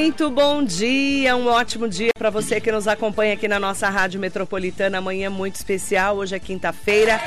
Muito 0.00 0.30
bom 0.30 0.62
dia, 0.62 1.34
um 1.34 1.48
ótimo 1.48 1.88
dia 1.88 2.12
para 2.16 2.30
você 2.30 2.60
que 2.60 2.70
nos 2.70 2.86
acompanha 2.86 3.34
aqui 3.34 3.48
na 3.48 3.58
nossa 3.58 3.90
Rádio 3.90 4.20
Metropolitana. 4.20 4.98
Amanhã 4.98 5.28
muito 5.28 5.56
especial, 5.56 6.18
hoje 6.18 6.36
é 6.36 6.38
quinta-feira, 6.38 7.20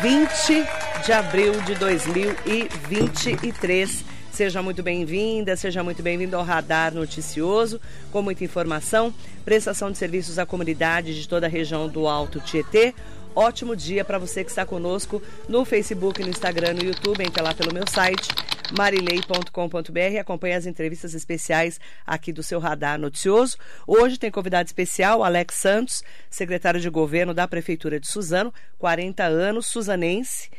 20 0.00 0.64
de 1.04 1.12
abril 1.12 1.60
de 1.62 1.74
2023. 1.74 4.04
Seja 4.30 4.62
muito 4.62 4.80
bem-vinda, 4.80 5.56
seja 5.56 5.82
muito 5.82 6.04
bem-vindo 6.04 6.36
ao 6.36 6.44
Radar 6.44 6.94
Noticioso, 6.94 7.80
com 8.12 8.22
muita 8.22 8.44
informação, 8.44 9.12
prestação 9.44 9.90
de 9.90 9.98
serviços 9.98 10.38
à 10.38 10.46
comunidade 10.46 11.20
de 11.20 11.28
toda 11.28 11.46
a 11.46 11.50
região 11.50 11.88
do 11.88 12.06
Alto 12.06 12.38
Tietê. 12.38 12.94
Ótimo 13.34 13.74
dia 13.74 14.04
para 14.04 14.18
você 14.18 14.44
que 14.44 14.50
está 14.50 14.64
conosco 14.64 15.20
no 15.48 15.64
Facebook, 15.64 16.22
no 16.22 16.28
Instagram, 16.28 16.74
no 16.74 16.84
YouTube, 16.84 17.24
entre 17.24 17.42
lá 17.42 17.52
pelo 17.52 17.74
meu 17.74 17.84
site 17.88 18.28
marilei.com.br. 18.76 20.20
Acompanhe 20.20 20.54
as 20.54 20.66
entrevistas 20.66 21.14
especiais 21.14 21.80
aqui 22.06 22.32
do 22.32 22.42
seu 22.42 22.58
Radar 22.58 22.98
Noticioso. 22.98 23.58
Hoje 23.86 24.18
tem 24.18 24.30
convidado 24.30 24.66
especial 24.66 25.22
Alex 25.22 25.56
Santos, 25.56 26.02
secretário 26.30 26.80
de 26.80 26.88
governo 26.88 27.34
da 27.34 27.46
Prefeitura 27.46 28.00
de 28.00 28.06
Suzano, 28.06 28.52
40 28.78 29.24
anos, 29.24 29.66
suzanense. 29.66 30.50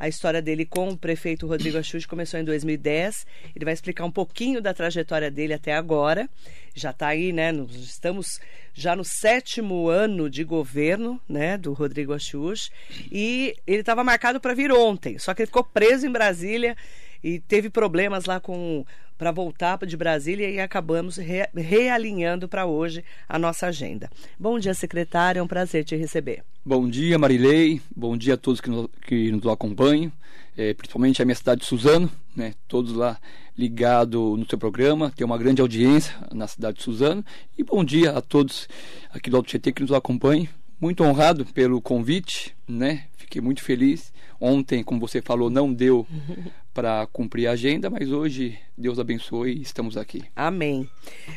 A 0.00 0.08
história 0.08 0.40
dele 0.40 0.64
com 0.64 0.88
o 0.88 0.96
prefeito 0.96 1.46
Rodrigo 1.46 1.76
Axude 1.76 2.08
começou 2.08 2.40
em 2.40 2.44
2010. 2.44 3.26
Ele 3.54 3.66
vai 3.66 3.74
explicar 3.74 4.06
um 4.06 4.10
pouquinho 4.10 4.62
da 4.62 4.72
trajetória 4.72 5.30
dele 5.30 5.52
até 5.52 5.74
agora. 5.74 6.26
Já 6.74 6.88
está 6.88 7.08
aí, 7.08 7.34
né? 7.34 7.52
estamos 7.68 8.40
já 8.72 8.96
no 8.96 9.04
sétimo 9.04 9.90
ano 9.90 10.30
de 10.30 10.42
governo, 10.42 11.20
né, 11.28 11.58
do 11.58 11.74
Rodrigo 11.74 12.14
Axude. 12.14 12.70
E 13.12 13.54
ele 13.66 13.80
estava 13.80 14.02
marcado 14.02 14.40
para 14.40 14.54
vir 14.54 14.72
ontem, 14.72 15.18
só 15.18 15.34
que 15.34 15.42
ele 15.42 15.48
ficou 15.48 15.64
preso 15.64 16.06
em 16.06 16.10
Brasília 16.10 16.74
e 17.22 17.38
teve 17.38 17.68
problemas 17.68 18.24
lá 18.24 18.40
com 18.40 18.86
para 19.20 19.30
voltar 19.30 19.76
de 19.86 19.98
Brasília 19.98 20.48
e 20.48 20.58
acabamos 20.58 21.18
re, 21.18 21.46
realinhando 21.54 22.48
para 22.48 22.64
hoje 22.64 23.04
a 23.28 23.38
nossa 23.38 23.66
agenda. 23.66 24.08
Bom 24.38 24.58
dia, 24.58 24.72
secretário, 24.72 25.40
é 25.40 25.42
um 25.42 25.46
prazer 25.46 25.84
te 25.84 25.94
receber. 25.94 26.42
Bom 26.64 26.88
dia, 26.88 27.18
Marilei. 27.18 27.82
Bom 27.94 28.16
dia 28.16 28.32
a 28.32 28.36
todos 28.38 28.62
que 28.62 28.70
nos, 28.70 28.88
que 29.06 29.30
nos 29.30 29.46
acompanham, 29.46 30.10
é, 30.56 30.72
principalmente 30.72 31.20
a 31.20 31.26
minha 31.26 31.34
cidade 31.34 31.60
de 31.60 31.66
Suzano, 31.66 32.10
né, 32.34 32.54
todos 32.66 32.94
lá 32.94 33.18
ligados 33.58 34.38
no 34.38 34.46
seu 34.48 34.56
programa, 34.56 35.12
tem 35.14 35.26
uma 35.26 35.36
grande 35.36 35.60
audiência 35.60 36.16
na 36.32 36.46
cidade 36.46 36.78
de 36.78 36.82
Suzano. 36.82 37.22
E 37.58 37.62
bom 37.62 37.84
dia 37.84 38.12
a 38.12 38.22
todos 38.22 38.66
aqui 39.10 39.28
do 39.28 39.36
Alto 39.36 39.50
Tietê 39.50 39.70
que 39.70 39.82
nos 39.82 39.92
acompanham. 39.92 40.48
Muito 40.80 41.04
honrado 41.04 41.44
pelo 41.44 41.80
convite, 41.82 42.56
né? 42.66 43.04
Fiquei 43.16 43.42
muito 43.42 43.62
feliz. 43.62 44.12
Ontem, 44.40 44.82
como 44.82 44.98
você 44.98 45.20
falou, 45.20 45.50
não 45.50 45.72
deu 45.72 46.06
para 46.72 47.06
cumprir 47.08 47.46
a 47.46 47.52
agenda, 47.52 47.90
mas 47.90 48.10
hoje 48.10 48.58
Deus 48.78 48.98
abençoe 48.98 49.52
e 49.52 49.62
estamos 49.62 49.96
aqui. 49.96 50.24
Amém. 50.34 50.88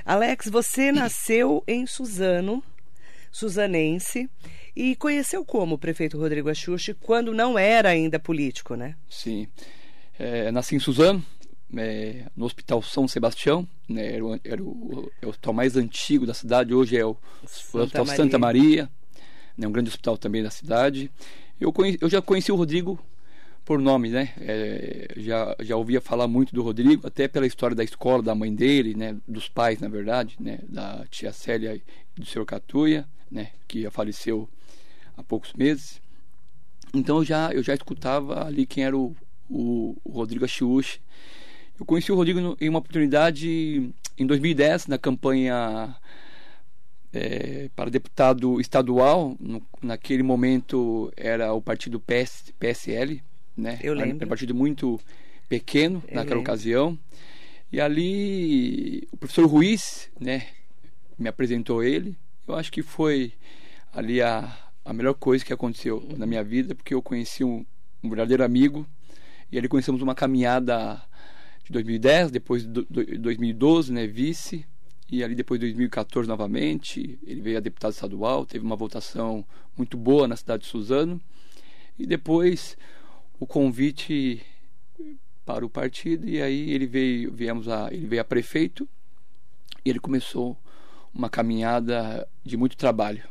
Alex, 0.05 0.47
você 0.47 0.89
nasceu 0.93 1.61
em 1.67 1.85
Suzano, 1.85 2.63
suzanense, 3.31 4.29
e 4.75 4.95
conheceu 4.95 5.43
como 5.43 5.75
o 5.75 5.77
prefeito 5.77 6.17
Rodrigo 6.17 6.49
Axuxi 6.49 6.93
quando 6.93 7.33
não 7.33 7.59
era 7.59 7.89
ainda 7.89 8.17
político, 8.17 8.75
né? 8.75 8.95
Sim. 9.09 9.47
É, 10.17 10.51
nasci 10.51 10.75
em 10.75 10.79
Suzano, 10.79 11.23
é, 11.75 12.25
no 12.35 12.45
Hospital 12.45 12.81
São 12.81 13.07
Sebastião, 13.07 13.67
né, 13.89 14.15
era, 14.15 14.25
o, 14.25 14.39
era 14.43 14.63
o, 14.63 15.11
é 15.21 15.25
o, 15.25 15.29
hospital 15.29 15.53
mais 15.53 15.75
antigo 15.75 16.25
da 16.25 16.33
cidade, 16.33 16.73
hoje 16.73 16.97
é 16.97 17.05
o, 17.05 17.17
Santa 17.45 17.77
o 17.77 17.81
Hospital 17.81 18.05
Maria. 18.05 18.17
Santa 18.17 18.39
Maria, 18.39 18.89
né, 19.57 19.67
um 19.67 19.71
grande 19.71 19.89
hospital 19.89 20.17
também 20.17 20.43
da 20.43 20.49
cidade. 20.49 21.11
Eu, 21.59 21.71
conheci, 21.71 21.97
eu 22.01 22.09
já 22.09 22.21
conheci 22.21 22.51
o 22.51 22.55
Rodrigo 22.55 22.99
por 23.65 23.79
nome, 23.79 24.09
né? 24.09 24.33
É, 24.39 25.13
já, 25.17 25.55
já 25.61 25.77
ouvia 25.77 26.01
falar 26.01 26.27
muito 26.27 26.53
do 26.53 26.61
Rodrigo, 26.61 27.07
até 27.07 27.27
pela 27.27 27.47
história 27.47 27.75
da 27.75 27.83
escola, 27.83 28.21
da 28.21 28.35
mãe 28.35 28.53
dele, 28.53 28.93
né? 28.95 29.15
Dos 29.27 29.47
pais, 29.47 29.79
na 29.79 29.87
verdade, 29.87 30.35
né? 30.39 30.59
Da 30.67 31.05
tia 31.09 31.31
Célia 31.31 31.75
e 31.75 31.81
do 32.19 32.25
senhor 32.25 32.45
Catuia, 32.45 33.05
né? 33.31 33.51
Que 33.67 33.89
faleceu 33.89 34.49
há 35.15 35.23
poucos 35.23 35.53
meses. 35.53 36.01
Então 36.93 37.17
eu 37.17 37.25
já, 37.25 37.51
eu 37.51 37.63
já 37.63 37.73
escutava 37.73 38.45
ali 38.45 38.65
quem 38.65 38.83
era 38.83 38.97
o, 38.97 39.15
o, 39.49 39.95
o 40.03 40.11
Rodrigo 40.11 40.45
Achiuchi. 40.45 40.99
Eu 41.79 41.85
conheci 41.85 42.11
o 42.11 42.15
Rodrigo 42.15 42.57
em 42.59 42.69
uma 42.69 42.79
oportunidade 42.79 43.93
em 44.17 44.25
2010, 44.27 44.87
na 44.87 44.97
campanha 44.97 45.95
é, 47.13 47.69
para 47.75 47.89
deputado 47.89 48.59
estadual. 48.59 49.37
No, 49.39 49.61
naquele 49.81 50.23
momento 50.23 51.11
era 51.15 51.53
o 51.53 51.61
partido 51.61 51.99
PS, 51.99 52.51
PSL, 52.59 53.21
né? 53.55 53.79
Eu 53.81 53.93
lembro. 53.93 54.15
Era 54.17 54.25
um 54.25 54.29
partido 54.29 54.55
muito 54.55 54.99
pequeno 55.47 56.03
Eu 56.07 56.15
naquela 56.15 56.37
lembro. 56.37 56.39
ocasião. 56.39 56.99
E 57.71 57.79
ali 57.79 59.07
o 59.11 59.17
professor 59.17 59.45
Ruiz, 59.45 60.09
né, 60.19 60.47
me 61.17 61.27
apresentou 61.29 61.83
ele. 61.83 62.15
Eu 62.47 62.55
acho 62.55 62.71
que 62.71 62.81
foi 62.81 63.33
ali 63.91 64.21
a, 64.21 64.55
a 64.83 64.93
melhor 64.93 65.13
coisa 65.13 65.45
que 65.45 65.53
aconteceu 65.53 66.03
na 66.17 66.25
minha 66.25 66.43
vida, 66.43 66.75
porque 66.75 66.93
eu 66.93 67.01
conheci 67.01 67.43
um, 67.43 67.65
um 68.03 68.09
verdadeiro 68.09 68.43
amigo 68.43 68.85
e 69.51 69.57
ali 69.57 69.67
conhecemos 69.67 70.01
uma 70.01 70.15
caminhada 70.15 71.01
de 71.63 71.71
2010, 71.71 72.31
depois 72.31 72.63
de 72.63 72.83
2012, 73.17 73.93
né, 73.93 74.05
vice, 74.05 74.65
e 75.13 75.23
ali 75.23 75.35
depois 75.35 75.59
de 75.59 75.67
2014 75.67 76.27
novamente, 76.27 77.19
ele 77.21 77.39
veio 77.39 77.57
a 77.57 77.59
deputado 77.59 77.91
estadual, 77.93 78.47
teve 78.47 78.65
uma 78.65 78.75
votação 78.75 79.45
muito 79.77 79.95
boa 79.95 80.27
na 80.27 80.35
cidade 80.35 80.63
de 80.63 80.69
Suzano, 80.69 81.21
e 81.99 82.07
depois 82.07 82.75
o 83.39 83.45
convite 83.45 84.41
para 85.45 85.63
o 85.63 85.69
partido 85.69 86.27
e 86.27 86.41
aí 86.41 86.71
ele 86.71 86.87
veio, 86.87 87.31
viemos 87.31 87.69
a, 87.69 87.93
ele 87.93 88.07
veio 88.07 88.23
a 88.23 88.25
prefeito 88.25 88.89
e 89.85 89.91
ele 89.91 89.99
começou 89.99 90.57
uma 91.13 91.29
caminhada 91.29 92.27
de 92.43 92.57
muito 92.57 92.75
trabalho. 92.75 93.23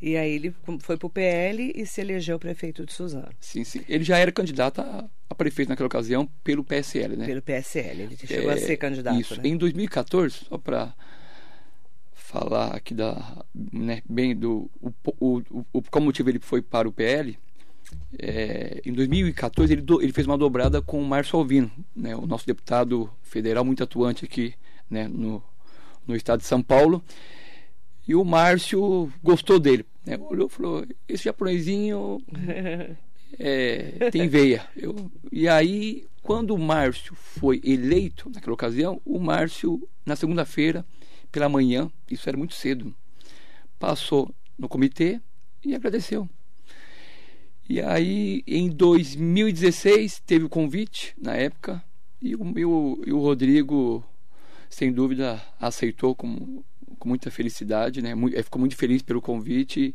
E 0.00 0.16
aí 0.16 0.32
ele 0.32 0.54
foi 0.78 0.96
para 0.96 1.06
o 1.06 1.10
PL 1.10 1.72
e 1.74 1.84
se 1.84 2.00
elegeu 2.00 2.38
prefeito 2.38 2.86
de 2.86 2.92
Suzano. 2.92 3.32
Sim, 3.40 3.64
sim. 3.64 3.84
Ele 3.88 4.04
já 4.04 4.18
era 4.18 4.30
candidato 4.30 4.80
a, 4.80 5.10
a 5.32 5.34
prefeito 5.34 5.68
naquela 5.68 5.86
ocasião 5.86 6.26
pelo 6.44 6.64
PSL, 6.64 7.16
né? 7.16 7.26
Pelo 7.26 7.42
PSL, 7.42 8.02
ele 8.02 8.16
chegou 8.16 8.50
é, 8.50 8.54
a 8.54 8.56
ser 8.56 8.76
candidato. 8.76 9.20
Isso. 9.20 9.40
Né? 9.40 9.48
Em 9.48 9.56
2014, 9.56 10.44
só 10.48 10.58
para 10.58 10.94
falar 12.14 12.74
aqui 12.74 12.94
da, 12.94 13.44
né, 13.54 14.02
bem 14.08 14.34
do 14.34 14.70
o, 14.80 14.90
o, 15.20 15.42
o, 15.72 15.82
qual 15.82 16.02
motivo 16.02 16.30
ele 16.30 16.38
foi 16.38 16.62
para 16.62 16.88
o 16.88 16.92
PL, 16.92 17.38
é, 18.18 18.80
em 18.84 18.92
2014 18.92 19.72
ele, 19.72 19.82
do, 19.82 20.00
ele, 20.00 20.12
fez 20.12 20.26
uma 20.26 20.38
dobrada 20.38 20.80
com 20.80 21.00
o 21.00 21.04
Márcio 21.04 21.38
Alvino, 21.38 21.70
né, 21.94 22.16
o 22.16 22.26
nosso 22.26 22.46
deputado 22.46 23.10
federal 23.22 23.64
muito 23.64 23.82
atuante 23.82 24.24
aqui 24.24 24.54
né, 24.88 25.08
no, 25.08 25.42
no 26.06 26.16
estado 26.16 26.40
de 26.40 26.46
São 26.46 26.62
Paulo. 26.62 27.02
E 28.06 28.14
o 28.14 28.24
Márcio 28.24 29.12
gostou 29.22 29.58
dele. 29.58 29.84
Né, 30.04 30.18
olhou 30.18 30.48
e 30.48 30.50
falou: 30.50 30.86
Esse 31.08 31.24
japonesinho 31.24 32.20
é, 33.38 34.10
tem 34.10 34.28
veia. 34.28 34.66
Eu, 34.76 35.10
e 35.30 35.48
aí, 35.48 36.06
quando 36.22 36.54
o 36.54 36.58
Márcio 36.58 37.14
foi 37.14 37.60
eleito 37.64 38.30
naquela 38.32 38.54
ocasião, 38.54 39.00
o 39.04 39.18
Márcio, 39.18 39.88
na 40.04 40.16
segunda-feira, 40.16 40.84
pela 41.30 41.48
manhã, 41.48 41.90
isso 42.10 42.28
era 42.28 42.36
muito 42.36 42.54
cedo, 42.54 42.94
passou 43.78 44.32
no 44.58 44.68
comitê 44.68 45.20
e 45.64 45.74
agradeceu. 45.74 46.28
E 47.68 47.80
aí, 47.80 48.42
em 48.46 48.68
2016, 48.68 50.20
teve 50.26 50.44
o 50.44 50.48
convite, 50.48 51.14
na 51.20 51.34
época, 51.34 51.82
e 52.20 52.36
o, 52.36 52.58
e 52.58 52.64
o, 52.64 53.02
e 53.06 53.12
o 53.12 53.18
Rodrigo, 53.18 54.04
sem 54.68 54.92
dúvida, 54.92 55.42
aceitou 55.58 56.14
com, 56.14 56.62
com 56.98 57.08
muita 57.08 57.30
felicidade, 57.30 58.02
né? 58.02 58.14
Muito, 58.14 58.36
ficou 58.44 58.60
muito 58.60 58.76
feliz 58.76 59.02
pelo 59.02 59.22
convite, 59.22 59.94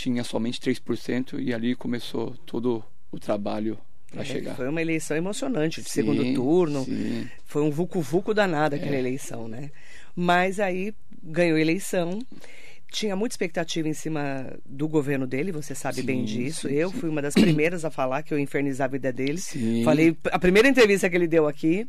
tinha 0.00 0.24
somente 0.24 0.58
3%, 0.60 1.38
e 1.38 1.52
ali 1.52 1.74
começou 1.74 2.34
todo 2.46 2.82
o 3.12 3.18
trabalho 3.18 3.78
para 4.10 4.22
é, 4.22 4.24
chegar. 4.24 4.56
Foi 4.56 4.68
uma 4.68 4.80
eleição 4.80 5.16
emocionante, 5.16 5.82
de 5.82 5.88
sim, 5.88 5.94
segundo 5.96 6.34
turno. 6.34 6.84
Sim. 6.84 7.28
Foi 7.44 7.62
um 7.62 7.70
vucu-vucu 7.70 8.32
danado 8.32 8.76
aquela 8.76 8.96
é. 8.96 8.98
eleição, 8.98 9.46
né? 9.46 9.70
Mas 10.16 10.58
aí 10.58 10.94
ganhou 11.22 11.56
a 11.56 11.60
eleição 11.60 12.18
tinha 12.90 13.14
muita 13.14 13.34
expectativa 13.34 13.88
em 13.88 13.94
cima 13.94 14.52
do 14.66 14.88
governo 14.88 15.24
dele, 15.24 15.52
você 15.52 15.76
sabe 15.76 16.00
sim, 16.00 16.02
bem 16.02 16.24
disso. 16.24 16.66
Eu 16.66 16.90
fui 16.90 17.08
uma 17.08 17.22
das 17.22 17.34
primeiras 17.34 17.84
a 17.84 17.90
falar 17.90 18.24
que 18.24 18.34
eu 18.34 18.38
infernizava 18.38 18.90
a 18.90 18.98
vida 18.98 19.12
dele. 19.12 19.38
Falei 19.84 20.16
a 20.32 20.38
primeira 20.40 20.66
entrevista 20.68 21.08
que 21.08 21.14
ele 21.14 21.28
deu 21.28 21.46
aqui. 21.46 21.86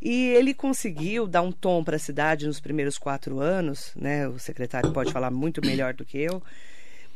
E 0.00 0.28
ele 0.28 0.54
conseguiu 0.54 1.26
dar 1.26 1.42
um 1.42 1.50
tom 1.50 1.82
para 1.82 1.96
a 1.96 1.98
cidade 1.98 2.46
nos 2.46 2.60
primeiros 2.60 2.96
quatro 2.96 3.40
anos, 3.40 3.90
né? 3.96 4.28
O 4.28 4.38
secretário 4.38 4.92
pode 4.92 5.12
falar 5.12 5.28
muito 5.28 5.60
melhor 5.60 5.92
do 5.92 6.04
que 6.04 6.18
eu 6.18 6.40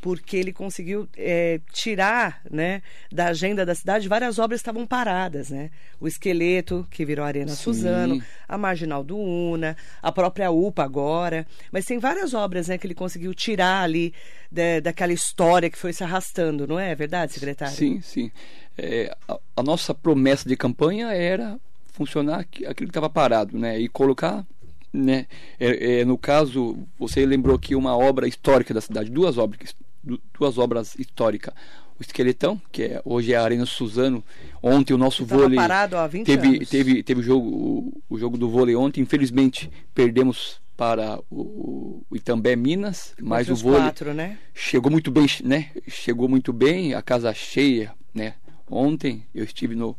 porque 0.03 0.37
ele 0.37 0.53
conseguiu 0.53 1.09
é, 1.17 1.61
tirar 1.73 2.43
né, 2.51 2.83
da 3.11 3.27
agenda 3.27 3.65
da 3.65 3.73
cidade 3.73 4.09
várias 4.09 4.37
obras 4.37 4.59
que 4.59 4.63
estavam 4.63 4.85
paradas. 4.85 5.49
Né? 5.49 5.71
O 6.01 6.09
Esqueleto, 6.09 6.85
que 6.91 7.05
virou 7.05 7.25
Arena 7.25 7.53
Sim. 7.53 7.63
Suzano, 7.63 8.23
a 8.49 8.59
Marginal 8.59 9.05
do 9.05 9.17
Una, 9.17 9.77
a 10.03 10.11
própria 10.11 10.51
UPA 10.51 10.83
agora. 10.83 11.47
Mas 11.71 11.85
tem 11.85 12.01
várias 12.01 12.35
obras 12.35 12.67
né, 12.67 12.77
que 12.77 12.85
ele 12.85 12.97
conseguiu 12.97 13.33
tirar 13.33 13.85
ali 13.85 14.13
da, 14.51 14.81
daquela 14.83 15.13
história 15.13 15.71
que 15.71 15.79
foi 15.79 15.93
se 15.93 16.03
arrastando, 16.03 16.67
não 16.67 16.81
é 16.81 16.93
verdade, 16.97 17.33
secretário? 17.33 17.77
Sim, 17.77 18.01
sim. 18.01 18.33
É, 18.77 19.17
a, 19.29 19.39
a, 19.57 19.63
nossa 19.63 19.95
promessa 19.95 20.49
de 20.49 20.57
campanha 20.57 21.13
era 21.13 21.61
funcionar 21.93 22.41
aquilo 22.41 22.75
que 22.75 22.85
estava 22.87 23.09
parado, 23.09 23.57
né? 23.57 23.79
E 23.79 23.89
colocar 23.89 24.45
né? 24.93 25.27
É, 25.59 26.01
é, 26.01 26.05
no 26.05 26.19
caso, 26.19 26.77
você 26.99 27.25
lembrou 27.25 27.57
aqui 27.57 27.75
uma 27.75 27.97
obra 27.97 28.29
histórica 28.29 28.75
da 28.75 28.81
cidade, 28.81 29.11
duas 29.11 29.39
obras, 29.39 29.75
duas 30.03 30.59
obras 30.59 30.95
históricas. 30.99 31.55
O 31.99 32.03
Esqueletão, 32.03 32.61
que 32.71 32.83
é, 32.83 33.03
hoje 33.05 33.33
é 33.33 33.37
a 33.37 33.45
Arena 33.45 33.67
Suzano. 33.67 34.25
Ontem 34.63 34.93
o 34.93 34.99
nosso 34.99 35.25
Tava 35.25 35.43
vôlei 35.43 35.57
parado 35.57 35.97
há 35.97 36.07
20 36.07 36.27
teve, 36.27 36.49
anos. 36.49 36.69
teve 36.69 37.03
teve 37.03 37.21
o 37.21 37.23
jogo 37.23 38.03
o, 38.09 38.19
jogo 38.19 38.37
do 38.37 38.49
vôlei 38.49 38.75
ontem. 38.75 39.01
Infelizmente 39.01 39.71
perdemos 39.95 40.61
para 40.77 41.21
o, 41.31 42.03
o 42.11 42.17
Itambé 42.17 42.57
Minas, 42.57 43.15
mas 43.21 43.47
Contra 43.47 43.55
o 43.55 43.57
vôlei 43.57 43.83
quatro, 43.83 44.15
né? 44.15 44.39
chegou 44.53 44.91
muito 44.91 45.11
bem, 45.11 45.27
né? 45.45 45.71
Chegou 45.87 46.29
muito 46.29 46.53
bem, 46.53 46.95
a 46.95 47.03
casa 47.03 47.33
cheia, 47.33 47.95
né? 48.13 48.35
Ontem 48.69 49.25
eu 49.35 49.45
estive 49.45 49.77
no 49.77 49.97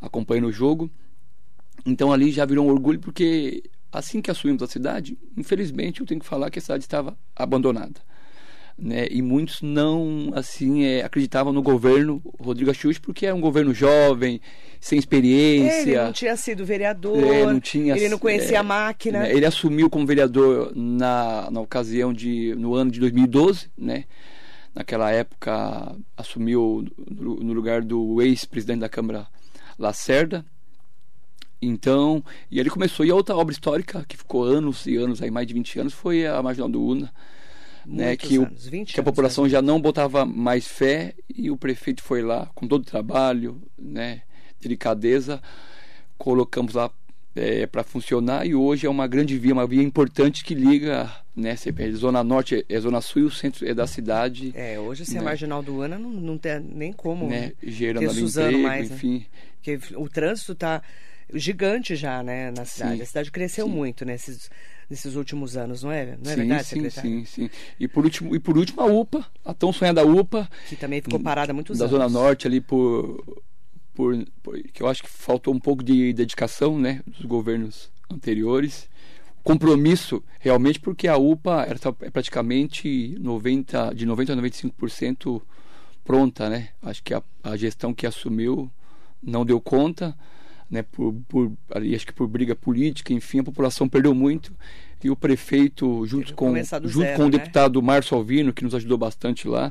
acompanhando 0.00 0.46
o 0.46 0.52
jogo. 0.52 0.90
Então 1.84 2.12
ali 2.12 2.30
já 2.30 2.46
virou 2.46 2.66
um 2.66 2.70
orgulho 2.70 3.00
porque 3.00 3.64
assim 3.90 4.22
que 4.22 4.30
assumimos 4.30 4.62
a 4.62 4.66
cidade, 4.66 5.18
infelizmente 5.36 6.00
eu 6.00 6.06
tenho 6.06 6.20
que 6.20 6.26
falar 6.26 6.50
que 6.50 6.58
a 6.58 6.62
cidade 6.62 6.84
estava 6.84 7.18
abandonada. 7.36 8.00
Né? 8.78 9.06
E 9.10 9.20
muitos 9.22 9.60
não 9.62 10.30
assim 10.34 10.84
é, 10.84 11.04
acreditavam 11.04 11.52
no 11.52 11.62
governo 11.62 12.22
Rodrigo 12.40 12.70
Axux 12.70 12.98
porque 12.98 13.26
era 13.26 13.34
um 13.34 13.40
governo 13.40 13.72
jovem, 13.74 14.40
sem 14.80 14.98
experiência. 14.98 15.90
Ele 15.90 16.02
não 16.04 16.12
tinha 16.12 16.36
sido 16.36 16.64
vereador, 16.64 17.18
É, 17.22 17.44
não 17.46 17.60
tinha- 17.60 17.96
ele 17.96 18.08
não 18.08 18.18
conhecia 18.18 18.56
é, 18.56 18.60
a 18.60 18.62
máquina. 18.62 19.20
né? 19.20 19.32
Ele 19.32 19.44
assumiu 19.46 19.88
como 19.90 20.06
vereador 20.06 20.72
na, 20.74 21.48
na 21.50 21.60
ocasião 21.60 22.12
de 22.12 22.54
no 22.56 22.74
ano 22.74 22.90
de 22.90 22.98
2012, 22.98 23.70
né? 23.78 24.04
Naquela 24.74 25.10
época 25.12 25.94
assumiu 26.16 26.84
no, 27.10 27.36
no 27.36 27.52
lugar 27.52 27.82
do 27.82 28.22
ex-presidente 28.22 28.80
da 28.80 28.88
Câmara 28.88 29.26
Lacerda. 29.78 30.44
Então, 31.60 32.24
e 32.50 32.58
ele 32.58 32.70
começou. 32.70 33.06
E 33.06 33.10
a 33.10 33.14
outra 33.14 33.36
obra 33.36 33.52
histórica 33.52 34.04
que 34.08 34.16
ficou 34.16 34.42
anos 34.42 34.86
e 34.86 34.96
anos, 34.96 35.22
aí 35.22 35.30
mais 35.30 35.46
de 35.46 35.54
20 35.54 35.78
anos, 35.78 35.92
foi 35.92 36.26
a 36.26 36.42
Marginal 36.42 36.68
do 36.68 36.82
Una, 36.82 37.12
né? 37.86 38.16
Que, 38.16 38.38
o- 38.38 38.44
anos, 38.46 38.66
20 38.66 38.92
que 38.94 39.00
a 39.00 39.02
anos, 39.02 39.10
população 39.10 39.44
né? 39.44 39.50
já 39.50 39.62
não 39.62 39.80
botava 39.80 40.24
mais 40.24 40.66
fé 40.66 41.14
e 41.34 41.50
o 41.50 41.56
prefeito 41.56 42.02
foi 42.02 42.22
lá 42.22 42.50
com 42.54 42.66
todo 42.68 42.82
o 42.82 42.86
trabalho, 42.86 43.60
né? 43.78 44.22
Delicadeza, 44.60 45.40
colocamos 46.18 46.74
lá 46.74 46.90
para 47.70 47.82
funcionar 47.82 48.46
e 48.46 48.54
hoje 48.54 48.86
é 48.86 48.90
uma 48.90 49.06
grande 49.06 49.38
via, 49.38 49.54
uma 49.54 49.66
via 49.66 49.82
importante 49.82 50.44
que 50.44 50.54
liga, 50.54 51.10
né? 51.34 51.56
Zona 51.94 52.22
Norte 52.22 52.56
é, 52.68 52.74
é 52.76 52.78
Zona 52.80 53.00
Sul 53.00 53.22
e 53.22 53.24
o 53.24 53.30
centro 53.30 53.66
é 53.66 53.72
da 53.72 53.86
cidade, 53.86 54.52
É, 54.54 54.78
hoje 54.78 55.06
sem 55.06 55.16
a 55.16 55.20
né? 55.20 55.24
marginal 55.24 55.62
do 55.62 55.80
Ana 55.80 55.98
não, 55.98 56.10
não 56.10 56.36
tem 56.36 56.60
nem 56.60 56.92
como. 56.92 57.26
né? 57.26 57.52
Gerando 57.62 58.06
ter 58.08 58.14
Suzano 58.14 58.48
emprego, 58.48 58.68
mais, 58.68 58.90
né? 58.90 58.96
enfim. 58.96 59.26
Porque 59.56 59.78
o 59.96 60.08
trânsito 60.10 60.52
está 60.52 60.82
gigante 61.32 61.96
já, 61.96 62.22
né, 62.22 62.50
na 62.50 62.66
cidade. 62.66 62.96
Sim, 62.96 63.02
A 63.02 63.06
cidade 63.06 63.30
cresceu 63.30 63.66
sim. 63.66 63.72
muito 63.72 64.04
nesses, 64.04 64.50
nesses 64.92 65.16
últimos 65.16 65.56
anos, 65.56 65.82
não 65.82 65.90
é? 65.90 66.16
Não 66.22 66.30
é 66.30 66.34
sim, 66.34 66.40
verdade, 66.40 66.64
sim, 66.64 66.74
secretário? 66.76 67.10
sim, 67.10 67.24
sim. 67.24 67.50
E 67.80 67.88
por 67.88 68.04
último, 68.04 68.36
e 68.36 68.38
por 68.38 68.56
último 68.58 68.82
a 68.82 68.84
UPA, 68.84 69.26
a 69.44 69.54
tão 69.54 69.72
sonhada 69.72 70.06
UPA, 70.06 70.48
Que 70.68 70.76
também 70.76 71.00
ficou 71.00 71.18
parada 71.18 71.50
há 71.50 71.54
muitos 71.54 71.78
da 71.78 71.86
anos. 71.86 71.96
Zona 71.98 72.08
Norte 72.10 72.46
ali 72.46 72.60
por, 72.60 73.24
por, 73.94 74.14
por- 74.42 74.62
que 74.62 74.82
eu 74.82 74.86
acho 74.86 75.02
que 75.02 75.08
faltou 75.08 75.52
um 75.54 75.58
pouco 75.58 75.82
de 75.82 76.12
dedicação, 76.12 76.78
né, 76.78 77.00
dos 77.06 77.24
governos 77.24 77.90
anteriores. 78.10 78.86
Compromisso 79.42 80.22
realmente 80.38 80.78
porque 80.78 81.08
a 81.08 81.16
UPA 81.16 81.62
era 81.68 81.78
é 82.02 82.10
praticamente 82.10 83.16
90 83.18 83.92
de 83.94 84.06
90 84.06 84.34
a 84.34 84.36
95% 84.36 85.42
pronta, 86.04 86.48
né? 86.48 86.68
Acho 86.82 87.02
que 87.02 87.12
a, 87.14 87.22
a 87.42 87.56
gestão 87.56 87.92
que 87.94 88.06
assumiu 88.06 88.70
não 89.22 89.44
deu 89.44 89.60
conta, 89.60 90.16
né, 90.72 90.82
por, 90.82 91.14
por 91.28 91.52
acho 91.94 92.06
que 92.06 92.14
por 92.14 92.26
briga 92.26 92.56
política, 92.56 93.12
enfim, 93.12 93.40
a 93.40 93.44
população 93.44 93.86
perdeu 93.86 94.14
muito 94.14 94.56
e 95.04 95.10
o 95.10 95.16
prefeito 95.16 96.06
junto 96.06 96.32
com 96.34 96.56
junto 96.84 97.04
zero, 97.04 97.16
com 97.16 97.22
o 97.24 97.28
né? 97.28 97.32
deputado 97.32 97.82
Márcio 97.82 98.16
Alvino, 98.16 98.54
que 98.54 98.64
nos 98.64 98.74
ajudou 98.74 98.96
bastante 98.96 99.46
lá, 99.46 99.70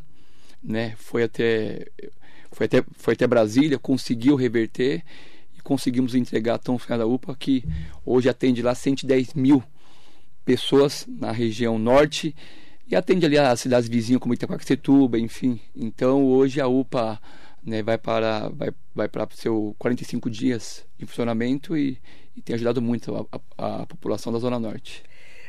né? 0.61 0.93
Foi 0.97 1.23
até 1.23 1.87
foi 2.51 2.67
até 2.67 2.83
foi 2.93 3.13
até 3.15 3.25
Brasília, 3.25 3.79
conseguiu 3.79 4.35
reverter 4.35 5.03
e 5.57 5.61
conseguimos 5.61 6.13
entregar 6.13 6.55
a 6.55 6.59
tão 6.59 6.77
sonhada 6.77 7.07
UPA 7.07 7.35
que 7.35 7.63
hoje 8.05 8.29
atende 8.29 8.61
lá 8.61 8.75
110 8.75 9.33
mil 9.33 9.63
pessoas 10.45 11.07
na 11.07 11.31
região 11.31 11.79
norte 11.79 12.35
e 12.87 12.95
atende 12.95 13.25
ali 13.25 13.39
as 13.39 13.59
cidades 13.59 13.89
vizinhas 13.89 14.21
como 14.21 14.35
Itaquaquecetuba, 14.35 15.17
enfim. 15.17 15.59
Então 15.75 16.25
hoje 16.25 16.61
a 16.61 16.67
UPA 16.67 17.19
né, 17.63 17.81
vai 17.83 17.97
para 17.97 18.49
vai, 18.49 18.69
vai 18.93 19.07
para 19.07 19.27
seu 19.31 19.75
45 19.79 20.29
dias 20.29 20.85
em 20.99 21.05
funcionamento 21.05 21.77
e, 21.77 21.99
e 22.35 22.41
tem 22.41 22.55
ajudado 22.55 22.81
muito 22.81 23.15
a, 23.31 23.39
a- 23.57 23.81
a 23.81 23.85
população 23.85 24.31
da 24.33 24.39
zona 24.39 24.59
norte. 24.59 25.03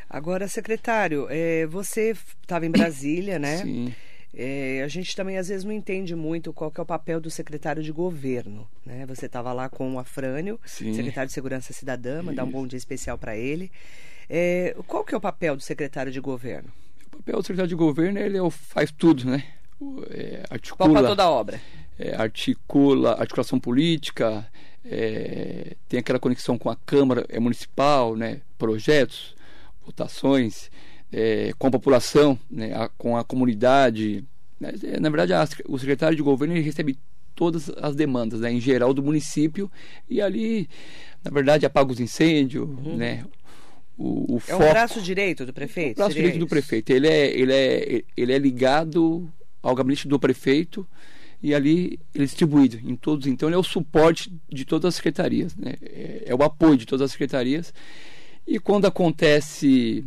Agora, 0.08 0.46
secretário, 0.46 1.26
é, 1.30 1.66
você 1.66 2.10
estava 2.42 2.66
em 2.66 2.70
Brasília, 2.70 3.38
né? 3.38 3.56
Sim. 3.58 3.94
É, 4.34 4.82
a 4.82 4.88
gente 4.88 5.14
também 5.14 5.36
às 5.36 5.48
vezes 5.48 5.62
não 5.64 5.72
entende 5.72 6.14
muito 6.14 6.52
qual 6.54 6.72
é 6.76 6.80
o 6.80 6.86
papel 6.86 7.20
do 7.20 7.30
secretário 7.30 7.82
de 7.82 7.92
governo, 7.92 8.66
né? 8.84 9.04
Você 9.06 9.26
estava 9.26 9.52
lá 9.52 9.68
com 9.68 9.94
o 9.94 9.98
Afrânio, 9.98 10.58
Sim. 10.64 10.92
secretário 10.94 11.28
de 11.28 11.34
Segurança 11.34 11.72
Cidadã, 11.72 12.22
mandar 12.22 12.44
um 12.44 12.50
bom 12.50 12.66
dia 12.66 12.76
especial 12.78 13.16
para 13.18 13.36
ele. 13.36 13.70
É, 14.28 14.74
qual 14.86 15.04
que 15.04 15.14
é 15.14 15.18
o 15.18 15.20
papel 15.20 15.54
do 15.56 15.62
secretário 15.62 16.10
de 16.12 16.20
governo? 16.20 16.70
O 17.08 17.16
papel 17.18 17.36
do 17.36 17.42
secretário 17.42 17.68
de 17.68 17.74
governo 17.74 18.18
ele 18.18 18.38
é 18.38 18.42
o 18.42 18.50
faz 18.50 18.90
tudo, 18.90 19.26
né? 19.26 19.44
É, 20.10 20.44
articula, 20.48 21.02
toda 21.02 21.24
a 21.24 21.30
obra? 21.30 21.60
É, 21.98 22.14
articula 22.16 23.12
articulação 23.12 23.58
política, 23.60 24.46
é, 24.84 25.76
tem 25.88 26.00
aquela 26.00 26.18
conexão 26.18 26.58
com 26.58 26.68
a 26.70 26.76
Câmara 26.76 27.24
é, 27.28 27.38
Municipal, 27.38 28.16
né? 28.16 28.40
projetos, 28.58 29.34
votações, 29.84 30.70
é, 31.12 31.52
com 31.58 31.66
a 31.66 31.70
população, 31.70 32.38
né? 32.50 32.72
a- 32.74 32.88
com 32.96 33.16
a 33.16 33.24
comunidade. 33.24 34.24
né? 34.60 34.72
É, 34.84 35.00
Na 35.00 35.08
verdade, 35.10 35.32
a- 35.34 35.46
o 35.68 35.78
secretário 35.78 36.16
de 36.16 36.22
governo 36.22 36.54
recebe 36.54 36.98
todas 37.34 37.70
as 37.80 37.94
demandas, 37.96 38.40
né? 38.40 38.52
em 38.52 38.60
geral, 38.60 38.92
do 38.94 39.02
município, 39.02 39.70
e 40.08 40.20
ali, 40.20 40.68
na 41.24 41.30
verdade, 41.30 41.64
apaga 41.66 41.90
os 41.92 42.00
incêndios, 42.00 42.68
né? 42.96 43.24
O, 43.96 44.04
o 44.04 44.32
Uhum. 44.34 44.36
É 44.48 44.54
um 44.54 44.58
foco- 44.58 44.70
braço 44.70 45.00
direito 45.02 45.44
do 45.46 45.52
prefeito? 45.52 45.92
o 45.92 45.96
braço 45.96 46.12
seria 46.12 46.22
direito 46.30 46.38
do 46.40 46.46
isso? 46.46 46.50
prefeito. 46.50 46.90
Ele 46.90 47.06
é, 47.08 47.26
ele, 47.38 47.52
é, 47.52 48.02
ele 48.16 48.32
é 48.32 48.38
ligado 48.38 49.28
ao 49.62 49.74
gabinete 49.74 50.08
do 50.08 50.18
prefeito 50.18 50.86
e 51.42 51.54
ali 51.54 51.98
ele 52.14 52.24
é 52.24 52.26
distribuído 52.26 52.78
em 52.88 52.94
todos. 52.94 53.26
Então 53.26 53.48
ele 53.48 53.56
é 53.56 53.58
o 53.58 53.64
suporte 53.64 54.32
de 54.48 54.64
todas 54.64 54.90
as 54.90 54.94
secretarias, 54.94 55.56
né? 55.56 55.74
é, 55.82 56.24
é 56.26 56.34
o 56.34 56.42
apoio 56.42 56.76
de 56.76 56.86
todas 56.86 57.06
as 57.06 57.12
secretarias. 57.12 57.74
E 58.46 58.58
quando 58.58 58.86
acontece, 58.86 60.04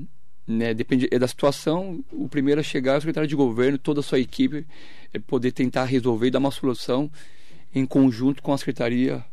né, 0.48 0.74
depende 0.74 1.08
é 1.12 1.20
da 1.20 1.28
situação, 1.28 2.04
o 2.12 2.28
primeiro 2.30 2.62
a 2.62 2.64
chegar 2.64 2.94
é 2.94 2.98
o 2.98 3.02
secretário 3.02 3.28
de 3.28 3.36
governo, 3.36 3.78
toda 3.78 4.00
a 4.00 4.04
sua 4.04 4.20
equipe, 4.20 4.66
é 5.14 5.20
poder 5.20 5.52
tentar 5.52 5.86
resolver 5.86 6.28
e 6.28 6.32
dar 6.32 6.40
uma 6.40 6.52
solução 6.52 7.12
em 7.74 7.86
conjunto 7.86 8.42
com 8.42 8.54
a 8.54 8.58
secretaria 8.58 9.24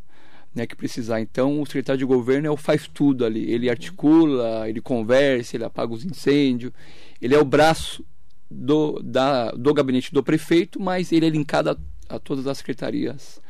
né, 0.55 0.67
que 0.67 0.77
precisar. 0.77 1.21
Então, 1.21 1.61
o 1.61 1.67
secretário 1.67 1.99
de 1.99 2.05
governo 2.05 2.47
é 2.47 2.51
o 2.51 2.57
faz 2.57 2.87
tudo 2.87 3.25
ali. 3.25 3.51
Ele 3.51 3.71
articula, 3.71 4.69
ele 4.69 4.81
conversa, 4.81 5.57
ele 5.57 5.65
apaga 5.65 5.93
os 5.93 6.05
incêndios. 6.05 6.73
Ele 7.21 7.35
é 7.35 7.39
o 7.39 7.45
braço 7.45 8.05
do, 8.51 9.01
da, 9.03 9.51
do 9.53 9.73
gabinete 9.73 10.13
do 10.13 10.23
prefeito, 10.23 10.81
mas 10.81 11.11
ele 11.11 11.27
é 11.27 11.31
linkado 11.31 11.71
a, 11.71 11.77
a 12.15 12.19
todas 12.19 12.47
as 12.47 12.59
secretarias 12.59 13.41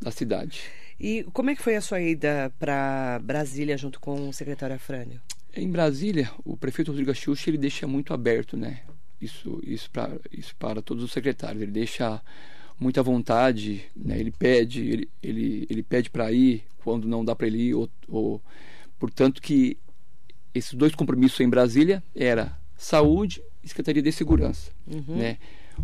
da 0.00 0.10
cidade. 0.10 0.62
E 0.98 1.24
como 1.32 1.50
é 1.50 1.56
que 1.56 1.62
foi 1.62 1.76
a 1.76 1.80
sua 1.80 2.00
ida 2.00 2.52
para 2.58 3.18
Brasília 3.22 3.76
junto 3.76 3.98
com 4.00 4.28
o 4.28 4.32
secretário 4.32 4.76
Afrânio? 4.76 5.20
Em 5.54 5.68
Brasília, 5.70 6.30
o 6.44 6.56
prefeito 6.56 6.88
Rodrigo 6.90 7.10
Axuxa, 7.10 7.50
ele 7.50 7.58
deixa 7.58 7.86
muito 7.86 8.12
aberto, 8.12 8.56
né? 8.56 8.80
Isso, 9.20 9.60
isso, 9.64 9.90
pra, 9.90 10.10
isso 10.30 10.54
para 10.56 10.80
todos 10.82 11.02
os 11.02 11.12
secretários. 11.12 11.62
Ele 11.62 11.72
deixa 11.72 12.20
muita 12.78 13.02
vontade, 13.02 13.84
né? 13.96 14.18
Ele 14.18 14.30
pede, 14.30 14.80
ele, 14.88 15.10
ele, 15.22 15.66
ele 15.68 15.82
pede 15.82 16.08
para 16.10 16.30
ir 16.32 16.64
quando 16.84 17.08
não 17.08 17.24
dá 17.24 17.34
para 17.34 17.46
ele 17.46 17.58
ir, 17.68 17.74
ou, 17.74 17.90
ou, 18.08 18.42
portanto 18.98 19.40
que 19.42 19.76
esses 20.54 20.72
dois 20.74 20.94
compromissos 20.94 21.40
em 21.40 21.48
Brasília 21.48 22.02
era 22.14 22.56
saúde 22.76 23.42
e 23.62 23.68
secretaria 23.68 24.02
de 24.02 24.10
segurança, 24.12 24.70
Uhum. 24.86 25.16
né? 25.16 25.36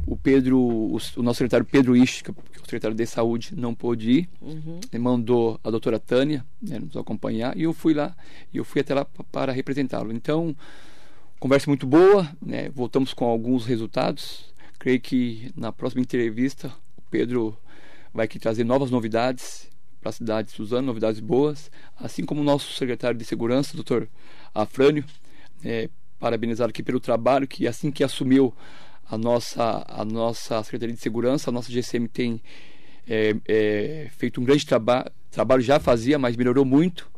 O 0.07 0.17
Pedro, 0.17 0.59
o, 0.59 0.99
o 1.17 1.23
nosso 1.23 1.39
secretário 1.39 1.65
Pedro 1.67 1.97
Isch, 1.97 2.23
que 2.23 2.31
é 2.31 2.33
o 2.33 2.61
secretário 2.65 2.97
de 2.97 3.07
saúde, 3.07 3.55
não 3.57 3.75
pôde 3.75 4.11
ir. 4.11 4.29
Uhum. 4.41 4.81
Mandou 4.99 5.61
a 5.63 5.71
doutora 5.71 5.99
Tânia 5.99 6.45
né, 6.61 6.79
nos 6.79 6.97
acompanhar 6.97 7.57
e 7.57 7.63
eu 7.63 7.73
fui 7.73 7.95
lá 7.95 8.17
e 8.53 8.57
eu 8.59 8.65
fui 8.65 8.81
até 8.81 8.95
lá 8.95 9.05
pa- 9.05 9.25
para 9.25 9.53
representá-lo. 9.53 10.13
Então, 10.13 10.55
conversa 11.39 11.69
muito 11.71 11.87
boa, 11.87 12.29
né? 12.41 12.69
voltamos 12.71 13.13
com 13.15 13.25
alguns 13.25 13.67
resultados. 13.67 14.45
Creio 14.79 15.01
que 15.01 15.51
na 15.57 15.73
próxima 15.73 16.03
entrevista 16.03 16.69
o 16.97 17.03
Pedro 17.11 17.57
vai 18.13 18.25
aqui 18.27 18.39
trazer 18.39 18.65
novas 18.65 18.91
novidades 18.91 19.69
para 20.01 20.11
a 20.11 20.13
cidade 20.13 20.49
de 20.49 20.55
Suzano, 20.55 20.87
novidades 20.87 21.21
boas, 21.21 21.71
assim 21.99 22.25
como 22.25 22.41
o 22.41 22.45
nosso 22.45 22.73
secretário 22.75 23.19
de 23.19 23.25
segurança, 23.25 23.75
doutor 23.75 24.09
Afrânio, 24.55 25.05
é, 25.65 25.89
parabenizar 26.19 26.69
aqui 26.69 26.83
pelo 26.83 27.01
trabalho 27.01 27.47
que 27.47 27.67
assim 27.67 27.91
que 27.91 28.05
assumiu 28.05 28.55
a 29.09 29.17
nossa 29.17 29.85
a 29.87 30.05
nossa 30.05 30.63
secretaria 30.63 30.95
de 30.95 31.01
segurança, 31.01 31.51
a 31.51 31.53
nossa 31.53 31.71
GCM 31.71 32.09
tem 32.09 32.41
é, 33.07 33.37
é, 33.47 34.11
feito 34.17 34.41
um 34.41 34.45
grande 34.45 34.67
trabalho, 34.67 35.11
trabalho 35.31 35.63
já 35.63 35.79
fazia, 35.79 36.19
mas 36.19 36.37
melhorou 36.37 36.65
muito, 36.65 37.11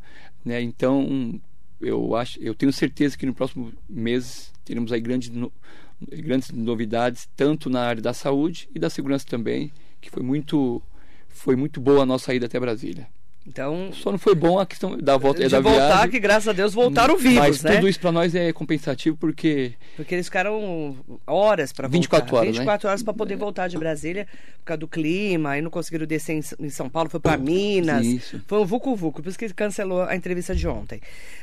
né? 0.45 0.61
Então 0.61 1.41
eu 1.81 2.15
acho, 2.17 2.39
eu 2.41 2.55
tenho 2.55 2.73
certeza 2.73 3.17
que 3.17 3.27
no 3.27 3.35
próximo 3.35 3.73
mês 3.89 4.53
teremos 4.65 4.93
aí 4.93 5.01
grandes, 5.01 5.31
no, 5.31 5.53
grandes 6.01 6.51
novidades, 6.51 7.29
tanto 7.37 7.71
na 7.71 7.83
área 7.83 8.03
da 8.03 8.13
saúde 8.13 8.69
e 8.75 8.79
da 8.79 8.91
segurança 8.91 9.27
também, 9.27 9.73
que 10.01 10.11
foi 10.11 10.23
muito, 10.23 10.83
foi 11.29 11.57
muito 11.57 11.81
boa 11.81 12.03
a 12.03 12.07
nossa 12.07 12.35
ida 12.35 12.47
até 12.47 12.59
Brasília. 12.59 13.09
Então, 13.49 13.91
só 13.95 14.11
não 14.11 14.19
foi 14.19 14.35
bom 14.35 14.59
a 14.59 14.67
questão 14.67 14.99
da 14.99 15.17
volta 15.17 15.41
de 15.41 15.47
é 15.47 15.49
da 15.49 15.61
voltar, 15.61 15.87
viagem. 15.87 16.11
que 16.11 16.21
graças 16.21 16.49
a 16.49 16.53
Deus 16.53 16.75
voltaram 16.75 17.17
vivos, 17.17 17.39
Mas 17.39 17.63
né? 17.63 17.77
tudo 17.77 17.89
isso 17.89 17.99
para 17.99 18.13
nós 18.13 18.35
é 18.35 18.53
compensativo 18.53 19.17
porque 19.17 19.73
porque 19.97 20.15
eles 20.15 20.27
ficaram 20.27 20.97
horas 21.27 21.73
para 21.73 21.89
voltar. 21.89 21.99
24 21.99 22.37
horas, 22.37 22.49
24 22.51 22.87
né? 22.87 22.91
horas 22.91 23.03
para 23.03 23.15
poder 23.15 23.37
voltar 23.37 23.69
de 23.69 23.79
Brasília 23.79 24.27
por 24.59 24.67
causa 24.67 24.79
do 24.79 24.87
clima, 24.89 25.53
aí 25.53 25.63
não 25.63 25.71
conseguiram 25.71 26.07
descer 26.07 26.35
em, 26.35 26.67
em 26.67 26.69
São 26.69 26.91
Paulo, 26.91 27.09
foi 27.09 27.21
para 27.21 27.39
Minas. 27.39 28.05
Isso. 28.05 28.43
Foi 28.47 28.61
um 28.61 28.67
vucu 28.67 28.95
vucu, 28.95 29.23
por 29.23 29.29
isso 29.29 29.39
que 29.39 29.49
cancelou 29.55 30.03
a 30.03 30.15
entrevista 30.15 30.55
de 30.55 30.69
ontem. 30.69 31.01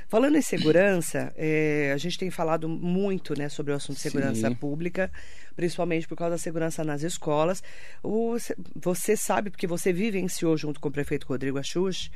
Falando 0.07 0.38
em 0.38 0.41
segurança, 0.41 1.33
é, 1.35 1.91
a 1.93 1.97
gente 1.97 2.19
tem 2.19 2.29
falado 2.29 2.69
muito, 2.69 3.38
né, 3.38 3.50
sobre 3.50 3.74
o 3.74 3.75
assunto 3.75 3.95
de 3.95 4.01
segurança 4.03 4.47
Sim. 4.47 4.55
pública, 4.55 5.12
principalmente 5.55 6.07
por 6.07 6.17
causa 6.17 6.31
da 6.31 6.38
segurança 6.38 6.83
nas 6.83 7.03
escolas. 7.03 7.63
O- 8.03 8.35
você 8.75 9.15
sabe 9.15 9.50
porque 9.50 9.67
você 9.67 9.91
vivenciou 9.93 10.55
junto 10.57 10.79
com 10.79 10.89
o 10.89 10.91
prefeito 10.91 11.25
Rodrigo 11.27 11.57
Axux 11.57 12.09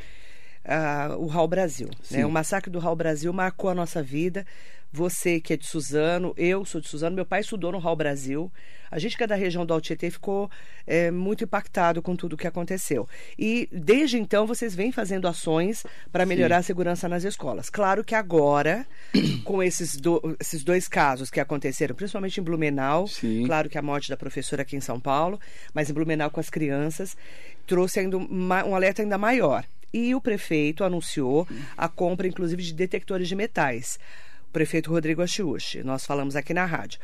ah, 0.66 1.16
o 1.18 1.26
Raul 1.28 1.48
Brasil. 1.48 1.88
Né? 1.88 1.96
Sim. 2.04 2.24
O 2.24 2.30
massacre 2.32 2.72
do 2.72 2.80
Raul 2.80 2.96
Brasil 2.96 3.32
marcou 3.34 3.70
a 3.70 3.76
nossa 3.76 4.02
vida. 4.04 4.46
Você 4.92 5.40
que 5.40 5.54
é 5.54 5.58
de 5.58 5.68
Suzano, 5.68 6.34
eu 6.36 6.66
sou 6.66 6.82
de 6.82 6.88
Suzano, 6.88 7.16
meu 7.16 7.26
pai 7.26 7.42
estudou 7.42 7.72
no 7.72 7.78
Raul 7.78 7.96
Brasil. 7.96 8.52
A 8.90 8.98
gente 8.98 9.16
que 9.16 9.24
é 9.24 9.28
da 9.28 9.36
região 9.36 9.64
do 9.64 9.72
Altietê 9.72 10.10
ficou 10.10 10.50
é, 10.88 11.12
muito 11.12 11.44
impactado 11.44 12.02
com 12.02 12.16
tudo 12.16 12.34
o 12.34 12.38
que 12.38 12.48
aconteceu. 12.48 13.08
E 13.38 13.70
desde 13.72 14.18
então 14.18 14.48
vocês 14.48 14.74
vêm 14.74 14.92
fazendo 14.92 15.28
ações 15.28 15.86
para 16.12 16.26
melhorar 16.26 16.58
a 16.58 16.64
segurança 16.64 17.08
nas 17.08 17.24
escolas. 17.24 17.70
Claro 17.70 18.04
que 18.04 18.16
agora, 18.16 18.84
com 19.46 19.62
esses, 19.62 19.96
do- 19.96 20.36
esses 20.40 20.64
dois 20.64 20.88
casos 20.88 21.30
que 21.30 21.40
aconteceram, 21.40 21.94
principalmente 21.94 22.40
em 22.40 22.44
Blumenau, 22.44 23.06
Sim. 23.06 23.46
claro 23.46 23.70
que 23.70 23.78
a 23.78 23.84
morte 23.84 24.10
da 24.10 24.18
professora 24.18 24.64
aqui 24.64 24.76
em 24.76 24.82
São 24.82 25.00
Paulo, 25.00 25.40
mas 25.72 25.88
em 25.88 25.94
Blumenau 25.94 26.32
com 26.32 26.40
as 26.40 26.50
crianças, 26.50 27.16
trouxe 27.68 28.00
ainda 28.00 28.18
uma- 28.18 28.66
um 28.66 28.76
alerta 28.76 29.04
ainda 29.04 29.20
maior. 29.20 29.64
E 29.94 30.14
o 30.14 30.22
prefeito 30.22 30.84
anunciou 30.84 31.48
a 31.78 31.88
compra, 31.88 32.28
inclusive, 32.28 32.62
de 32.62 32.74
detectores 32.74 33.28
de 33.28 33.36
metais. 33.36 34.00
O 34.50 34.52
prefeito 34.52 34.90
Rodrigo 34.90 35.22
Achiuchi, 35.22 35.84
nós 35.84 36.06
falamos 36.06 36.36
aqui 36.36 36.54
na 36.54 36.66
rádio. 36.66 37.00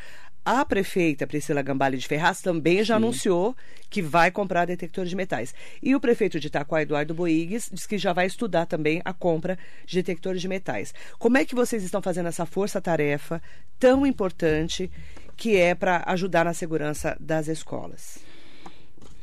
A 0.46 0.64
prefeita 0.64 1.26
Priscila 1.26 1.64
Gambale 1.64 1.98
de 1.98 2.08
Ferraz 2.08 2.40
também 2.40 2.84
já 2.84 2.98
anunciou 2.98 3.56
que 3.90 4.00
vai 4.00 4.30
comprar 4.30 4.66
detectores 4.66 5.10
de 5.10 5.16
metais. 5.16 5.56
E 5.82 5.96
o 5.96 6.00
prefeito 6.00 6.40
de 6.40 6.46
Itaquá, 6.46 6.84
Eduardo 6.84 7.16
Boigues, 7.16 7.68
diz 7.74 7.88
que 7.88 7.98
já 7.98 8.14
vai 8.14 8.28
estudar 8.28 8.68
também 8.68 9.02
a 9.04 9.12
compra 9.12 9.58
de 9.88 9.96
detectores 9.96 10.42
de 10.42 10.48
metais. 10.48 10.94
Como 11.18 11.36
é 11.36 11.46
que 11.46 11.56
vocês 11.56 11.84
estão 11.84 12.00
fazendo 12.00 12.28
essa 12.28 12.46
força-tarefa 12.46 13.42
tão 13.80 14.06
importante 14.06 14.92
que 15.36 15.58
é 15.58 15.74
para 15.74 16.04
ajudar 16.06 16.46
na 16.46 16.54
segurança 16.54 17.18
das 17.20 17.48
escolas? 17.48 18.20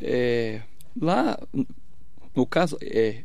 É, 0.01 0.61
lá, 1.01 1.39
no 2.35 2.45
caso, 2.45 2.77
é 2.83 3.23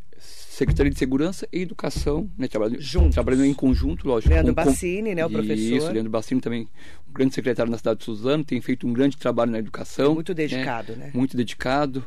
Secretaria 0.58 0.92
de 0.92 0.98
Segurança 0.98 1.48
e 1.54 1.62
Educação, 1.62 2.30
né, 2.38 2.48
trabalhando, 2.48 2.82
Juntos. 2.82 3.14
trabalhando 3.14 3.46
em 3.46 3.54
conjunto, 3.54 4.08
lógico. 4.08 4.34
Leandro 4.34 4.56
com- 4.56 4.64
Bassini, 4.66 5.14
né, 5.14 5.24
o 5.26 5.30
professor. 5.30 5.56
Isso, 5.78 5.92
Leandro 5.92 6.10
Bassini 6.12 6.42
também, 6.42 6.68
um 7.08 7.14
grande 7.14 7.36
secretário 7.36 7.72
na 7.72 7.78
cidade 7.78 8.00
de 8.00 8.06
Suzano, 8.06 8.44
tem 8.44 8.60
feito 8.60 8.88
um 8.88 8.92
grande 8.94 9.18
trabalho 9.18 9.52
na 9.52 9.60
educação. 9.60 10.16
Muito 10.16 10.34
dedicado, 10.34 10.96
né? 10.96 11.12
Muito 11.14 11.38
dedicado. 11.38 12.04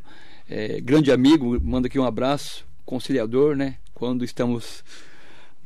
É, 0.49 0.80
grande 0.80 1.12
amigo, 1.12 1.57
manda 1.62 1.87
aqui 1.87 1.97
um 1.99 2.04
abraço, 2.04 2.66
conciliador, 2.85 3.54
né? 3.54 3.76
Quando 3.95 4.25
estamos 4.25 4.83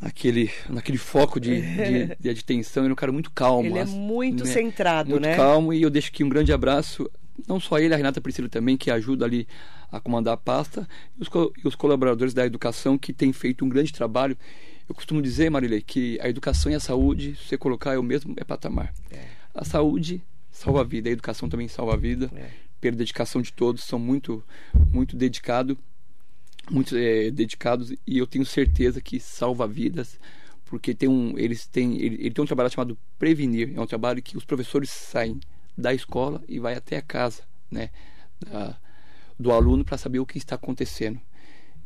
naquele, 0.01 0.51
naquele 0.69 0.99
foco 0.99 1.41
de, 1.41 1.61
de, 1.63 2.17
de, 2.21 2.35
de 2.35 2.45
tensão, 2.45 2.83
ele 2.85 2.91
é 2.91 2.93
um 2.93 2.97
cara 2.97 3.13
muito 3.13 3.31
calmo. 3.31 3.67
Ele 3.67 3.79
é 3.79 3.83
as- 3.83 3.91
muito 3.91 4.45
né? 4.45 4.51
centrado, 4.51 5.09
muito 5.11 5.23
né? 5.23 5.37
calmo 5.37 5.73
e 5.73 5.81
eu 5.81 5.89
deixo 5.89 6.09
aqui 6.09 6.23
um 6.23 6.29
grande 6.29 6.53
abraço 6.53 7.11
não 7.49 7.59
só 7.61 7.79
ele 7.79 7.93
a 7.95 7.97
Renata 7.97 8.21
Priscila 8.21 8.49
também 8.49 8.77
que 8.77 8.91
ajuda 8.91 9.25
ali 9.25 9.47
a 9.91 10.01
comandar 10.01 10.35
a 10.35 10.37
pasta. 10.37 10.89
E 11.19 11.23
os, 11.23 11.29
co- 11.29 11.53
e 11.63 11.67
os 11.67 11.75
colaboradores 11.75 12.33
da 12.35 12.45
educação 12.47 12.97
que 12.99 13.13
têm 13.13 13.33
feito 13.33 13.65
um 13.65 13.69
grande 13.69 13.93
trabalho. 13.93 14.37
Eu 14.89 14.95
costumo 14.95 15.23
dizer 15.23 15.51
Marilei 15.51 15.81
que 15.81 16.19
a 16.21 16.29
educação 16.29 16.71
e 16.71 16.75
a 16.75 16.81
saúde 16.81 17.37
se 17.37 17.49
você 17.49 17.57
colocar 17.59 17.95
é 17.95 17.99
o 17.99 18.03
mesmo 18.03 18.35
é 18.37 18.45
patamar. 18.45 18.93
É. 19.11 19.25
a 19.55 19.65
saúde 19.65 20.23
salva 20.51 20.83
a 20.83 20.85
vida 20.85 21.09
a 21.09 21.13
educação 21.13 21.49
também 21.49 21.69
salva 21.69 21.95
a 21.95 21.97
vida. 21.97 22.31
É. 22.37 22.49
pela 22.81 22.97
dedicação 22.97 23.41
de 23.41 23.53
todos 23.53 23.83
são 23.85 23.99
muito 23.99 24.45
muito 24.93 25.17
dedicados 25.17 25.77
muito 26.71 26.97
eh, 26.97 27.31
dedicados. 27.31 27.93
E 28.07 28.19
eu 28.19 28.27
tenho 28.27 28.45
certeza 28.45 29.01
que 29.01 29.19
salva 29.21 29.67
vidas 29.67 30.19
porque 30.67 30.95
tem 30.95 31.09
um 31.09 31.39
eles 31.39 31.67
têm 31.67 31.99
ele, 32.01 32.17
ele 32.17 32.31
tem 32.31 32.43
um 32.43 32.47
trabalho 32.47 32.71
chamado 32.71 32.99
prevenir. 33.19 33.73
É 33.75 33.81
um 33.81 33.87
trabalho 33.87 34.23
que 34.23 34.37
os 34.37 34.45
professores 34.45 34.91
saem 34.91 35.41
da 35.77 35.93
escola 35.93 36.43
e 36.49 36.59
vai 36.59 36.75
até 36.75 36.97
a 36.97 37.03
casa 37.03 37.43
né 37.71 37.91
da- 38.41 38.77
do 39.39 39.51
aluno 39.53 39.85
para 39.85 39.99
saber 39.99 40.19
o 40.21 40.27
que 40.27 40.39
está 40.39 40.55
acontecendo 40.55 41.21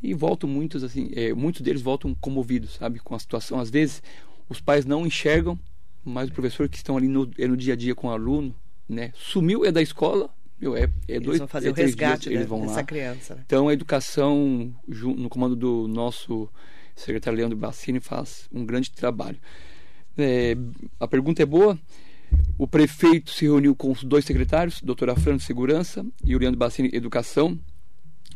e 0.03 0.13
voltam 0.15 0.49
muitos 0.49 0.85
assim 0.85 1.11
eh, 1.15 1.33
muitos 1.33 1.61
deles 1.63 1.81
voltam 1.83 2.15
comovidos 2.15 2.75
sabe 2.75 2.99
com 2.99 3.15
a 3.15 3.19
situação 3.19 3.59
às 3.59 3.71
vezes 3.71 4.03
os 4.49 4.61
pais 4.61 4.85
não 4.85 5.07
enxergam 5.07 5.59
mas 6.05 6.29
os 6.29 6.33
professores 6.35 6.71
que 6.71 6.77
estão 6.77 6.97
ali 6.97 7.09
no, 7.09 7.31
é 7.39 7.47
no 7.47 7.57
dia 7.57 7.73
a 7.73 7.77
dia 7.77 7.95
com 7.95 8.09
o 8.09 8.11
aluno 8.11 8.55
né 8.89 9.13
sumiu 9.15 9.65
é 9.65 9.73
da 9.73 9.81
escola 9.83 10.31
meu, 10.61 10.77
é, 10.77 10.83
é 10.83 10.91
Eles 11.07 11.23
dois 11.23 11.39
vão 11.39 11.47
fazer 11.47 11.69
é 11.69 11.71
o 11.71 11.75
resgate 11.75 12.29
dias, 12.29 12.35
eles 12.35 12.49
vão 12.49 12.63
dessa 12.63 12.75
lá 12.75 12.83
criança. 12.83 13.35
né? 13.37 13.43
então, 13.47 13.69
a 13.69 13.73
educação, 13.73 14.75
no 14.89 15.29
comando 15.29 15.55
do 15.55 15.87
nosso 15.87 16.49
secretário 16.97 17.37
Leandro 17.39 17.57
Bassini, 17.57 18.01
faz 18.01 18.49
um 18.53 18.67
grande 18.67 18.91
trabalho. 18.91 19.39
É, 20.17 20.57
a 20.99 21.07
pergunta 21.07 21.41
é 21.43 21.47
boa. 21.47 21.79
O 22.57 22.67
prefeito 22.67 23.31
se 23.31 23.45
reuniu 23.45 23.75
com 23.75 23.91
os 23.93 24.03
dois 24.03 24.25
secretários, 24.25 24.81
doutora 24.83 25.15
Fran 25.15 25.39
Segurança 25.39 26.05
e 26.25 26.35
o 26.35 26.39
Leandro 26.39 26.59
Bassini 26.59 26.91
Educação. 26.93 27.59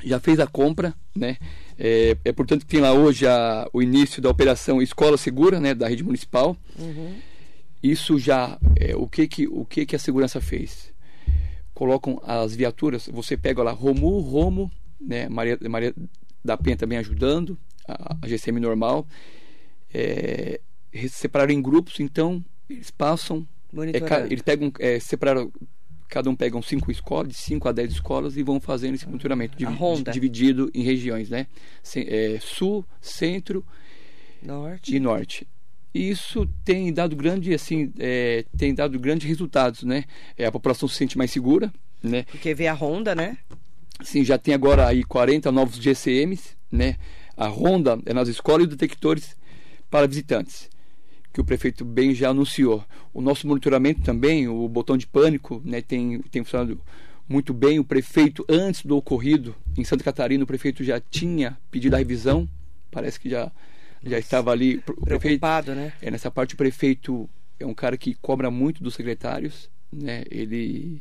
Já 0.04 0.18
fez 0.20 0.38
a 0.40 0.46
compra, 0.46 0.94
né? 1.14 1.36
É, 1.78 2.16
é 2.24 2.32
portanto 2.32 2.60
que 2.60 2.66
tem 2.70 2.80
lá 2.80 2.92
hoje 2.92 3.26
a- 3.26 3.68
o 3.72 3.82
início 3.82 4.20
da 4.22 4.30
operação 4.30 4.80
Escola 4.82 5.16
Segura, 5.16 5.58
né, 5.60 5.74
da 5.74 5.88
rede 5.88 6.02
municipal. 6.04 6.56
Uhum. 6.78 7.14
Isso 7.82 8.18
já 8.18 8.58
é, 8.76 8.94
o 8.96 9.08
que 9.08 9.26
que 9.28 9.46
o 9.48 9.64
que 9.64 9.84
que 9.86 9.96
a 9.96 9.98
segurança 9.98 10.40
fez? 10.40 10.92
Colocam 11.74 12.20
as 12.24 12.54
viaturas, 12.54 13.08
você 13.12 13.36
pega 13.36 13.62
lá 13.62 13.72
Romu, 13.72 14.20
Romo, 14.20 14.70
né, 15.00 15.28
Maria, 15.28 15.58
Maria 15.68 15.94
da 16.44 16.56
Penha 16.56 16.76
também 16.76 16.98
ajudando, 16.98 17.58
a, 17.88 18.16
a 18.22 18.28
GCM 18.28 18.60
normal, 18.60 19.06
é, 19.92 20.60
separaram 21.08 21.52
em 21.52 21.62
grupos, 21.62 21.98
então 22.00 22.44
eles 22.68 22.90
passam, 22.90 23.46
é, 23.94 24.26
eles 24.26 24.42
pegam, 24.42 24.72
é, 24.78 24.98
separaram, 25.00 25.50
cada 26.08 26.28
um 26.28 26.36
pegam 26.36 26.60
cinco 26.60 26.90
escolas, 26.90 27.28
de 27.28 27.34
5 27.34 27.68
a 27.68 27.72
10 27.72 27.92
escolas 27.92 28.36
e 28.36 28.42
vão 28.42 28.60
fazendo 28.60 28.94
esse 28.94 29.06
monitoramento 29.06 29.56
ronda. 29.64 30.10
dividido 30.12 30.70
em 30.74 30.82
regiões, 30.82 31.30
né? 31.30 31.46
Ce- 31.82 32.06
é, 32.06 32.38
sul, 32.40 32.84
centro 33.00 33.64
Norte. 34.42 34.94
e 34.94 35.00
norte. 35.00 35.46
Isso 35.94 36.48
tem 36.64 36.92
dado 36.92 37.14
grande, 37.14 37.52
assim, 37.54 37.92
é, 37.98 38.44
tem 38.56 38.74
dado 38.74 38.98
grandes 38.98 39.26
resultados, 39.28 39.82
né? 39.82 40.04
É, 40.36 40.46
a 40.46 40.52
população 40.52 40.88
se 40.88 40.96
sente 40.96 41.18
mais 41.18 41.30
segura, 41.30 41.72
né? 42.02 42.24
Porque 42.24 42.54
vê 42.54 42.66
a 42.66 42.74
Honda, 42.74 43.14
né? 43.14 43.36
Sim, 44.02 44.24
já 44.24 44.36
tem 44.38 44.52
agora 44.54 44.86
aí 44.88 45.04
40 45.04 45.52
novos 45.52 45.76
GCMs, 45.76 46.56
né? 46.70 46.96
A 47.36 47.46
ronda 47.46 47.98
é 48.06 48.12
nas 48.12 48.28
escolas 48.28 48.62
e 48.62 48.68
os 48.68 48.74
detectores 48.74 49.36
para 49.90 50.06
visitantes, 50.06 50.68
que 51.32 51.40
o 51.40 51.44
prefeito 51.44 51.84
bem 51.84 52.14
já 52.14 52.30
anunciou. 52.30 52.84
O 53.12 53.20
nosso 53.20 53.46
monitoramento 53.46 54.02
também, 54.02 54.48
o 54.48 54.68
botão 54.68 54.96
de 54.96 55.06
pânico, 55.06 55.62
né, 55.64 55.80
tem, 55.80 56.20
tem 56.30 56.44
funcionado 56.44 56.80
muito 57.28 57.54
bem. 57.54 57.78
O 57.78 57.84
prefeito, 57.84 58.44
antes 58.48 58.84
do 58.84 58.96
ocorrido 58.96 59.54
em 59.76 59.84
Santa 59.84 60.04
Catarina, 60.04 60.44
o 60.44 60.46
prefeito 60.46 60.84
já 60.84 61.00
tinha 61.00 61.56
pedido 61.70 61.94
a 61.94 61.98
revisão, 61.98 62.48
parece 62.90 63.18
que 63.18 63.30
já, 63.30 63.50
já 64.04 64.18
estava 64.18 64.50
ali. 64.50 64.76
O 64.76 64.82
prefeito, 64.82 65.40
Preocupado, 65.40 65.74
né? 65.74 65.92
é, 66.02 66.10
nessa 66.10 66.30
parte 66.30 66.54
o 66.54 66.58
prefeito 66.58 67.28
é 67.58 67.66
um 67.66 67.74
cara 67.74 67.96
que 67.96 68.14
cobra 68.14 68.50
muito 68.50 68.82
dos 68.82 68.94
secretários, 68.94 69.70
né? 69.90 70.24
Ele 70.30 71.00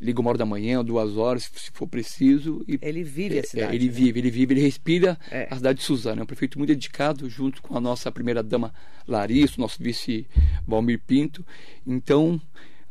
liga 0.00 0.20
uma 0.20 0.30
hora 0.30 0.38
da 0.38 0.46
manhã, 0.46 0.84
duas 0.84 1.16
horas, 1.16 1.50
se 1.54 1.70
for 1.72 1.86
preciso. 1.86 2.64
E, 2.68 2.78
Ele 2.80 3.02
vive 3.02 3.36
é, 3.36 3.40
a 3.40 3.42
cidade. 3.44 3.72
é, 3.72 3.74
ele 3.74 3.86
né? 3.86 3.90
vive, 3.92 4.18
ele 4.20 4.30
vive, 4.30 4.54
ele 4.54 4.60
respira 4.60 5.18
É. 5.30 5.48
a 5.50 5.56
cidade 5.56 5.78
de 5.80 5.84
Suzano. 5.84 6.20
É 6.20 6.22
um 6.22 6.26
prefeito 6.26 6.58
muito 6.58 6.68
dedicado, 6.68 7.28
junto 7.28 7.60
com 7.62 7.76
a 7.76 7.80
nossa 7.80 8.10
primeira 8.12 8.42
dama 8.42 8.72
Larissa, 9.06 9.54
o 9.58 9.60
nosso 9.60 9.82
vice 9.82 10.26
Valmir 10.66 11.00
Pinto. 11.06 11.44
Então, 11.86 12.40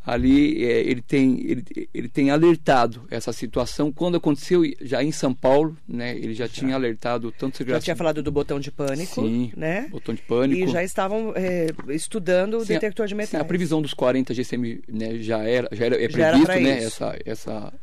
ali 0.08 0.64
é, 0.64 0.80
ele, 0.80 1.02
tem, 1.02 1.42
ele, 1.42 1.90
ele 1.94 2.08
tem 2.08 2.30
alertado 2.30 3.06
essa 3.12 3.34
situação. 3.34 3.92
Quando 3.92 4.16
aconteceu 4.16 4.64
já 4.80 5.04
em 5.04 5.12
São 5.12 5.34
Paulo, 5.34 5.78
né? 5.86 6.16
Ele 6.16 6.34
já, 6.34 6.48
tinha 6.48 6.76
alertado 6.76 7.30
tanto 7.30 7.56
Já 7.56 7.58
secretário 7.58 7.84
tinha 7.84 7.96
falado 7.98 8.24
do 8.24 8.32
botão 8.32 8.58
de 8.58 8.72
pânico, 8.72 9.22
Sim, 9.22 9.52
né? 9.58 9.90
botão 9.92 10.16
de 10.16 10.22
pânico. 10.22 10.62
E 10.62 10.72
já 10.72 10.82
estavam 10.82 11.34
é, 11.36 11.68
estudando 11.90 12.54
o 12.54 12.62
Sim, 12.62 12.76
detector 12.76 13.06
de 13.06 13.16
metais. 13.16 13.32
Sim, 13.32 13.38
a 13.38 13.44
previsão 13.44 13.82
dos 13.82 13.94
40 13.94 14.34
GCM 14.34 14.82
né, 14.88 15.18
já 15.18 15.44
era, 15.44 15.68
já 15.74 15.86
era, 15.86 16.02
é 16.02 16.10
Já 16.10 16.28
era 16.28 16.40
previsto 16.40 16.64
né, 16.64 16.78
isso. 16.78 16.88
essa, 16.88 17.20
essa, 17.26 17.74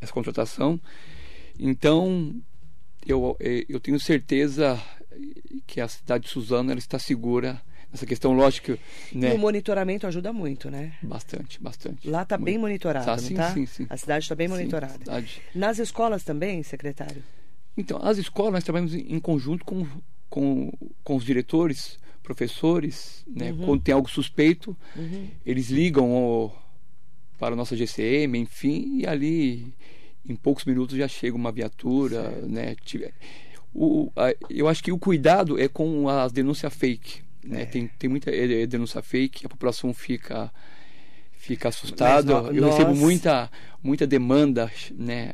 essa 0.00 0.12
contratação. 0.12 0.80
Então, 1.56 2.34
eu, 3.06 3.36
eh, 3.38 3.64
eu 3.68 3.78
tenho 3.78 4.00
certeza 4.00 4.82
que 5.68 5.80
a 5.80 5.86
cidade 5.86 6.24
de 6.24 6.30
Suzano 6.30 6.72
ela 6.72 6.80
está 6.80 6.98
segura 6.98 7.62
essa 7.94 8.04
questão 8.04 8.32
lógica, 8.32 8.76
né? 9.12 9.32
E 9.32 9.36
o 9.36 9.38
monitoramento 9.38 10.04
ajuda 10.04 10.32
muito, 10.32 10.68
né? 10.68 10.94
Bastante, 11.00 11.62
bastante. 11.62 12.08
Lá 12.08 12.22
está 12.22 12.36
bem 12.36 12.58
monitorado, 12.58 13.06
tá, 13.06 13.16
sim, 13.16 13.36
tá? 13.36 13.54
Sim, 13.54 13.66
sim. 13.66 13.86
A 13.88 13.96
cidade 13.96 14.24
está 14.24 14.34
bem 14.34 14.48
monitorada. 14.48 14.98
Cidade... 14.98 15.40
Nas 15.54 15.78
escolas 15.78 16.24
também, 16.24 16.62
secretário? 16.64 17.22
Então, 17.76 18.00
as 18.02 18.18
escolas 18.18 18.52
nós 18.52 18.64
trabalhamos 18.64 18.94
em 18.94 19.20
conjunto 19.20 19.64
com, 19.64 19.86
com, 20.28 20.72
com 21.04 21.16
os 21.16 21.24
diretores, 21.24 21.98
professores, 22.20 23.24
né? 23.28 23.52
Uhum. 23.52 23.64
Quando 23.64 23.82
tem 23.82 23.94
algo 23.94 24.10
suspeito, 24.10 24.76
uhum. 24.96 25.28
eles 25.46 25.70
ligam 25.70 26.10
o, 26.12 26.52
para 27.38 27.54
a 27.54 27.56
nossa 27.56 27.76
GCM, 27.76 28.38
enfim, 28.38 28.98
e 28.98 29.06
ali 29.06 29.72
em 30.28 30.34
poucos 30.34 30.64
minutos 30.64 30.96
já 30.96 31.06
chega 31.06 31.36
uma 31.36 31.52
viatura, 31.52 32.22
certo. 32.22 32.48
né? 32.48 32.76
O, 33.72 34.10
a, 34.16 34.34
eu 34.50 34.66
acho 34.66 34.82
que 34.82 34.90
o 34.90 34.98
cuidado 34.98 35.60
é 35.60 35.68
com 35.68 36.08
as 36.08 36.32
denúncias 36.32 36.74
fake. 36.74 37.23
Né? 37.44 37.62
É. 37.62 37.66
Tem, 37.66 37.88
tem 37.98 38.08
muita 38.08 38.30
é, 38.30 38.62
é 38.62 38.66
denúncia 38.66 39.02
fake, 39.02 39.46
a 39.46 39.48
população 39.48 39.92
fica 39.92 40.50
fica 41.44 41.68
assustada. 41.68 42.32
Eu 42.32 42.62
nós... 42.62 42.72
recebo 42.72 42.94
muita 42.94 43.50
muita 43.82 44.06
demanda 44.06 44.72
né, 44.96 45.30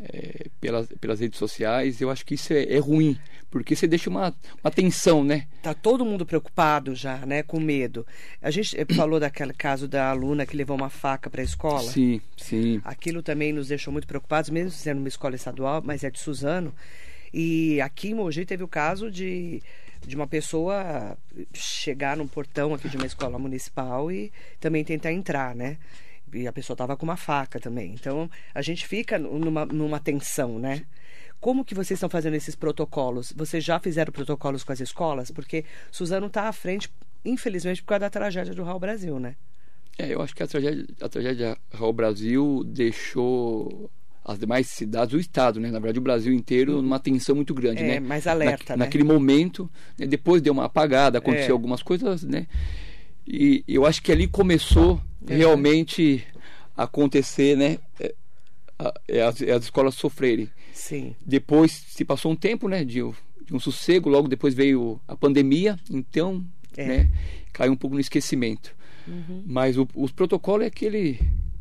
pelas, 0.60 0.88
pelas 1.00 1.20
redes 1.20 1.38
sociais. 1.38 2.00
Eu 2.00 2.10
acho 2.10 2.26
que 2.26 2.34
isso 2.34 2.52
é, 2.52 2.64
é, 2.64 2.78
ruim, 2.78 3.16
porque 3.48 3.76
você 3.76 3.86
deixa 3.86 4.10
uma, 4.10 4.34
uma 4.62 4.70
tensão, 4.72 5.22
né? 5.22 5.46
Tá 5.62 5.72
todo 5.72 6.04
mundo 6.04 6.26
preocupado 6.26 6.92
já, 6.96 7.24
né? 7.24 7.44
Com 7.44 7.60
medo. 7.60 8.04
A 8.42 8.50
gente 8.50 8.76
eh, 8.76 8.84
falou 8.92 9.20
daquele 9.20 9.52
caso 9.52 9.86
da 9.86 10.10
aluna 10.10 10.44
que 10.44 10.56
levou 10.56 10.76
uma 10.76 10.90
faca 10.90 11.30
para 11.30 11.42
a 11.42 11.44
escola. 11.44 11.88
Sim, 11.88 12.20
sim. 12.36 12.80
Aquilo 12.84 13.22
também 13.22 13.52
nos 13.52 13.68
deixou 13.68 13.92
muito 13.92 14.08
preocupados, 14.08 14.50
mesmo 14.50 14.72
sendo 14.72 14.98
uma 14.98 15.08
escola 15.08 15.36
estadual, 15.36 15.80
mas 15.84 16.02
é 16.02 16.10
de 16.10 16.18
Suzano. 16.18 16.74
E 17.32 17.80
aqui 17.80 18.10
em 18.10 18.14
Mogi 18.14 18.44
teve 18.44 18.64
o 18.64 18.68
caso 18.68 19.08
de, 19.08 19.62
de 20.06 20.16
uma 20.16 20.26
pessoa 20.26 21.16
chegar 21.52 22.16
num 22.16 22.26
portão 22.26 22.74
aqui 22.74 22.88
de 22.88 22.96
uma 22.96 23.06
escola 23.06 23.38
municipal 23.38 24.10
e 24.10 24.32
também 24.58 24.84
tentar 24.84 25.12
entrar, 25.12 25.54
né? 25.54 25.78
E 26.32 26.46
a 26.46 26.52
pessoa 26.52 26.74
estava 26.74 26.96
com 26.96 27.04
uma 27.04 27.16
faca 27.16 27.58
também. 27.58 27.94
Então 27.94 28.30
a 28.54 28.62
gente 28.62 28.86
fica 28.86 29.18
numa, 29.18 29.66
numa 29.66 30.00
tensão, 30.00 30.58
né? 30.58 30.84
Como 31.40 31.64
que 31.64 31.74
vocês 31.74 31.96
estão 31.96 32.10
fazendo 32.10 32.34
esses 32.34 32.54
protocolos? 32.54 33.32
Vocês 33.34 33.64
já 33.64 33.80
fizeram 33.80 34.12
protocolos 34.12 34.62
com 34.62 34.72
as 34.72 34.80
escolas? 34.80 35.30
Porque 35.30 35.64
Suzano 35.90 36.26
está 36.26 36.48
à 36.48 36.52
frente, 36.52 36.90
infelizmente, 37.24 37.82
por 37.82 37.88
causa 37.88 38.00
da 38.00 38.10
tragédia 38.10 38.54
do 38.54 38.62
Raul 38.62 38.78
Brasil, 38.78 39.18
né? 39.18 39.36
É, 39.98 40.14
eu 40.14 40.20
acho 40.22 40.34
que 40.34 40.42
a 40.42 40.46
tragédia, 40.46 40.86
a 41.00 41.08
tragédia 41.08 41.58
Raul 41.72 41.92
Brasil 41.92 42.62
deixou 42.64 43.90
as 44.32 44.38
demais 44.38 44.66
cidades, 44.68 45.14
o 45.14 45.18
estado, 45.18 45.58
né? 45.60 45.70
Na 45.70 45.78
verdade, 45.78 45.98
o 45.98 46.02
Brasil 46.02 46.32
inteiro 46.32 46.76
uhum. 46.76 46.82
numa 46.82 46.98
tensão 46.98 47.34
muito 47.34 47.52
grande, 47.52 47.82
é, 47.82 47.86
né? 47.86 48.00
mais 48.00 48.26
alerta, 48.26 48.74
Na, 48.74 48.78
né? 48.78 48.84
Naquele 48.84 49.04
momento, 49.04 49.70
né? 49.98 50.06
depois 50.06 50.40
deu 50.40 50.52
uma 50.52 50.64
apagada, 50.64 51.18
aconteceu 51.18 51.48
é. 51.48 51.52
algumas 51.52 51.82
coisas, 51.82 52.22
né? 52.22 52.46
E 53.26 53.64
eu 53.68 53.86
acho 53.86 54.02
que 54.02 54.10
ali 54.10 54.26
começou 54.26 55.00
é. 55.26 55.36
realmente 55.36 56.24
a 56.76 56.84
acontecer, 56.84 57.56
né? 57.56 57.78
É, 57.98 58.14
é 59.08 59.22
as, 59.22 59.42
as, 59.42 59.64
escolas 59.64 59.94
sofrerem. 59.94 60.48
Sim. 60.72 61.14
Depois 61.24 61.72
se 61.72 62.04
passou 62.04 62.32
um 62.32 62.36
tempo, 62.36 62.68
né? 62.68 62.84
De, 62.84 62.94
de 63.44 63.54
um 63.54 63.60
sossego, 63.60 64.08
logo 64.08 64.28
depois 64.28 64.54
veio 64.54 65.00
a 65.06 65.16
pandemia, 65.16 65.78
então, 65.90 66.44
é. 66.76 66.86
né? 66.86 67.10
Caiu 67.52 67.72
um 67.72 67.76
pouco 67.76 67.94
no 67.94 68.00
esquecimento. 68.00 68.74
Uhum. 69.06 69.42
Mas 69.46 69.76
o, 69.76 69.88
os 69.94 70.12
protocolos 70.12 70.64
é 70.64 70.68
aquele 70.68 71.18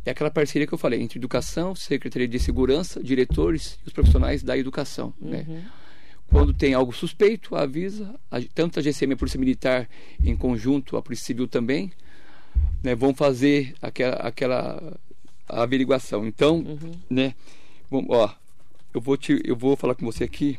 é 0.09 0.11
aquela 0.11 0.31
parceria 0.31 0.65
que 0.65 0.73
eu 0.73 0.77
falei 0.77 1.01
entre 1.01 1.19
educação, 1.19 1.75
secretaria 1.75 2.27
de 2.27 2.39
segurança, 2.39 3.01
diretores 3.01 3.79
e 3.85 3.87
os 3.87 3.93
profissionais 3.93 4.41
da 4.41 4.57
educação. 4.57 5.13
Né? 5.21 5.45
Uhum. 5.47 5.53
Né? 5.53 5.71
Quando 6.27 6.53
tem 6.53 6.73
algo 6.73 6.91
suspeito, 6.91 7.55
avisa, 7.55 8.15
a, 8.29 8.41
tanto 8.53 8.79
a 8.79 8.81
GCM, 8.81 9.13
a 9.13 9.17
Polícia 9.17 9.39
Militar, 9.39 9.87
em 10.23 10.35
conjunto, 10.35 10.97
a 10.97 11.01
Polícia 11.01 11.25
Civil 11.25 11.47
também, 11.47 11.91
né, 12.83 12.95
vão 12.95 13.13
fazer 13.13 13.75
aquela, 13.81 14.15
aquela 14.15 14.99
averiguação. 15.47 16.25
Então, 16.25 16.57
uhum. 16.57 16.91
né, 17.09 17.35
bom, 17.89 18.05
ó, 18.09 18.31
eu 18.93 19.01
vou, 19.01 19.17
te, 19.17 19.41
eu 19.43 19.55
vou 19.55 19.75
falar 19.75 19.95
com 19.95 20.05
você 20.05 20.23
aqui, 20.23 20.57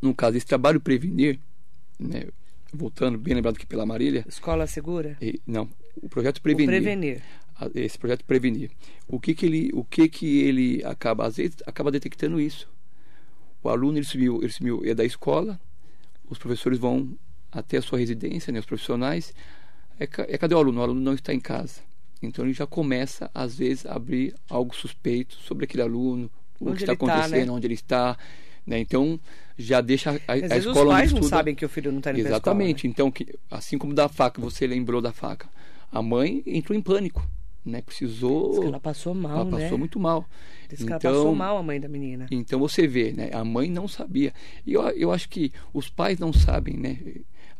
no 0.00 0.14
caso, 0.14 0.36
esse 0.36 0.46
trabalho 0.46 0.80
prevenir, 0.80 1.38
né, 1.98 2.26
voltando, 2.72 3.18
bem 3.18 3.34
lembrado 3.34 3.56
aqui 3.56 3.66
pela 3.66 3.86
Marília. 3.86 4.24
Escola 4.28 4.66
Segura? 4.66 5.16
E, 5.20 5.40
não, 5.46 5.68
o 6.02 6.08
projeto 6.08 6.40
Prevenir. 6.40 6.68
O 6.68 6.82
prevenir 6.82 7.22
esse 7.74 7.98
projeto 7.98 8.24
prevenir. 8.24 8.70
O 9.06 9.18
que 9.18 9.34
que 9.34 9.46
ele, 9.46 9.70
o 9.72 9.84
que 9.84 10.08
que 10.08 10.40
ele 10.40 10.84
acaba 10.84 11.26
às 11.26 11.36
vezes 11.36 11.56
acaba 11.66 11.90
detectando 11.90 12.40
isso. 12.40 12.68
O 13.62 13.68
aluno 13.68 13.98
ele 13.98 14.04
subiu, 14.04 14.40
ele 14.42 14.52
subiu 14.52 14.82
é 14.84 14.94
da 14.94 15.04
escola, 15.04 15.60
os 16.28 16.38
professores 16.38 16.78
vão 16.78 17.16
até 17.50 17.78
a 17.78 17.82
sua 17.82 17.98
residência, 17.98 18.52
né, 18.52 18.60
os 18.60 18.66
profissionais. 18.66 19.34
É, 19.98 20.04
é 20.04 20.38
cadê 20.38 20.54
o 20.54 20.58
aluno? 20.58 20.80
O 20.80 20.82
aluno 20.82 21.00
não 21.00 21.14
está 21.14 21.34
em 21.34 21.40
casa. 21.40 21.80
Então 22.22 22.44
ele 22.44 22.52
já 22.52 22.66
começa 22.66 23.30
às 23.34 23.56
vezes 23.56 23.86
a 23.86 23.94
abrir 23.94 24.34
algo 24.48 24.74
suspeito 24.74 25.36
sobre 25.36 25.64
aquele 25.64 25.82
aluno, 25.82 26.30
o 26.60 26.72
que 26.72 26.82
está 26.82 26.92
acontecendo, 26.92 27.30
tá, 27.30 27.46
né? 27.46 27.50
onde 27.50 27.66
ele 27.66 27.74
está. 27.74 28.16
Né? 28.66 28.78
Então 28.78 29.18
já 29.56 29.80
deixa 29.80 30.10
a, 30.10 30.32
a 30.32 30.34
Às 30.34 30.40
vezes 30.40 30.66
escola 30.66 30.90
os 30.90 30.94
pais 30.94 31.12
não 31.12 31.22
sabem 31.22 31.54
que 31.54 31.64
o 31.64 31.68
filho 31.68 31.90
não 31.90 31.98
está 31.98 32.10
indo 32.10 32.20
Exatamente. 32.20 32.86
Escola, 32.86 32.88
né? 32.88 32.92
Então 32.92 33.10
que, 33.10 33.38
assim 33.50 33.78
como 33.78 33.94
da 33.94 34.08
faca, 34.08 34.40
você 34.40 34.66
lembrou 34.66 35.00
da 35.00 35.12
faca, 35.12 35.48
a 35.90 36.02
mãe 36.02 36.42
entrou 36.46 36.76
em 36.76 36.82
pânico 36.82 37.26
né? 37.64 37.82
Precisou. 37.82 38.50
Diz 38.50 38.58
que 38.60 38.66
ela 38.66 38.80
passou 38.80 39.14
mal, 39.14 39.40
ela 39.40 39.44
né? 39.44 39.62
passou 39.62 39.78
muito 39.78 39.98
mal. 39.98 40.24
Diz 40.68 40.80
então, 40.80 40.98
passou 40.98 41.34
mal 41.34 41.58
a 41.58 41.62
mãe 41.62 41.80
da 41.80 41.88
menina. 41.88 42.26
Então 42.30 42.58
você 42.58 42.86
vê, 42.86 43.12
né? 43.12 43.30
A 43.32 43.44
mãe 43.44 43.70
não 43.70 43.86
sabia. 43.86 44.32
E 44.66 44.72
eu, 44.72 44.82
eu 44.90 45.12
acho 45.12 45.28
que 45.28 45.52
os 45.72 45.88
pais 45.88 46.18
não 46.18 46.32
sabem, 46.32 46.76
né? 46.76 46.98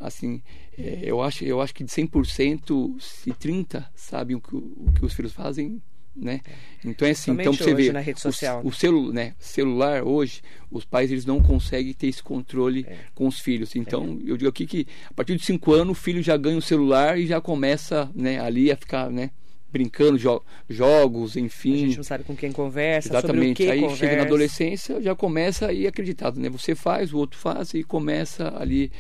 Assim, 0.01 0.43
é, 0.77 1.01
eu, 1.03 1.21
acho, 1.21 1.45
eu 1.45 1.61
acho 1.61 1.75
que 1.75 1.83
de 1.83 1.91
100%, 1.91 3.01
se 3.01 3.33
30 3.33 3.91
sabem 3.95 4.37
o 4.37 4.41
que, 4.41 4.55
o 4.55 4.93
que 4.95 5.05
os 5.05 5.13
filhos 5.13 5.33
fazem, 5.33 5.83
né? 6.15 6.41
Então 6.85 7.07
é 7.07 7.13
assim, 7.13 7.33
então 7.33 7.53
você 7.53 7.75
vê 7.75 7.93
social, 8.17 8.63
o, 8.65 8.69
o 8.69 8.73
celu, 8.73 9.13
né, 9.13 9.35
celular 9.39 10.03
hoje, 10.03 10.43
os 10.71 10.85
pais 10.85 11.11
eles 11.11 11.25
não 11.25 11.41
conseguem 11.41 11.93
ter 11.93 12.09
esse 12.09 12.23
controle 12.23 12.85
é. 12.89 12.97
com 13.15 13.27
os 13.27 13.39
filhos. 13.39 13.75
Então 13.77 14.19
é. 14.25 14.31
eu 14.31 14.37
digo 14.37 14.49
aqui 14.49 14.67
que 14.67 14.87
a 15.09 15.15
partir 15.15 15.37
de 15.37 15.45
5 15.45 15.73
anos 15.73 15.97
o 15.97 16.01
filho 16.01 16.23
já 16.23 16.37
ganha 16.37 16.59
o 16.59 16.63
celular 16.63 17.19
e 17.19 17.27
já 17.27 17.41
começa, 17.41 18.11
né, 18.15 18.41
ali 18.41 18.71
a 18.71 18.77
ficar, 18.77 19.11
né, 19.11 19.31
brincando 19.70 20.18
jo 20.18 20.42
jogos, 20.68 21.37
enfim. 21.37 21.74
A 21.74 21.87
gente 21.87 21.96
não 21.96 22.04
sabe 22.04 22.24
com 22.24 22.35
quem 22.35 22.52
conversa, 22.52 23.11
Exatamente. 23.11 23.62
Aí 23.68 23.81
conversa. 23.81 23.96
chega 24.00 24.16
na 24.16 24.22
adolescência, 24.22 25.00
já 25.02 25.14
começa 25.14 25.66
a 25.66 25.72
ir 25.72 25.87
acreditado, 25.87 26.40
né? 26.40 26.48
Você 26.48 26.74
faz, 26.74 27.12
o 27.12 27.18
outro 27.18 27.38
faz 27.38 27.74
e 27.74 27.83
começa 27.83 28.54
ali 28.59 28.90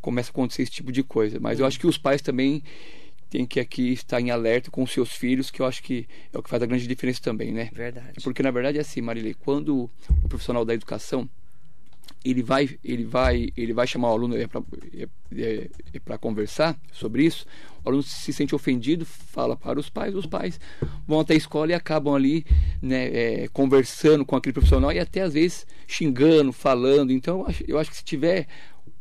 começa 0.00 0.30
a 0.30 0.32
acontecer 0.32 0.62
esse 0.62 0.72
tipo 0.72 0.90
de 0.90 1.02
coisa. 1.02 1.38
Mas 1.40 1.58
uhum. 1.58 1.64
eu 1.64 1.68
acho 1.68 1.78
que 1.78 1.86
os 1.86 1.96
pais 1.96 2.20
também 2.20 2.62
têm 3.30 3.46
que 3.46 3.60
aqui 3.60 3.92
estar 3.92 4.20
em 4.20 4.30
alerta 4.30 4.70
com 4.70 4.82
os 4.82 4.92
seus 4.92 5.12
filhos, 5.12 5.50
que 5.50 5.62
eu 5.62 5.66
acho 5.66 5.82
que 5.82 6.06
é 6.32 6.38
o 6.38 6.42
que 6.42 6.50
faz 6.50 6.62
a 6.62 6.66
grande 6.66 6.86
diferença 6.86 7.22
também, 7.22 7.52
né? 7.52 7.70
Verdade. 7.72 8.20
Porque 8.22 8.42
na 8.42 8.50
verdade 8.50 8.78
é 8.78 8.80
assim, 8.82 9.00
Marilei, 9.00 9.34
quando 9.34 9.88
o 10.24 10.28
profissional 10.28 10.64
da 10.64 10.74
educação 10.74 11.28
ele 12.24 12.42
vai 12.42 12.68
ele 12.84 13.04
vai 13.04 13.48
ele 13.56 13.72
vai 13.72 13.86
chamar 13.86 14.10
o 14.10 14.12
aluno 14.12 14.36
é 14.36 14.46
para 14.46 14.60
é, 14.92 15.08
é, 15.36 15.68
é 15.94 16.18
conversar 16.18 16.78
sobre 16.92 17.24
isso 17.24 17.46
o 17.84 17.88
aluno 17.88 18.02
se 18.02 18.32
sente 18.32 18.54
ofendido 18.54 19.04
fala 19.04 19.56
para 19.56 19.78
os 19.78 19.88
pais 19.88 20.14
os 20.14 20.26
pais 20.26 20.60
vão 21.06 21.20
até 21.20 21.34
a 21.34 21.36
escola 21.36 21.72
e 21.72 21.74
acabam 21.74 22.14
ali 22.14 22.44
né, 22.80 23.06
é, 23.06 23.48
conversando 23.48 24.24
com 24.24 24.36
aquele 24.36 24.52
profissional 24.52 24.92
e 24.92 24.98
até 24.98 25.22
às 25.22 25.34
vezes 25.34 25.66
xingando 25.86 26.52
falando. 26.52 27.12
Então 27.12 27.40
eu 27.40 27.46
acho, 27.46 27.64
eu 27.68 27.78
acho 27.78 27.90
que 27.90 27.96
se 27.96 28.04
tiver 28.04 28.46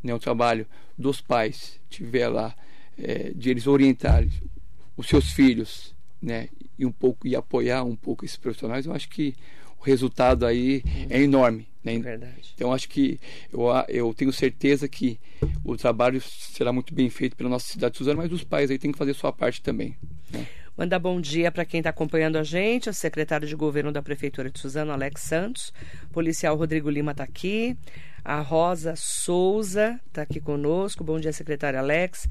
né, 0.03 0.13
um 0.13 0.19
trabalho 0.19 0.65
dos 0.97 1.21
pais 1.21 1.79
tiver 1.89 2.27
lá 2.27 2.55
é, 2.97 3.31
de 3.35 3.49
eles 3.49 3.67
orientarem 3.67 4.31
os 4.95 5.07
seus 5.07 5.31
filhos 5.31 5.95
né 6.21 6.49
e 6.77 6.85
um 6.85 6.91
pouco 6.91 7.27
e 7.27 7.35
apoiar 7.35 7.83
um 7.83 7.95
pouco 7.95 8.25
esses 8.25 8.37
profissionais 8.37 8.85
eu 8.85 8.93
acho 8.93 9.09
que 9.09 9.35
o 9.81 9.83
resultado 9.83 10.45
aí 10.45 10.83
é 11.09 11.19
enorme. 11.19 11.67
Né? 11.83 11.97
Verdade. 11.97 12.53
Então 12.53 12.71
acho 12.71 12.87
que 12.87 13.19
eu, 13.51 13.65
eu 13.89 14.13
tenho 14.13 14.31
certeza 14.31 14.87
que 14.87 15.19
o 15.63 15.75
trabalho 15.75 16.21
será 16.21 16.71
muito 16.71 16.93
bem 16.93 17.09
feito 17.09 17.35
pela 17.35 17.49
nossa 17.49 17.65
cidade 17.65 17.93
de 17.93 17.97
Suzano, 17.97 18.17
mas 18.17 18.31
os 18.31 18.43
pais 18.43 18.69
aí 18.69 18.77
têm 18.77 18.91
que 18.91 18.97
fazer 18.97 19.11
a 19.11 19.15
sua 19.15 19.33
parte 19.33 19.61
também. 19.61 19.97
Né? 20.31 20.45
Mandar 20.77 20.99
bom 20.99 21.19
dia 21.19 21.51
para 21.51 21.65
quem 21.65 21.79
está 21.79 21.89
acompanhando 21.89 22.37
a 22.37 22.43
gente, 22.43 22.89
o 22.89 22.93
secretário 22.93 23.47
de 23.47 23.55
governo 23.55 23.91
da 23.91 24.01
Prefeitura 24.01 24.49
de 24.49 24.59
Suzano, 24.59 24.91
Alex 24.91 25.21
Santos, 25.21 25.73
policial 26.11 26.55
Rodrigo 26.55 26.89
Lima 26.89 27.11
está 27.11 27.23
aqui, 27.23 27.75
a 28.23 28.39
Rosa 28.39 28.95
Souza 28.95 29.99
está 30.07 30.21
aqui 30.21 30.39
conosco. 30.39 31.03
Bom 31.03 31.19
dia, 31.19 31.33
secretário 31.33 31.79
Alex. 31.79 32.27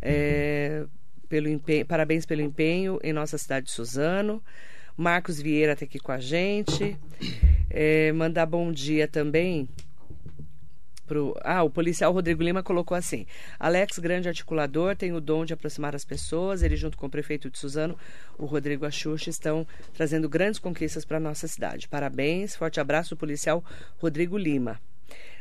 É, 0.00 0.84
pelo 1.28 1.48
empenho, 1.48 1.84
parabéns 1.84 2.24
pelo 2.24 2.42
empenho 2.42 3.00
em 3.02 3.12
nossa 3.12 3.36
cidade 3.36 3.66
de 3.66 3.72
Suzano. 3.72 4.40
Marcos 4.96 5.40
Vieira 5.40 5.72
está 5.72 5.84
aqui 5.84 5.98
com 5.98 6.12
a 6.12 6.18
gente. 6.18 6.96
É, 7.68 8.12
mandar 8.12 8.46
bom 8.46 8.70
dia 8.70 9.08
também. 9.08 9.68
Pro, 11.06 11.36
ah, 11.42 11.62
o 11.62 11.68
policial 11.68 12.12
Rodrigo 12.12 12.42
Lima 12.42 12.62
colocou 12.62 12.96
assim: 12.96 13.26
Alex, 13.58 13.98
grande 13.98 14.28
articulador, 14.28 14.96
tem 14.96 15.12
o 15.12 15.20
dom 15.20 15.44
de 15.44 15.52
aproximar 15.52 15.94
as 15.94 16.04
pessoas. 16.04 16.62
Ele, 16.62 16.76
junto 16.76 16.96
com 16.96 17.06
o 17.06 17.10
prefeito 17.10 17.50
de 17.50 17.58
Suzano, 17.58 17.98
o 18.38 18.46
Rodrigo 18.46 18.86
Axuxa, 18.86 19.28
estão 19.28 19.66
trazendo 19.92 20.28
grandes 20.28 20.60
conquistas 20.60 21.04
para 21.04 21.16
a 21.16 21.20
nossa 21.20 21.48
cidade. 21.48 21.88
Parabéns, 21.88 22.56
forte 22.56 22.80
abraço 22.80 23.16
policial 23.16 23.62
Rodrigo 23.98 24.38
Lima. 24.38 24.80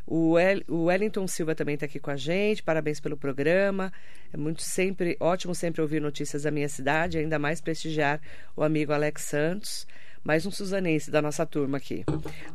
O, 0.05 0.37
El, 0.37 0.63
o 0.67 0.85
Wellington 0.85 1.27
Silva 1.27 1.55
também 1.55 1.75
está 1.75 1.85
aqui 1.85 1.99
com 1.99 2.11
a 2.11 2.17
gente. 2.17 2.61
Parabéns 2.61 2.99
pelo 2.99 3.17
programa. 3.17 3.91
É 4.33 4.37
muito 4.37 4.61
sempre 4.61 5.15
ótimo 5.19 5.55
sempre 5.55 5.81
ouvir 5.81 6.01
notícias 6.01 6.43
da 6.43 6.51
minha 6.51 6.67
cidade, 6.67 7.17
ainda 7.17 7.39
mais 7.39 7.61
prestigiar 7.61 8.19
o 8.55 8.63
amigo 8.63 8.91
Alex 8.91 9.21
Santos. 9.23 9.87
Mais 10.23 10.45
um 10.45 10.51
suzanense 10.51 11.11
da 11.11 11.21
nossa 11.21 11.45
turma 11.45 11.77
aqui. 11.77 12.03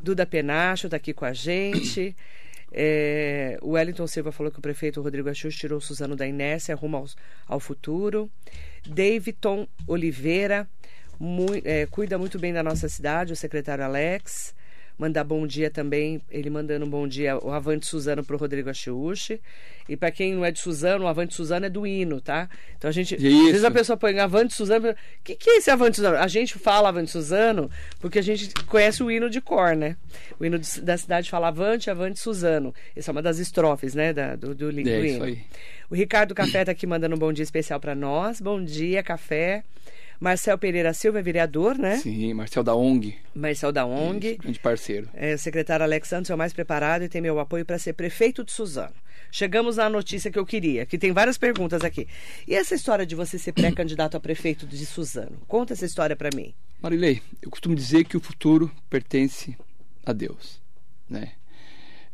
Duda 0.03 0.25
Penacho 0.25 0.87
está 0.87 0.97
aqui 0.97 1.13
com 1.13 1.25
a 1.25 1.33
gente. 1.33 2.15
É, 2.71 3.59
o 3.63 3.71
Wellington 3.71 4.07
Silva 4.07 4.31
falou 4.31 4.53
que 4.53 4.59
o 4.59 4.63
prefeito 4.63 5.01
Rodrigo 5.01 5.29
Axux 5.29 5.55
tirou 5.55 5.81
Suzano 5.81 6.15
da 6.15 6.27
inércia 6.27 6.75
rumo 6.75 6.99
ao, 6.99 7.07
ao 7.47 7.61
futuro. 7.61 8.31
Davidton 8.87 9.67
Oliveira 9.87 10.69
é, 11.65 11.87
cuida 11.87 12.19
muito 12.19 12.39
bem 12.39 12.53
da 12.53 12.63
nossa 12.63 12.89
cidade, 12.89 13.33
o 13.33 13.37
secretário 13.37 13.85
Alex 13.85 14.55
mandar 14.99 15.23
bom 15.23 15.47
dia 15.47 15.71
também, 15.71 16.21
ele 16.29 16.51
mandando 16.51 16.85
um 16.85 16.91
bom 16.91 17.07
dia, 17.07 17.39
o 17.39 17.53
Avante 17.53 17.87
Suzano 17.87 18.25
para 18.25 18.35
o 18.35 18.39
Rodrigo 18.39 18.69
Achiuchi. 18.69 19.41
E 19.89 19.97
para 19.97 20.11
quem 20.11 20.35
não 20.35 20.45
é 20.45 20.51
de 20.51 20.59
Suzano, 20.59 21.05
o 21.05 21.09
Avante 21.09 21.35
Suzano 21.35 21.65
é 21.65 21.71
do 21.71 21.87
hino, 21.87 22.21
tá? 22.21 22.51
Então 22.77 22.91
a 22.91 22.93
gente. 22.93 23.15
Isso. 23.15 23.27
Às 23.27 23.47
vezes 23.47 23.65
a 23.65 23.71
pessoa 23.71 23.97
põe 23.97 24.19
Avante 24.19 24.55
Suzano. 24.55 24.91
O 24.91 24.95
que, 25.25 25.35
que 25.35 25.49
é 25.49 25.57
esse 25.57 25.71
Avante 25.71 25.97
Suzano? 25.97 26.19
A 26.19 26.27
gente 26.27 26.59
fala 26.59 26.91
Avante 26.91 27.11
Suzano 27.11 27.71
porque 27.99 28.19
a 28.19 28.23
gente 28.23 28.53
conhece 28.67 29.03
o 29.03 29.11
hino 29.11 29.31
de 29.31 29.41
cor, 29.41 29.75
né? 29.75 29.97
O 30.39 30.45
hino 30.45 30.61
da 30.83 30.99
cidade 30.99 31.31
fala 31.31 31.49
Avante, 31.49 31.89
Avante 31.89 32.21
Suzano. 32.21 32.75
Essa 32.95 33.11
é 33.11 33.13
uma 33.13 33.23
das 33.23 33.39
estrofes, 33.39 33.95
né? 33.95 34.13
Da, 34.13 34.37
do, 34.37 34.55
do, 34.55 34.71
do 34.71 34.81
é, 34.81 35.07
hino. 35.07 35.39
O 35.89 35.95
Ricardo 35.95 36.35
Café 36.35 36.61
está 36.61 36.73
aqui 36.73 36.87
mandando 36.87 37.15
um 37.15 37.19
bom 37.19 37.33
dia 37.33 37.45
especial 37.45 37.81
para 37.81 37.95
nós. 37.95 38.43
Bom 38.43 38.63
dia, 38.63 39.03
Café. 39.03 39.65
Marcel 40.21 40.59
Pereira 40.59 40.93
Silva, 40.93 41.23
vereador, 41.23 41.79
né? 41.79 41.99
Sim, 41.99 42.35
Marcel 42.35 42.65
da 42.65 42.75
ONG. 42.75 43.17
Marcel 43.35 43.71
da 43.71 43.87
ONG. 43.87 44.31
Isso, 44.31 44.39
grande 44.39 44.59
parceiro. 44.59 45.09
É, 45.15 45.35
o 45.35 45.39
secretário 45.39 45.85
Alex 45.85 46.09
Santos 46.09 46.31
é 46.31 46.35
o 46.35 46.39
mais 46.39 46.53
preparado 46.53 47.05
e 47.05 47.09
tem 47.09 47.21
meu 47.21 47.39
apoio 47.39 47.65
para 47.65 47.79
ser 47.79 47.93
prefeito 47.93 48.45
de 48.45 48.51
Suzano. 48.51 48.95
Chegamos 49.31 49.77
na 49.77 49.89
notícia 49.89 50.31
que 50.31 50.39
eu 50.39 50.47
queria, 50.47 50.87
que 50.87 50.99
tem 50.99 51.13
várias 51.13 51.39
perguntas 51.39 51.83
aqui. 51.83 52.09
E 52.47 52.55
essa 52.55 52.75
história 52.75 53.07
de 53.07 53.15
você 53.15 53.39
ser 53.39 53.53
pré-candidato 53.53 54.17
a 54.17 54.21
prefeito 54.21 54.67
de 54.67 54.85
Suzano? 54.85 55.39
Conta 55.47 55.75
essa 55.75 55.85
história 55.85 56.17
para 56.17 56.31
mim. 56.35 56.55
Marilei, 56.81 57.23
eu 57.41 57.51
costumo 57.51 57.75
dizer 57.75 58.05
que 58.05 58.17
o 58.17 58.21
futuro 58.21 58.71
pertence 58.89 59.57
a 60.05 60.13
Deus, 60.13 60.61
né? 61.09 61.33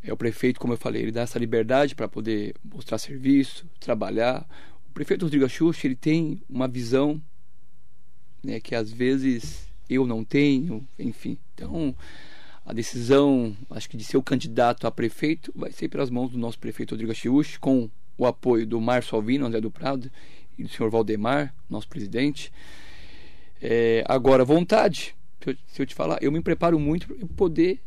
É 0.03 0.13
o 0.13 0.17
prefeito, 0.17 0.61
como 0.61 0.75
eu 0.75 0.77
falei, 0.77 1.03
ele 1.03 1.13
dá 1.13 1.23
essa 1.23 1.39
liberdade 1.39 1.95
para 1.95 2.07
poder 2.07 2.55
mostrar 2.63 2.99
serviço, 2.99 3.67
trabalhar. 3.81 4.47
O 4.91 4.93
prefeito 4.93 5.23
Rodrigo 5.23 5.47
Axuxa, 5.47 5.87
ele 5.87 5.97
tem 5.97 6.43
uma 6.51 6.69
visão 6.69 7.23
né, 8.45 8.61
que 8.61 8.75
às 8.75 8.93
vezes 8.93 9.67
eu 9.89 10.07
não 10.07 10.25
tenho, 10.25 10.87
enfim. 10.99 11.39
Então, 11.55 11.95
a 12.65 12.73
decisão, 12.73 13.57
acho 13.71 13.89
que 13.89 13.97
de 13.97 14.05
ser 14.05 14.17
o 14.17 14.23
candidato 14.23 14.87
a 14.87 14.91
prefeito, 14.91 15.53
vai 15.55 15.71
ser 15.71 15.89
pelas 15.89 16.11
mãos 16.11 16.31
do 16.31 16.39
nosso 16.39 16.59
prefeito 16.59 16.93
Rodrigo 16.93 17.13
Achiuchi, 17.13 17.59
com 17.59 17.91
o 18.17 18.27
apoio 18.27 18.67
do 18.67 18.81
Márcio 18.81 19.17
Alvino, 19.17 19.47
André 19.47 19.61
do 19.61 19.71
Prado, 19.71 20.11
e 20.57 20.63
do 20.63 20.69
senhor 20.69 20.91
Valdemar, 20.91 21.55
nosso 21.69 21.89
presidente. 21.89 22.53
É, 23.61 24.05
agora, 24.09 24.45
vontade, 24.45 25.15
se 25.43 25.51
eu, 25.51 25.57
se 25.67 25.83
eu 25.83 25.87
te 25.87 25.95
falar, 25.95 26.23
eu 26.23 26.31
me 26.31 26.41
preparo 26.41 26.79
muito 26.79 27.07
para 27.07 27.27
poder 27.37 27.81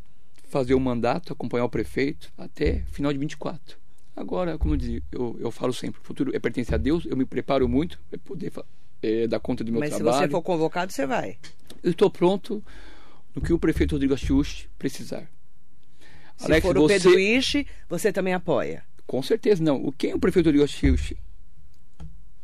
fazer 0.50 0.74
o 0.74 0.80
mandato, 0.80 1.34
acompanhar 1.34 1.66
o 1.66 1.70
prefeito 1.70 2.32
até 2.38 2.84
final 2.92 3.12
de 3.12 3.20
24. 3.20 3.78
Agora, 4.16 4.58
como 4.58 4.74
eu, 4.74 4.78
dizia, 4.78 5.04
eu, 5.12 5.38
eu 5.40 5.52
falo 5.52 5.74
sempre, 5.74 6.02
o 6.02 6.04
futuro 6.04 6.36
é 6.36 6.40
pertence 6.40 6.74
a 6.74 6.78
Deus, 6.78 7.06
eu 7.06 7.16
me 7.16 7.26
preparo 7.26 7.68
muito 7.68 8.00
para 8.10 8.20
poder 8.20 8.52
é, 9.02 9.28
dar 9.28 9.40
conta 9.40 9.64
do 9.64 9.72
meu 9.72 9.80
Mas 9.80 9.90
trabalho. 9.90 10.06
Mas 10.06 10.16
se 10.16 10.22
você 10.28 10.32
for 10.32 10.42
convocado, 10.42 10.92
você 10.92 11.06
vai. 11.06 11.38
Eu 11.84 11.92
estou 11.92 12.10
pronto 12.10 12.64
no 13.36 13.42
que 13.42 13.54
o 13.54 13.60
prefeito 13.60 13.94
Rodrigo 13.94 14.14
Achiuchi 14.14 14.70
precisar. 14.78 15.30
Se 16.38 16.46
Alex, 16.46 16.66
for 16.66 16.78
o 16.78 16.82
você... 16.82 16.96
Pedro 16.96 17.20
Ishi, 17.20 17.68
você 17.90 18.12
também 18.12 18.34
apoia? 18.34 18.84
Com 19.06 19.22
certeza, 19.24 19.64
não. 19.64 19.78
O 19.84 19.92
quem 19.92 20.12
é 20.12 20.16
o 20.16 20.20
prefeito 20.20 20.48
Rodrigo 20.48 20.64
Achiuchi? 20.64 21.18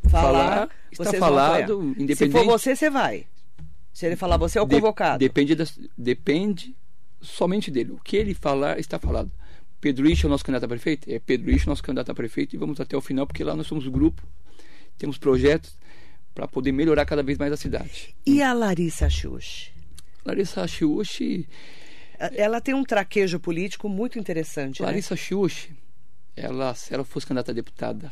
Falar, 0.08 0.68
está 0.90 1.12
falado, 1.14 1.82
independente. 1.98 2.16
Se 2.16 2.30
for 2.30 2.44
você, 2.44 2.76
você 2.76 2.90
vai. 2.90 3.26
Se 3.92 4.06
ele 4.06 4.16
falar 4.16 4.36
você 4.36 4.58
é 4.58 4.62
o 4.62 4.66
convocado. 4.66 5.18
De, 5.18 5.28
depende, 5.28 5.54
das, 5.54 5.78
depende 5.96 6.74
somente 7.20 7.70
dele. 7.70 7.92
O 7.92 7.98
que 7.98 8.16
ele 8.16 8.34
falar 8.34 8.78
está 8.78 8.98
falado. 8.98 9.30
Pedro 9.80 10.08
Ishi 10.08 10.24
é 10.24 10.28
o 10.28 10.30
nosso 10.30 10.44
candidato 10.44 10.64
a 10.64 10.68
prefeito? 10.68 11.10
É 11.10 11.18
Pedro 11.18 11.50
Ishi 11.50 11.66
o 11.66 11.70
nosso 11.70 11.82
candidato 11.82 12.10
a 12.10 12.14
prefeito 12.14 12.54
e 12.54 12.58
vamos 12.58 12.80
até 12.80 12.96
o 12.96 13.00
final, 13.00 13.26
porque 13.26 13.44
lá 13.44 13.54
nós 13.54 13.66
somos 13.66 13.86
grupo, 13.86 14.22
temos 14.96 15.18
projetos 15.18 15.76
para 16.34 16.48
poder 16.48 16.72
melhorar 16.72 17.04
cada 17.06 17.22
vez 17.22 17.38
mais 17.38 17.52
a 17.52 17.56
cidade. 17.56 18.14
E 18.26 18.42
a 18.42 18.52
Larissa 18.52 19.08
Xuxi? 19.08 19.70
Larissa 20.24 20.66
Xuxi... 20.66 21.48
Ela 22.18 22.60
tem 22.60 22.74
um 22.74 22.84
traquejo 22.84 23.38
político 23.40 23.88
muito 23.88 24.18
interessante, 24.18 24.80
né? 24.80 24.86
Larissa 24.86 25.14
né? 25.14 25.20
Xuxi, 25.20 25.70
ela, 26.36 26.74
se 26.74 26.94
ela 26.94 27.04
fosse 27.04 27.26
candidata 27.26 27.50
a 27.50 27.54
deputada 27.54 28.10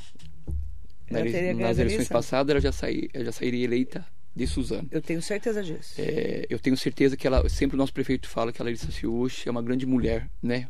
ela 1.08 1.54
nas 1.54 1.78
eleições 1.78 2.08
passadas, 2.08 2.50
ela 2.50 2.60
já, 2.60 2.72
sair, 2.72 3.10
ela 3.12 3.24
já 3.24 3.32
sairia 3.32 3.64
eleita 3.64 4.04
de 4.34 4.46
Suzano. 4.46 4.88
Eu 4.90 5.02
tenho 5.02 5.20
certeza 5.20 5.62
disso. 5.62 5.94
É, 5.98 6.46
eu 6.48 6.58
tenho 6.58 6.76
certeza 6.76 7.16
que 7.16 7.26
ela, 7.26 7.46
sempre 7.48 7.76
o 7.76 7.78
nosso 7.78 7.92
prefeito 7.92 8.28
fala 8.28 8.52
que 8.52 8.60
a 8.60 8.64
Larissa 8.64 8.90
Xuxi 8.90 9.48
é 9.48 9.50
uma 9.50 9.62
grande 9.62 9.86
mulher, 9.86 10.28
né? 10.42 10.68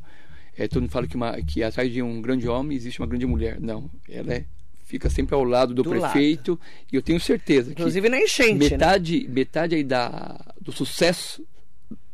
É, 0.56 0.68
todo 0.68 0.82
mundo 0.82 0.90
fala 0.90 1.06
que, 1.06 1.16
uma, 1.16 1.40
que 1.42 1.62
atrás 1.62 1.90
de 1.90 2.02
um 2.02 2.20
grande 2.20 2.48
homem 2.48 2.76
existe 2.76 3.00
uma 3.00 3.06
grande 3.06 3.24
mulher. 3.24 3.60
Não, 3.60 3.90
ela 4.08 4.34
é 4.34 4.44
fica 4.92 5.08
sempre 5.08 5.34
ao 5.34 5.42
lado 5.42 5.72
do, 5.72 5.82
do 5.82 5.88
prefeito. 5.88 6.52
Lado. 6.52 6.60
E 6.92 6.96
eu 6.96 7.00
tenho 7.00 7.18
certeza 7.18 7.72
Inclusive 7.72 8.06
que 8.06 8.10
na 8.10 8.20
enchente. 8.20 8.52
Né? 8.52 8.70
Metade, 8.70 9.22
né? 9.22 9.28
metade 9.30 9.74
aí 9.74 9.82
da, 9.82 10.38
do 10.60 10.70
sucesso 10.70 11.42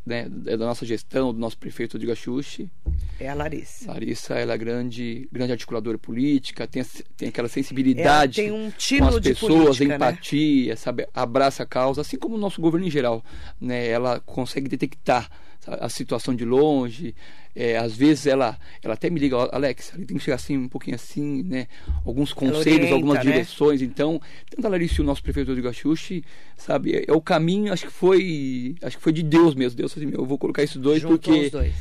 né, 0.07 0.29
da 0.29 0.57
nossa 0.59 0.87
gestão, 0.87 1.35
do 1.35 1.41
nosso 1.41 1.59
prefeito 1.59 1.99
de 1.99 2.07
Gachuchi. 2.07 2.71
É 3.19 3.29
a 3.29 3.35
Larissa. 3.35 3.93
Larissa, 3.93 4.35
ela 4.35 4.55
é 4.55 4.59
grande, 4.59 5.29
grande 5.33 5.51
articuladora 5.51 5.99
política, 5.99 6.69
tem, 6.69 6.85
tem 7.17 7.29
aquela 7.31 7.49
sensibilidade 7.49 8.41
ela 8.41 8.49
tem 8.49 8.53
um 8.53 8.71
com 8.71 9.09
as 9.09 9.21
pessoas, 9.21 9.77
política, 9.77 9.89
né? 9.89 9.95
empatia, 9.97 10.71
né? 10.71 10.77
sabe, 10.77 11.09
abraça 11.13 11.65
a 11.65 11.67
causa, 11.67 12.01
assim 12.01 12.17
como 12.17 12.37
o 12.37 12.39
nosso 12.39 12.61
governo 12.61 12.87
em 12.87 12.91
geral. 12.91 13.25
Né? 13.61 13.89
Ela 13.89 14.21
consegue 14.21 14.69
detectar 14.69 15.29
a 15.67 15.89
situação 15.89 16.35
de 16.35 16.45
longe. 16.45 17.15
É, 17.55 17.77
às 17.77 17.97
vezes 17.97 18.27
ela, 18.27 18.57
ela 18.83 18.95
até 18.95 19.11
me 19.11 19.19
liga, 19.19 19.37
Alex, 19.37 19.93
tem 20.07 20.17
que 20.17 20.21
chegar 20.21 20.37
assim, 20.37 20.57
um 20.57 20.69
pouquinho 20.69 20.95
assim, 20.95 21.43
né? 21.43 21.67
Alguns 22.07 22.33
conselhos, 22.33 22.67
orienta, 22.67 22.95
algumas 22.95 23.19
né? 23.19 23.33
direções. 23.33 23.83
Então, 23.83 24.21
tanto 24.49 24.65
a 24.65 24.71
Larissa 24.71 25.01
e 25.01 25.01
o 25.01 25.05
nosso 25.05 25.23
prefeito 25.23 25.49
Rodrigo 25.49 25.67
Gachuchi, 25.67 26.25
sabe, 26.57 26.95
é, 26.95 27.05
é, 27.09 27.13
o 27.13 27.21
caminho, 27.21 27.73
acho 27.73 27.87
que 27.87 27.93
foi. 27.93 28.77
Acho 28.81 28.97
que 28.97 29.03
foi 29.03 29.13
de 29.13 29.25
Deus 29.25 29.55
mesmo. 29.55 29.77
Deus 29.77 29.97
assim, 29.97 30.09
eu 30.13 30.25
vou 30.25 30.39
colocar 30.39 30.63
esses 30.63 30.77
dois 30.77 31.03
Juntou 31.03 31.19
porque 31.19 31.51
dois. 31.51 31.75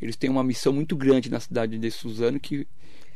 eles 0.00 0.14
têm 0.14 0.30
uma 0.30 0.44
missão 0.44 0.72
muito 0.72 0.94
grande 0.94 1.28
na 1.28 1.40
cidade 1.40 1.76
de 1.76 1.90
Suzano 1.90 2.38
que, 2.38 2.66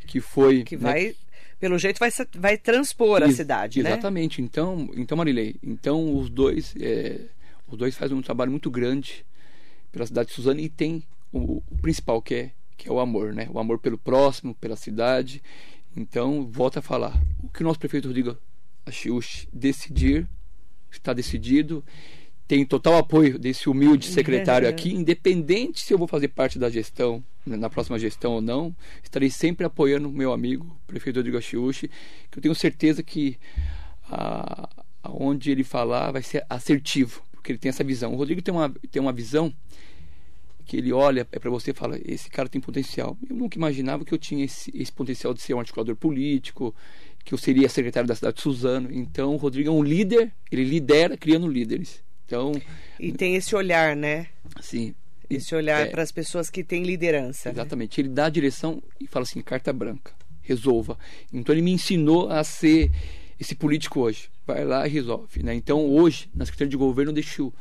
que 0.06 0.20
foi. 0.20 0.64
Que 0.64 0.76
né? 0.76 0.82
vai 0.82 1.16
pelo 1.60 1.78
jeito 1.78 1.98
vai, 1.98 2.10
vai 2.36 2.56
transpor 2.56 3.22
a 3.22 3.30
cidade, 3.30 3.82
né? 3.82 3.90
Exatamente. 3.90 4.40
Então, 4.40 4.88
então 4.96 5.16
Marilei, 5.16 5.56
então 5.62 6.16
os 6.16 6.30
dois, 6.30 6.74
é, 6.80 7.20
os 7.68 7.76
dois 7.76 7.94
fazem 7.94 8.16
um 8.16 8.22
trabalho 8.22 8.50
muito 8.50 8.70
grande 8.70 9.26
pela 9.90 10.06
cidade 10.06 10.28
de 10.28 10.34
Suzano 10.34 10.60
e 10.60 10.68
tem 10.68 11.02
o, 11.32 11.62
o, 11.70 11.76
principal 11.80 12.20
que 12.20 12.34
é 12.34 12.50
que 12.76 12.88
é 12.88 12.92
o 12.92 12.98
amor, 12.98 13.34
né? 13.34 13.46
O 13.52 13.58
amor 13.58 13.78
pelo 13.78 13.98
próximo, 13.98 14.54
pela 14.54 14.74
cidade. 14.74 15.42
Então, 15.94 16.48
volta 16.50 16.78
a 16.78 16.82
falar. 16.82 17.20
O 17.42 17.48
que 17.48 17.62
o 17.62 17.64
nosso 17.66 17.78
prefeito 17.78 18.08
Rodrigo 18.08 18.38
Achiuchi 18.86 19.46
decidir 19.52 20.26
está 20.90 21.12
decidido. 21.12 21.84
Tem 22.48 22.64
total 22.64 22.96
apoio 22.96 23.38
desse 23.38 23.68
humilde 23.68 24.06
secretário 24.08 24.68
aqui, 24.68 24.92
independente 24.92 25.80
se 25.80 25.94
eu 25.94 25.98
vou 25.98 26.08
fazer 26.08 26.28
parte 26.28 26.58
da 26.58 26.68
gestão, 26.68 27.22
né, 27.46 27.56
na 27.56 27.70
próxima 27.70 27.96
gestão 27.98 28.32
ou 28.32 28.40
não, 28.40 28.74
estarei 29.04 29.30
sempre 29.30 29.64
apoiando 29.64 30.08
o 30.08 30.12
meu 30.12 30.32
amigo, 30.32 30.66
o 30.66 30.86
prefeito 30.86 31.16
Rodrigo 31.16 31.38
Achiuchi, 31.38 31.88
que 32.28 32.38
eu 32.38 32.42
tenho 32.42 32.54
certeza 32.54 33.04
que 33.04 33.38
a, 34.10 34.68
aonde 35.00 35.52
ele 35.52 35.62
falar 35.62 36.10
vai 36.10 36.22
ser 36.22 36.44
assertivo, 36.50 37.22
porque 37.40 37.52
ele 37.52 37.58
tem 37.58 37.70
essa 37.70 37.82
visão. 37.82 38.12
O 38.12 38.16
Rodrigo 38.16 38.42
tem 38.42 38.52
uma, 38.54 38.72
tem 38.90 39.00
uma 39.00 39.12
visão 39.12 39.52
que 40.66 40.76
ele 40.76 40.92
olha 40.92 41.26
é 41.32 41.38
para 41.38 41.50
você 41.50 41.72
e 41.72 41.74
fala: 41.74 41.98
esse 42.04 42.30
cara 42.30 42.48
tem 42.48 42.60
potencial. 42.60 43.16
Eu 43.28 43.34
nunca 43.34 43.58
imaginava 43.58 44.04
que 44.04 44.12
eu 44.12 44.18
tinha 44.18 44.44
esse, 44.44 44.70
esse 44.74 44.92
potencial 44.92 45.34
de 45.34 45.40
ser 45.40 45.54
um 45.54 45.58
articulador 45.58 45.96
político, 45.96 46.74
que 47.24 47.34
eu 47.34 47.38
seria 47.38 47.68
secretário 47.68 48.06
da 48.06 48.14
cidade 48.14 48.36
de 48.36 48.42
Suzano. 48.42 48.88
Então, 48.92 49.34
o 49.34 49.36
Rodrigo 49.36 49.68
é 49.68 49.72
um 49.72 49.82
líder, 49.82 50.32
ele 50.52 50.64
lidera 50.64 51.16
criando 51.16 51.48
líderes. 51.48 52.02
Então, 52.26 52.52
e 53.00 53.10
tem 53.10 53.34
esse 53.34 53.56
olhar, 53.56 53.96
né? 53.96 54.28
Sim. 54.60 54.94
Esse 55.28 55.54
olhar 55.54 55.86
é, 55.86 55.90
para 55.90 56.02
as 56.02 56.12
pessoas 56.12 56.50
que 56.50 56.62
têm 56.62 56.84
liderança. 56.84 57.48
Né? 57.48 57.54
Exatamente. 57.54 58.00
Né? 58.00 58.06
Ele 58.06 58.14
dá 58.14 58.26
a 58.26 58.30
direção 58.30 58.82
e 59.00 59.06
fala 59.06 59.24
assim: 59.24 59.40
carta 59.40 59.72
branca, 59.72 60.12
resolva. 60.42 60.98
Então, 61.32 61.54
ele 61.54 61.62
me 61.62 61.72
ensinou 61.72 62.28
a 62.28 62.44
ser 62.44 62.90
esse 63.40 63.54
político 63.54 64.00
hoje. 64.00 64.28
Vai 64.46 64.64
lá 64.64 64.86
e 64.86 64.90
resolve. 64.90 65.42
Né? 65.42 65.54
Então, 65.54 65.88
hoje, 65.88 66.28
na 66.34 66.44
Secretaria 66.44 66.70
de 66.70 66.76
Governo, 66.76 67.10
eu 67.10 67.14
deixo 67.14 67.52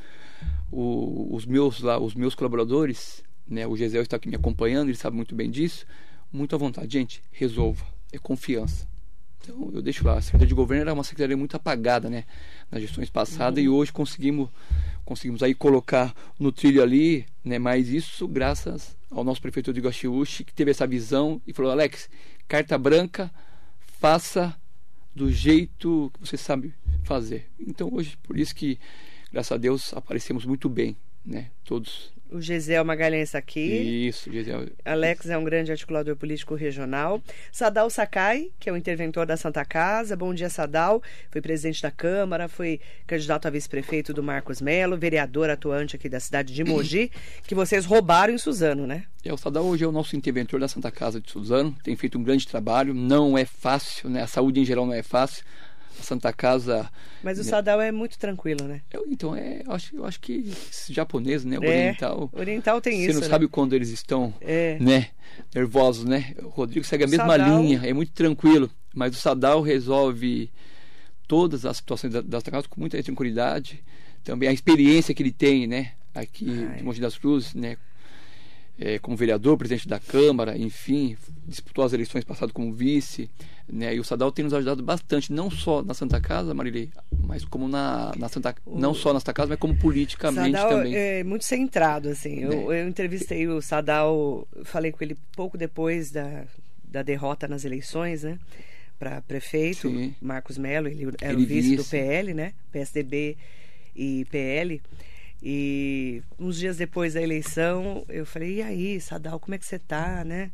o, 0.69 1.33
os 1.33 1.45
meus 1.45 1.79
lá, 1.79 1.97
os 1.97 2.13
meus 2.13 2.35
colaboradores, 2.35 3.23
né, 3.47 3.65
o 3.65 3.75
Gisel 3.75 4.03
está 4.03 4.17
aqui 4.17 4.27
me 4.27 4.35
acompanhando, 4.35 4.89
ele 4.89 4.97
sabe 4.97 5.15
muito 5.15 5.33
bem 5.33 5.49
disso, 5.49 5.85
muito 6.31 6.53
à 6.53 6.59
vontade, 6.59 6.93
gente, 6.93 7.23
resolva, 7.31 7.83
é 8.11 8.17
confiança. 8.19 8.87
Então, 9.41 9.71
eu 9.73 9.81
deixo 9.81 10.05
lá. 10.05 10.17
A 10.17 10.21
Secretaria 10.21 10.47
de 10.47 10.53
Governo 10.53 10.81
era 10.81 10.93
uma 10.93 11.03
secretaria 11.03 11.37
muito 11.37 11.55
apagada, 11.55 12.09
né? 12.09 12.25
Nas 12.69 12.81
gestões 12.81 13.09
passadas 13.09 13.57
uhum. 13.57 13.65
e 13.65 13.69
hoje 13.69 13.91
conseguimos, 13.91 14.49
conseguimos 15.05 15.41
aí 15.41 15.55
colocar 15.55 16.13
no 16.37 16.51
trilho 16.51 16.83
ali, 16.83 17.25
né? 17.43 17.57
Mas 17.57 17.87
isso 17.87 18.27
graças 18.27 18.97
ao 19.09 19.23
nosso 19.23 19.41
prefeito 19.41 19.71
de 19.71 19.79
Guaxiúchi, 19.79 20.43
que 20.43 20.53
teve 20.53 20.71
essa 20.71 20.85
visão 20.85 21.41
e 21.47 21.53
falou, 21.53 21.71
Alex, 21.71 22.09
carta 22.49 22.77
branca, 22.77 23.31
faça 23.99 24.55
do 25.15 25.31
jeito 25.31 26.11
que 26.13 26.19
você 26.19 26.37
sabe 26.37 26.73
fazer. 27.03 27.49
Então, 27.59 27.89
hoje, 27.91 28.17
por 28.23 28.37
isso 28.37 28.55
que, 28.55 28.79
graças 29.31 29.51
a 29.51 29.57
Deus, 29.57 29.93
aparecemos 29.93 30.45
muito 30.45 30.69
bem, 30.69 30.95
né? 31.29 31.51
Todos 31.63 32.11
o 32.31 32.39
Gisel 32.39 32.85
Magalhães 32.85 33.29
está 33.29 33.39
aqui. 33.39 34.07
Isso, 34.07 34.31
Gisel. 34.31 34.67
Alex 34.85 35.29
é 35.29 35.37
um 35.37 35.43
grande 35.43 35.71
articulador 35.71 36.15
político 36.15 36.53
regional. 36.53 37.21
Sadal 37.51 37.89
Sakai, 37.89 38.51
que 38.59 38.69
é 38.69 38.73
o 38.73 38.77
interventor 38.77 39.25
da 39.25 39.35
Santa 39.35 39.65
Casa. 39.65 40.15
Bom 40.15 40.31
dia, 40.33 40.49
Sadal. 40.49 41.01
Foi 41.31 41.41
presidente 41.41 41.81
da 41.81 41.89
Câmara, 41.89 42.47
foi 42.47 42.79
candidato 43.07 43.47
a 43.47 43.49
vice-prefeito 43.49 44.13
do 44.13 44.21
Marcos 44.21 44.61
Melo, 44.61 44.95
vereador 44.95 45.49
atuante 45.49 45.95
aqui 45.95 46.07
da 46.07 46.19
cidade 46.19 46.53
de 46.53 46.63
Mogi, 46.63 47.11
que 47.47 47.55
vocês 47.55 47.85
roubaram 47.85 48.33
em 48.33 48.37
Suzano, 48.37 48.85
né? 48.85 49.05
É, 49.25 49.33
o 49.33 49.37
Sadal 49.37 49.65
hoje 49.65 49.83
é 49.83 49.87
o 49.87 49.91
nosso 49.91 50.15
interventor 50.15 50.59
da 50.59 50.67
Santa 50.67 50.91
Casa 50.91 51.19
de 51.19 51.31
Suzano. 51.31 51.75
Tem 51.83 51.95
feito 51.95 52.19
um 52.19 52.23
grande 52.23 52.47
trabalho. 52.47 52.93
Não 52.93 53.37
é 53.37 53.43
fácil, 53.43 54.07
né? 54.07 54.21
A 54.21 54.27
saúde 54.27 54.59
em 54.59 54.65
geral 54.65 54.85
não 54.85 54.93
é 54.93 55.03
fácil. 55.03 55.43
Santa 56.03 56.31
Casa. 56.33 56.89
Mas 57.23 57.37
o 57.39 57.43
né? 57.43 57.49
Sadal 57.49 57.81
é 57.81 57.91
muito 57.91 58.17
tranquilo, 58.17 58.67
né? 58.67 58.81
Eu, 58.91 59.05
então, 59.09 59.35
é, 59.35 59.61
eu, 59.65 59.71
acho, 59.71 59.95
eu 59.95 60.05
acho 60.05 60.19
que 60.19 60.51
japonês, 60.89 61.45
né? 61.45 61.57
O 61.59 61.63
é, 61.63 61.67
oriental. 61.67 62.29
Oriental 62.33 62.81
tem 62.81 62.97
você 62.97 63.03
isso. 63.03 63.13
Você 63.13 63.19
não 63.19 63.21
né? 63.21 63.29
sabe 63.29 63.47
quando 63.47 63.73
eles 63.73 63.89
estão 63.89 64.33
é. 64.41 64.77
né, 64.79 65.09
nervosos, 65.53 66.05
né? 66.05 66.33
O 66.41 66.47
Rodrigo 66.47 66.85
segue 66.85 67.03
a 67.03 67.07
mesma 67.07 67.37
Sadal... 67.37 67.61
linha, 67.61 67.81
é 67.83 67.93
muito 67.93 68.11
tranquilo. 68.11 68.69
Mas 68.93 69.15
o 69.15 69.19
Sadal 69.19 69.61
resolve 69.61 70.51
todas 71.27 71.65
as 71.65 71.77
situações 71.77 72.11
da, 72.11 72.21
da 72.21 72.41
casa 72.41 72.67
com 72.67 72.79
muita 72.79 73.01
tranquilidade. 73.03 73.83
Também 74.23 74.49
a 74.49 74.53
experiência 74.53 75.13
que 75.13 75.23
ele 75.23 75.31
tem, 75.31 75.67
né? 75.67 75.93
Aqui 76.13 76.49
Ai. 76.49 76.77
de 76.77 76.83
Monte 76.83 76.99
das 76.99 77.17
Cruzes, 77.17 77.53
né? 77.53 77.77
É, 78.79 78.97
como 78.97 79.17
vereador, 79.17 79.57
presidente 79.57 79.87
da 79.87 79.99
Câmara, 79.99 80.57
enfim, 80.57 81.17
disputou 81.45 81.83
as 81.83 81.91
eleições 81.91 82.23
passadas 82.23 82.53
como 82.53 82.73
vice. 82.73 83.29
Né? 83.67 83.93
E 83.93 83.99
o 83.99 84.03
Sadal 84.03 84.31
tem 84.31 84.43
nos 84.43 84.53
ajudado 84.53 84.81
bastante, 84.81 85.31
não 85.31 85.51
só 85.51 85.83
na 85.83 85.93
Santa 85.93 86.19
Casa, 86.19 86.53
Marilei, 86.53 86.89
mas 87.27 87.43
como 87.43 87.67
na, 87.67 88.13
na 88.17 88.29
Santa 88.29 88.55
não 88.65 88.93
só 88.93 89.13
na 89.13 89.19
Santa 89.19 89.33
Casa, 89.33 89.49
mas 89.49 89.59
como 89.59 89.75
politicamente 89.75 90.57
Sadal 90.57 90.77
também. 90.77 90.95
É 90.95 91.23
muito 91.23 91.43
centrado, 91.43 92.09
assim. 92.09 92.39
Eu, 92.39 92.71
é. 92.71 92.81
eu 92.81 92.87
entrevistei 92.87 93.47
o 93.47 93.61
Sadal, 93.61 94.47
falei 94.63 94.91
com 94.91 95.03
ele 95.03 95.15
pouco 95.35 95.57
depois 95.57 96.09
da, 96.09 96.45
da 96.83 97.03
derrota 97.03 97.47
nas 97.47 97.65
eleições, 97.65 98.23
né? 98.23 98.39
Para 98.97 99.21
prefeito, 99.21 99.89
Sim. 99.89 100.15
Marcos 100.21 100.57
Melo, 100.57 100.87
ele 100.87 101.07
era 101.21 101.33
ele 101.33 101.43
o 101.43 101.45
vice, 101.45 101.69
vice 101.69 101.75
do 101.75 101.85
PL, 101.85 102.33
né? 102.33 102.53
PSDB 102.71 103.37
e 103.95 104.25
PL. 104.31 104.81
E 105.41 106.21
uns 106.37 106.57
dias 106.57 106.77
depois 106.77 107.13
da 107.13 107.21
eleição, 107.21 108.05
eu 108.09 108.25
falei: 108.25 108.55
e 108.55 108.61
aí, 108.61 109.01
Sadal, 109.01 109.39
como 109.39 109.55
é 109.55 109.57
que 109.57 109.65
você 109.65 109.79
tá, 109.79 110.23
né? 110.23 110.51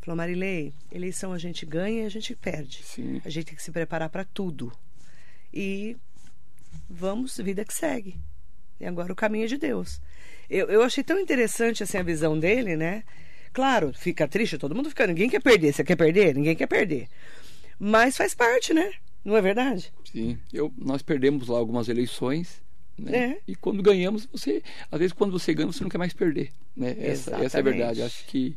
Falou, 0.00 0.16
Marilei, 0.16 0.72
eleição 0.92 1.32
a 1.32 1.38
gente 1.38 1.66
ganha 1.66 2.02
e 2.02 2.06
a 2.06 2.10
gente 2.10 2.34
perde. 2.34 2.82
Sim. 2.82 3.20
A 3.24 3.28
gente 3.28 3.46
tem 3.46 3.54
que 3.54 3.62
se 3.62 3.70
preparar 3.70 4.08
para 4.08 4.24
tudo. 4.24 4.72
E 5.52 5.96
vamos, 6.88 7.36
vida 7.38 7.64
que 7.64 7.74
segue. 7.74 8.18
E 8.80 8.86
agora 8.86 9.12
o 9.12 9.16
caminho 9.16 9.44
é 9.44 9.48
de 9.48 9.56
Deus. 9.56 10.00
Eu, 10.48 10.68
eu 10.68 10.82
achei 10.82 11.02
tão 11.02 11.18
interessante 11.18 11.82
assim 11.82 11.98
a 11.98 12.02
visão 12.02 12.38
dele, 12.38 12.76
né? 12.76 13.02
Claro, 13.52 13.92
fica 13.92 14.28
triste, 14.28 14.56
todo 14.56 14.74
mundo 14.74 14.88
fica. 14.88 15.06
Ninguém 15.06 15.28
quer 15.28 15.42
perder. 15.42 15.72
Você 15.72 15.82
quer 15.82 15.96
perder? 15.96 16.34
Ninguém 16.34 16.54
quer 16.54 16.66
perder. 16.66 17.08
Mas 17.78 18.16
faz 18.16 18.34
parte, 18.34 18.72
né? 18.72 18.92
Não 19.24 19.36
é 19.36 19.42
verdade? 19.42 19.92
Sim. 20.04 20.38
Eu, 20.52 20.72
nós 20.76 21.02
perdemos 21.02 21.48
lá 21.48 21.58
algumas 21.58 21.88
eleições 21.88 22.62
né? 22.98 23.16
É. 23.16 23.38
E 23.46 23.54
quando 23.54 23.82
ganhamos, 23.82 24.28
você. 24.32 24.62
Às 24.90 24.98
vezes, 24.98 25.12
quando 25.12 25.30
você 25.30 25.54
ganha, 25.54 25.66
você 25.66 25.82
não 25.82 25.90
quer 25.90 25.98
mais 25.98 26.12
perder. 26.12 26.50
Né? 26.76 26.96
Essa, 26.98 27.36
essa 27.36 27.58
é 27.58 27.60
a 27.60 27.62
verdade. 27.62 28.02
Acho 28.02 28.24
que. 28.26 28.56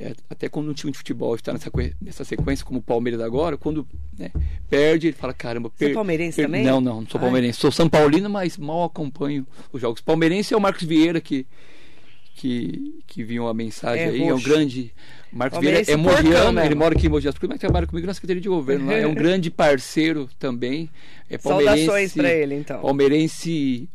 É, 0.00 0.14
até 0.30 0.48
quando 0.48 0.70
um 0.70 0.72
time 0.72 0.92
de 0.92 0.98
futebol 0.98 1.34
está 1.34 1.52
nessa, 1.52 1.72
nessa 2.00 2.24
sequência, 2.24 2.64
como 2.64 2.78
o 2.78 2.82
Palmeiras 2.82 3.20
agora, 3.20 3.56
quando 3.56 3.84
né, 4.16 4.30
perde, 4.70 5.08
ele 5.08 5.16
fala: 5.16 5.34
caramba, 5.34 5.70
per, 5.70 5.88
Você 5.88 5.90
é 5.90 5.94
palmeirense 5.94 6.36
per, 6.36 6.44
também? 6.44 6.64
Não, 6.64 6.80
não, 6.80 7.00
não 7.00 7.08
sou 7.08 7.20
palmeirense. 7.20 7.58
Ai. 7.58 7.60
Sou 7.62 7.72
São 7.72 7.88
Paulino, 7.88 8.30
mas 8.30 8.56
mal 8.56 8.84
acompanho 8.84 9.44
os 9.72 9.80
jogos. 9.80 10.00
Palmeirense 10.00 10.54
é 10.54 10.56
o 10.56 10.60
Marcos 10.60 10.84
Vieira 10.84 11.20
que 11.20 11.46
que, 12.38 13.02
que 13.04 13.24
viu 13.24 13.48
a 13.48 13.54
mensagem 13.54 14.04
é 14.04 14.08
aí. 14.10 14.18
Roxo. 14.20 14.30
É 14.30 14.34
um 14.34 14.42
grande. 14.42 14.92
Marcos 15.32 15.58
Vieira 15.58 15.82
é 15.90 15.96
mogiano, 15.96 16.60
ele 16.60 16.74
mora 16.76 16.94
aqui 16.94 17.06
em 17.06 17.10
Mogi 17.10 17.26
das 17.26 17.36
Cruzes, 17.36 17.50
mas 17.50 17.60
trabalha 17.60 17.86
comigo 17.86 18.06
na 18.06 18.14
Secretaria 18.14 18.40
de 18.40 18.48
Governo. 18.48 18.90
é 18.92 19.06
um 19.06 19.12
grande 19.14 19.50
parceiro 19.50 20.28
também. 20.38 20.88
É 21.28 21.36
palmeirense. 21.36 21.84
Saudações 21.84 22.12
para 22.14 22.30
ele, 22.30 22.54
então. 22.54 22.80
Palmeirense 22.80 23.88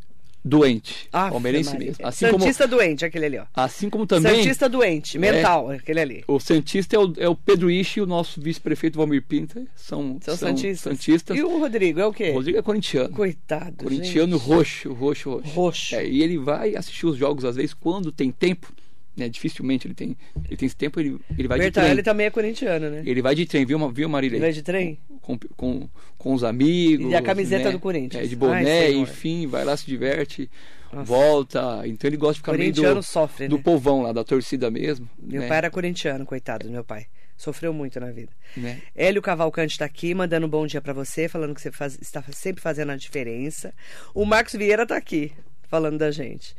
doente. 0.43 1.07
Ah, 1.11 1.29
palmeirense 1.29 1.77
mesmo. 1.77 2.05
Assim 2.05 2.27
Santista 2.27 2.67
como, 2.67 2.77
doente, 2.77 3.05
aquele 3.05 3.25
ali, 3.25 3.37
ó. 3.37 3.45
Assim 3.53 3.89
como 3.89 4.05
também. 4.05 4.35
Santista 4.35 4.67
doente, 4.67 5.17
mental, 5.17 5.71
é, 5.71 5.77
aquele 5.77 5.99
ali. 5.99 6.23
O 6.27 6.39
Santista 6.39 6.95
é 6.95 6.99
o, 6.99 7.13
é 7.17 7.29
o 7.29 7.35
Pedro 7.35 7.71
Ishi 7.71 7.99
e 7.99 8.03
o 8.03 8.05
nosso 8.05 8.41
vice-prefeito 8.41 8.97
Valmir 8.97 9.23
Pinta. 9.23 9.65
São, 9.75 10.19
são, 10.21 10.35
são 10.35 10.49
santistas. 10.49 10.97
santistas. 10.97 11.37
E 11.37 11.43
o 11.43 11.59
Rodrigo 11.59 11.99
é 11.99 12.05
o 12.05 12.13
quê? 12.13 12.31
O 12.31 12.33
Rodrigo 12.33 12.57
é 12.57 12.61
corintiano. 12.61 13.13
Coitado. 13.15 13.83
Corintiano 13.83 14.37
gente. 14.37 14.47
roxo, 14.47 14.93
roxo, 14.93 15.29
roxo. 15.31 15.49
Roxo. 15.53 15.95
É, 15.95 16.05
e 16.05 16.21
ele 16.21 16.37
vai 16.37 16.75
assistir 16.75 17.05
os 17.05 17.17
jogos, 17.17 17.45
às 17.45 17.55
vezes, 17.55 17.73
quando 17.73 18.11
tem 18.11 18.31
tempo. 18.31 18.73
Né, 19.15 19.29
dificilmente 19.29 19.85
ele 19.85 19.93
tem, 19.93 20.17
ele 20.47 20.57
tem 20.57 20.65
esse 20.65 20.75
tempo, 20.75 20.99
ele, 20.99 21.19
ele 21.37 21.47
vai 21.47 21.59
Bertalho 21.59 21.89
de 21.89 21.93
trem. 21.93 22.03
também 22.03 22.25
é 22.25 22.29
corintiano, 22.31 22.89
né? 22.89 23.03
Ele 23.05 23.21
vai 23.21 23.35
de 23.35 23.45
trem, 23.45 23.63
viu, 23.63 23.77
viu 23.91 24.09
Marília? 24.09 24.37
Ele 24.37 24.45
vai 24.45 24.51
de 24.51 24.63
trem? 24.63 24.97
Com, 25.21 25.37
com, 25.55 25.87
com 26.17 26.33
os 26.33 26.43
amigos. 26.43 27.11
E 27.11 27.15
a 27.15 27.21
camiseta 27.21 27.65
né? 27.65 27.71
do 27.73 27.79
Corinthians. 27.79 28.23
É, 28.23 28.27
de 28.27 28.35
boné, 28.35 28.85
Ai, 28.85 28.93
enfim, 28.95 29.45
vai 29.45 29.63
lá, 29.63 29.77
se 29.77 29.85
diverte, 29.85 30.49
Nossa. 30.91 31.05
volta. 31.05 31.83
Então 31.85 32.09
ele 32.09 32.17
gosta 32.17 32.33
de 32.33 32.39
ficar 32.39 32.57
meio 32.57 32.73
do, 32.73 33.03
sofre, 33.03 33.47
do 33.47 33.57
né? 33.57 33.61
povão 33.63 34.01
lá, 34.01 34.11
da 34.11 34.23
torcida 34.23 34.71
mesmo. 34.71 35.07
Meu 35.21 35.41
né? 35.41 35.47
pai 35.47 35.57
era 35.57 35.69
corintiano, 35.69 36.25
coitado 36.25 36.65
do 36.65 36.71
meu 36.71 36.83
pai. 36.83 37.05
Sofreu 37.37 37.71
muito 37.71 37.99
na 37.99 38.11
vida. 38.11 38.31
Né? 38.57 38.81
Hélio 38.95 39.21
Cavalcante 39.21 39.73
está 39.73 39.85
aqui, 39.85 40.15
mandando 40.15 40.47
um 40.47 40.49
bom 40.49 40.65
dia 40.65 40.81
para 40.81 40.93
você, 40.93 41.27
falando 41.27 41.53
que 41.53 41.61
você 41.61 41.71
faz, 41.71 41.99
está 42.01 42.23
sempre 42.31 42.63
fazendo 42.63 42.91
a 42.91 42.95
diferença. 42.95 43.73
O 44.13 44.25
Marcos 44.25 44.53
Vieira 44.53 44.83
está 44.83 44.97
aqui, 44.97 45.31
falando 45.67 45.97
da 45.97 46.09
gente. 46.09 46.55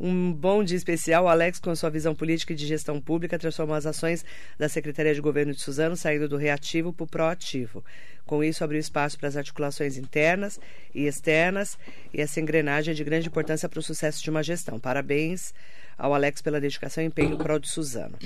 Um 0.00 0.32
bom 0.32 0.62
dia 0.62 0.76
especial. 0.76 1.26
Alex, 1.26 1.58
com 1.58 1.74
sua 1.74 1.90
visão 1.90 2.14
política 2.14 2.52
e 2.52 2.56
de 2.56 2.66
gestão 2.66 3.00
pública, 3.00 3.38
transformou 3.38 3.74
as 3.74 3.84
ações 3.84 4.24
da 4.56 4.68
Secretaria 4.68 5.12
de 5.12 5.20
Governo 5.20 5.52
de 5.52 5.60
Suzano, 5.60 5.96
saindo 5.96 6.28
do 6.28 6.36
reativo 6.36 6.92
para 6.92 7.04
o 7.04 7.06
proativo. 7.06 7.84
Com 8.24 8.44
isso, 8.44 8.62
abriu 8.62 8.78
espaço 8.78 9.18
para 9.18 9.28
as 9.28 9.36
articulações 9.36 9.96
internas 9.96 10.60
e 10.94 11.06
externas, 11.06 11.76
e 12.14 12.20
essa 12.20 12.40
engrenagem 12.40 12.92
é 12.92 12.94
de 12.94 13.02
grande 13.02 13.26
importância 13.26 13.68
para 13.68 13.80
o 13.80 13.82
sucesso 13.82 14.22
de 14.22 14.30
uma 14.30 14.42
gestão. 14.42 14.78
Parabéns 14.78 15.52
ao 15.96 16.14
Alex 16.14 16.40
pela 16.40 16.60
dedicação 16.60 17.02
e 17.02 17.06
empenho 17.08 17.36
pro 17.36 17.58
de 17.58 17.68
Suzano. 17.68 18.16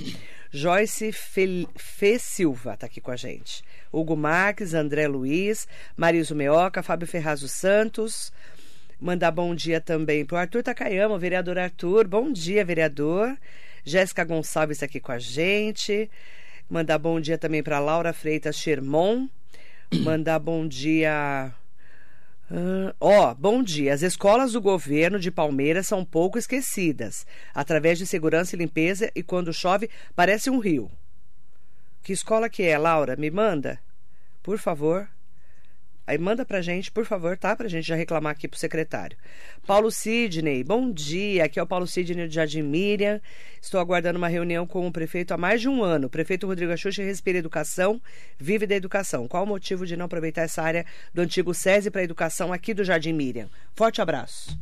Joyce 0.50 1.10
Fe, 1.10 1.66
Fe 1.74 2.18
Silva 2.18 2.74
está 2.74 2.84
aqui 2.84 3.00
com 3.00 3.10
a 3.10 3.16
gente. 3.16 3.64
Hugo 3.90 4.14
Marques, 4.14 4.74
André 4.74 5.08
Luiz, 5.08 5.66
Mariso 5.96 6.34
Meoca, 6.34 6.82
Fábio 6.82 7.06
Ferraz 7.06 7.40
Santos, 7.50 8.30
Mandar 9.02 9.32
bom 9.32 9.52
dia 9.52 9.80
também 9.80 10.24
para 10.24 10.36
o 10.36 10.38
Arthur 10.38 10.62
Takayama, 10.62 11.16
o 11.16 11.18
vereador 11.18 11.58
Arthur. 11.58 12.06
Bom 12.06 12.30
dia, 12.30 12.64
vereador. 12.64 13.36
Jéssica 13.82 14.22
Gonçalves 14.22 14.80
aqui 14.80 15.00
com 15.00 15.10
a 15.10 15.18
gente. 15.18 16.08
Mandar 16.70 16.98
bom 16.98 17.20
dia 17.20 17.36
também 17.36 17.64
para 17.64 17.80
Laura 17.80 18.12
Freitas 18.12 18.54
Shermon. 18.54 19.28
Mandar 20.04 20.38
bom 20.38 20.68
dia. 20.68 21.52
Ó, 22.48 22.54
uh, 22.54 23.32
oh, 23.32 23.34
bom 23.34 23.60
dia. 23.60 23.92
As 23.92 24.02
escolas 24.02 24.52
do 24.52 24.60
governo 24.60 25.18
de 25.18 25.32
Palmeiras 25.32 25.88
são 25.88 26.04
pouco 26.04 26.38
esquecidas. 26.38 27.26
Através 27.52 27.98
de 27.98 28.06
segurança 28.06 28.54
e 28.54 28.58
limpeza, 28.60 29.10
e 29.16 29.22
quando 29.24 29.52
chove, 29.52 29.90
parece 30.14 30.48
um 30.48 30.60
rio. 30.60 30.88
Que 32.04 32.12
escola 32.12 32.48
que 32.48 32.62
é, 32.62 32.78
Laura? 32.78 33.16
Me 33.16 33.32
manda, 33.32 33.80
por 34.44 34.58
favor. 34.58 35.08
Aí 36.04 36.18
manda 36.18 36.44
pra 36.44 36.60
gente, 36.60 36.90
por 36.90 37.04
favor, 37.04 37.36
tá? 37.36 37.54
Pra 37.54 37.68
gente 37.68 37.86
já 37.86 37.94
reclamar 37.94 38.32
aqui 38.32 38.48
pro 38.48 38.58
secretário. 38.58 39.16
Paulo 39.64 39.90
Sidney, 39.90 40.64
bom 40.64 40.90
dia. 40.90 41.44
Aqui 41.44 41.60
é 41.60 41.62
o 41.62 41.66
Paulo 41.66 41.86
Sidney 41.86 42.26
de 42.26 42.34
Jardim 42.34 42.62
Miriam. 42.62 43.20
Estou 43.60 43.78
aguardando 43.78 44.18
uma 44.18 44.26
reunião 44.26 44.66
com 44.66 44.86
o 44.86 44.92
prefeito 44.92 45.32
há 45.32 45.36
mais 45.36 45.60
de 45.60 45.68
um 45.68 45.82
ano. 45.82 46.08
O 46.08 46.10
prefeito 46.10 46.46
Rodrigo 46.46 46.72
Axuxa 46.72 47.04
respira 47.04 47.38
educação, 47.38 48.02
vive 48.36 48.66
da 48.66 48.74
educação. 48.74 49.28
Qual 49.28 49.44
o 49.44 49.46
motivo 49.46 49.86
de 49.86 49.96
não 49.96 50.06
aproveitar 50.06 50.42
essa 50.42 50.60
área 50.60 50.84
do 51.14 51.22
antigo 51.22 51.54
SESI 51.54 51.90
para 51.90 52.02
educação 52.02 52.52
aqui 52.52 52.74
do 52.74 52.82
Jardim 52.82 53.12
Miriam? 53.12 53.48
Forte 53.74 54.02
abraço. 54.02 54.58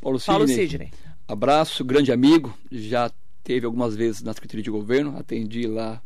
Paulo 0.00 0.18
Sidney. 0.18 0.34
Paulo 0.34 0.48
Sidney. 0.48 0.90
Abraço, 1.28 1.84
grande 1.84 2.10
amigo. 2.10 2.56
Já 2.70 3.10
teve 3.44 3.66
algumas 3.66 3.94
vezes 3.94 4.22
na 4.22 4.32
Secretaria 4.32 4.62
de 4.62 4.70
Governo. 4.70 5.18
Atendi 5.18 5.66
lá, 5.66 6.02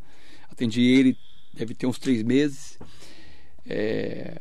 atendi 0.50 0.82
ele, 0.82 1.16
deve 1.54 1.72
ter 1.74 1.86
uns 1.86 1.98
três 1.98 2.22
meses. 2.22 2.78
É, 3.68 4.40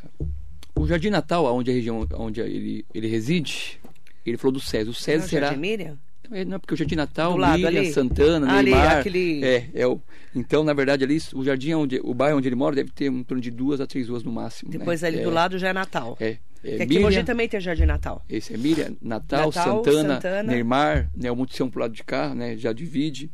o 0.76 0.86
Jardim 0.86 1.10
Natal, 1.10 1.46
onde 1.56 1.72
a 1.72 1.74
região 1.74 2.06
onde 2.16 2.42
ele, 2.42 2.86
ele 2.94 3.08
reside, 3.08 3.80
ele 4.26 4.38
falou 4.38 4.54
do 4.54 4.60
SESI. 4.60 4.90
O 4.90 4.94
SESI 4.94 5.18
Não, 5.20 5.28
será. 5.28 5.48
Jardim 5.48 5.62
Miriam? 5.62 5.98
É, 6.32 6.44
não, 6.44 6.60
porque 6.60 6.74
o 6.74 6.78
Jardim 6.78 6.96
Natal, 6.96 7.42
ali? 7.44 7.92
Santana, 7.94 8.52
Ali, 8.58 8.72
Neymar. 8.72 8.98
aquele- 8.98 9.44
É, 9.46 9.70
é 9.76 9.88
o, 9.88 10.02
então, 10.36 10.64
na 10.64 10.74
verdade, 10.74 11.04
ali, 11.04 11.18
o 11.34 11.44
jardim 11.44 11.70
é 11.72 11.78
onde, 11.78 12.00
o 12.04 12.14
bairro 12.16 12.38
onde 12.40 12.48
ele 12.48 12.56
mora 12.56 12.76
deve 12.76 12.90
ter 12.92 13.06
em 13.12 13.24
torno 13.24 13.40
de 13.42 13.52
duas 13.52 13.80
a 13.80 13.86
três 13.88 14.10
ruas 14.10 14.24
no 14.24 14.32
máximo. 14.32 14.72
né? 14.72 14.80
Depois 14.80 15.04
ali 15.04 15.20
é, 15.20 15.24
do 15.24 15.30
lado 15.30 15.58
já 15.60 15.70
é 15.70 15.74
Natal. 15.74 16.18
É, 16.20 16.38
é 16.64 16.82
aqui 16.82 16.98
Miriam, 17.00 17.24
também 17.24 17.48
tem 17.48 17.60
Jardim 17.62 17.86
Natal. 17.86 18.26
esse 18.28 18.54
é 18.54 18.58
Miriam, 18.58 18.96
Natal, 19.02 19.46
Natal, 19.46 19.84
Santana, 19.86 20.16
Santana. 20.16 20.52
Neymar, 20.52 21.10
né, 21.16 21.32
o 21.32 21.36
Multição 21.36 21.70
pro 21.70 21.80
lado 21.82 21.94
de 21.94 22.04
cá, 22.04 22.34
né, 22.34 22.58
já 22.58 22.74
divide. 22.74 23.30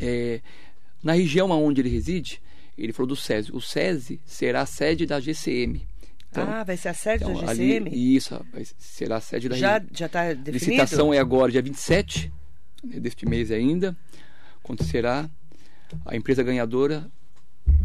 É, 0.00 0.40
na 1.02 1.12
região 1.12 1.48
onde 1.50 1.80
ele 1.80 1.88
reside, 1.90 2.42
ele 2.76 2.92
falou 2.92 3.08
do 3.08 3.16
SESI. 3.16 3.52
O 3.52 3.60
SESI 3.60 4.20
será 4.24 4.62
a 4.62 4.66
sede 4.66 5.06
da 5.06 5.20
GCM. 5.20 5.86
Então, 6.30 6.50
ah, 6.50 6.64
vai 6.64 6.76
ser 6.76 6.88
a 6.88 6.94
sede 6.94 7.24
então, 7.24 7.40
da 7.40 7.50
ali, 7.50 7.74
GCM? 7.74 8.16
isso, 8.16 8.34
rapaz, 8.34 8.74
será 8.76 9.16
a 9.16 9.20
sede 9.20 9.48
da 9.48 9.56
já 9.56 9.78
está 9.78 10.22
A 10.22 10.32
definido? 10.32 10.52
licitação 10.52 11.14
é 11.14 11.18
agora, 11.18 11.52
dia 11.52 11.62
27 11.62 12.32
né, 12.82 12.98
deste 12.98 13.24
mês 13.24 13.50
ainda. 13.50 13.96
Acontecerá. 14.62 15.30
A 16.04 16.16
empresa 16.16 16.42
ganhadora 16.42 17.08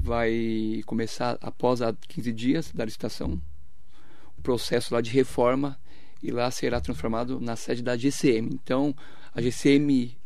vai 0.01 0.81
começar 0.85 1.37
após 1.41 1.81
a 1.81 1.93
15 2.07 2.33
dias 2.33 2.71
da 2.73 2.83
licitação 2.83 3.39
o 4.39 4.41
processo 4.41 4.93
lá 4.93 5.01
de 5.01 5.11
reforma 5.11 5.77
e 6.23 6.31
lá 6.31 6.49
será 6.49 6.79
transformado 6.81 7.39
na 7.39 7.55
sede 7.55 7.83
da 7.83 7.95
GCM. 7.95 8.49
Então, 8.53 8.95
a 9.33 9.41
GCM 9.41 10.17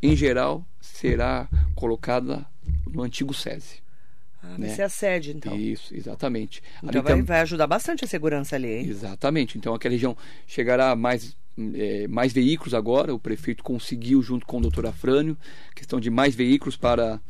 em 0.00 0.14
geral 0.14 0.64
será 0.80 1.48
colocada 1.74 2.46
no 2.86 3.02
antigo 3.02 3.34
SESI. 3.34 3.81
Ah, 4.42 4.48
vai 4.48 4.58
né? 4.58 4.68
ser 4.74 4.82
a 4.82 4.88
sede, 4.88 5.30
então. 5.30 5.56
Isso, 5.56 5.94
exatamente. 5.94 6.62
Então 6.78 6.88
Ali 6.88 7.00
vai, 7.00 7.14
tam- 7.14 7.24
vai 7.24 7.40
ajudar 7.42 7.66
bastante 7.66 8.04
a 8.04 8.08
segurança 8.08 8.56
ali, 8.56 8.68
hein? 8.68 8.86
Exatamente. 8.88 9.56
Então 9.56 9.72
aquela 9.74 9.92
região 9.92 10.16
chegará 10.46 10.96
mais 10.96 11.36
eh, 11.74 12.06
mais 12.08 12.32
veículos 12.32 12.74
agora. 12.74 13.14
O 13.14 13.18
prefeito 13.20 13.62
conseguiu 13.62 14.20
junto 14.22 14.44
com 14.44 14.58
o 14.58 14.60
doutor 14.60 14.86
Afrânio 14.86 15.36
questão 15.74 16.00
de 16.00 16.10
mais 16.10 16.34
veículos 16.34 16.76
para 16.76 17.20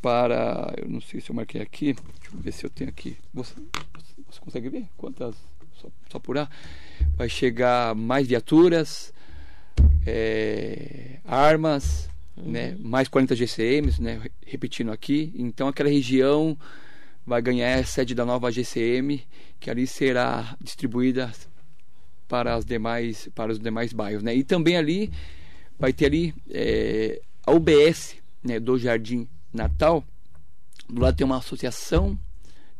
para 0.00 0.72
eu 0.76 0.88
não 0.88 1.00
sei 1.00 1.20
se 1.20 1.30
eu 1.30 1.34
marquei 1.34 1.60
aqui. 1.60 1.94
Deixa 1.94 2.36
eu 2.36 2.40
ver 2.40 2.52
se 2.52 2.64
eu 2.64 2.70
tenho 2.70 2.90
aqui. 2.90 3.16
Você, 3.34 3.54
você 4.30 4.40
consegue 4.40 4.68
ver 4.68 4.86
quantas? 4.96 5.34
Só, 5.80 5.88
só 6.10 6.18
apurar. 6.18 6.50
Vai 7.16 7.28
chegar 7.28 7.94
mais 7.94 8.26
viaturas, 8.26 9.12
eh, 10.06 11.18
armas, 11.24 12.08
né? 12.42 12.76
Mais 12.80 13.08
40 13.08 13.34
GCMs, 13.34 14.00
né? 14.00 14.20
Repetindo 14.46 14.90
aqui. 14.90 15.32
Então 15.36 15.68
aquela 15.68 15.88
região 15.88 16.56
vai 17.26 17.42
ganhar 17.42 17.78
a 17.78 17.84
sede 17.84 18.14
da 18.14 18.24
nova 18.24 18.50
GCM, 18.50 19.22
que 19.60 19.70
ali 19.70 19.86
será 19.86 20.56
distribuída 20.60 21.32
para 22.26 22.54
as 22.54 22.64
demais 22.64 23.28
para 23.34 23.52
os 23.52 23.58
demais 23.58 23.92
bairros, 23.92 24.22
né? 24.22 24.34
E 24.34 24.44
também 24.44 24.76
ali 24.76 25.10
vai 25.78 25.92
ter 25.92 26.06
ali 26.06 26.34
eh, 26.50 27.20
a 27.46 27.52
UBS, 27.52 28.16
né, 28.42 28.58
do 28.58 28.78
Jardim 28.78 29.28
Natal. 29.52 30.04
Do 30.88 31.02
lado 31.02 31.16
tem 31.16 31.24
uma 31.24 31.38
associação 31.38 32.18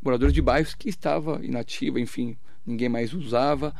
moradores 0.02 0.32
de 0.32 0.40
bairros 0.40 0.74
que 0.74 0.88
estava 0.88 1.44
inativa, 1.44 2.00
enfim, 2.00 2.36
ninguém 2.64 2.88
mais 2.88 3.12
usava. 3.12 3.74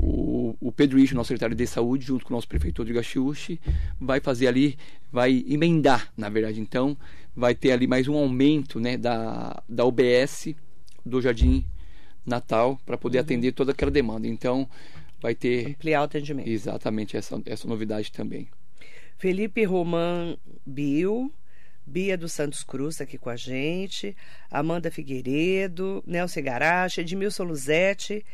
O, 0.00 0.56
o 0.60 0.72
Pedro 0.72 0.98
Ixo, 0.98 1.14
nosso 1.14 1.28
secretário 1.28 1.56
de 1.56 1.66
saúde, 1.66 2.06
junto 2.06 2.24
com 2.24 2.32
o 2.32 2.36
nosso 2.36 2.48
prefeito 2.48 2.78
Rodrigo 2.78 2.98
Achiuchi, 2.98 3.60
vai 4.00 4.20
fazer 4.20 4.46
ali, 4.48 4.76
vai 5.10 5.44
emendar, 5.48 6.12
na 6.16 6.28
verdade. 6.28 6.60
Então, 6.60 6.96
vai 7.34 7.54
ter 7.54 7.72
ali 7.72 7.86
mais 7.86 8.08
um 8.08 8.14
aumento 8.14 8.78
né, 8.80 8.96
da, 8.96 9.62
da 9.68 9.84
UBS 9.84 10.54
do 11.04 11.20
Jardim 11.22 11.64
Natal 12.24 12.78
para 12.84 12.98
poder 12.98 13.18
atender 13.18 13.52
toda 13.52 13.72
aquela 13.72 13.90
demanda. 13.90 14.26
Então, 14.26 14.68
vai 15.20 15.34
ter 15.34 15.70
Ampliar 15.70 16.02
o 16.02 16.04
atendimento. 16.04 16.48
exatamente 16.48 17.16
essa, 17.16 17.40
essa 17.46 17.66
novidade 17.66 18.12
também. 18.12 18.48
Felipe 19.16 19.64
Roman 19.64 20.36
Bio, 20.64 21.32
Bia 21.84 22.16
dos 22.16 22.32
Santos 22.32 22.62
Cruz 22.62 22.96
tá 22.96 23.04
aqui 23.04 23.16
com 23.16 23.30
a 23.30 23.36
gente, 23.36 24.14
Amanda 24.50 24.90
Figueiredo, 24.90 26.04
Nelson 26.06 26.42
Garache, 26.42 27.00
Edmilson 27.00 27.44
Luzetti, 27.44 28.24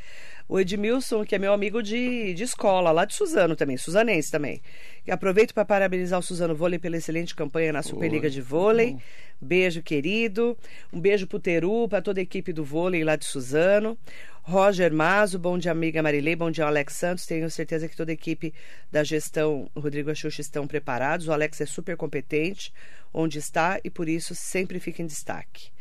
o 0.48 0.60
Edmilson, 0.60 1.24
que 1.24 1.34
é 1.34 1.38
meu 1.38 1.52
amigo 1.52 1.82
de, 1.82 2.34
de 2.34 2.42
escola, 2.42 2.90
lá 2.90 3.04
de 3.04 3.14
Suzano 3.14 3.56
também, 3.56 3.76
suzanense 3.76 4.30
também. 4.30 4.60
E 5.06 5.10
aproveito 5.10 5.54
para 5.54 5.64
parabenizar 5.64 6.18
o 6.18 6.22
Suzano 6.22 6.54
Vôlei 6.54 6.78
pela 6.78 6.96
excelente 6.96 7.34
campanha 7.34 7.72
na 7.72 7.82
Superliga 7.82 8.28
de 8.28 8.40
Vôlei. 8.40 8.96
Beijo, 9.40 9.82
querido. 9.82 10.56
Um 10.92 11.00
beijo 11.00 11.26
pro 11.26 11.38
Teru, 11.38 11.88
para 11.88 12.00
toda 12.00 12.20
a 12.20 12.22
equipe 12.22 12.52
do 12.52 12.64
vôlei 12.64 13.04
lá 13.04 13.16
de 13.16 13.24
Suzano. 13.24 13.98
Roger 14.42 14.92
Mazo, 14.92 15.38
bom 15.38 15.56
dia, 15.56 15.72
amiga 15.72 16.02
Marilei, 16.02 16.36
bom 16.36 16.50
dia, 16.50 16.66
Alex 16.66 16.94
Santos. 16.94 17.26
Tenho 17.26 17.50
certeza 17.50 17.88
que 17.88 17.96
toda 17.96 18.12
a 18.12 18.14
equipe 18.14 18.52
da 18.92 19.02
gestão 19.02 19.70
Rodrigo 19.74 20.10
Axuxa 20.10 20.40
estão 20.40 20.66
preparados. 20.66 21.28
O 21.28 21.32
Alex 21.32 21.60
é 21.62 21.66
super 21.66 21.96
competente 21.96 22.72
onde 23.12 23.38
está 23.38 23.80
e 23.82 23.90
por 23.90 24.08
isso 24.08 24.34
sempre 24.34 24.78
fica 24.78 25.02
em 25.02 25.06
destaque. 25.06 25.73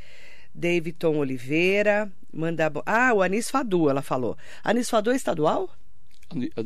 Davidton 0.53 1.17
Oliveira, 1.17 2.11
manda. 2.31 2.71
Ah, 2.85 3.13
o 3.13 3.21
Anis 3.21 3.49
Fadu, 3.49 3.89
ela 3.89 4.01
falou. 4.01 4.37
Anis 4.63 4.89
Fadu 4.89 5.11
é 5.11 5.15
estadual? 5.15 5.69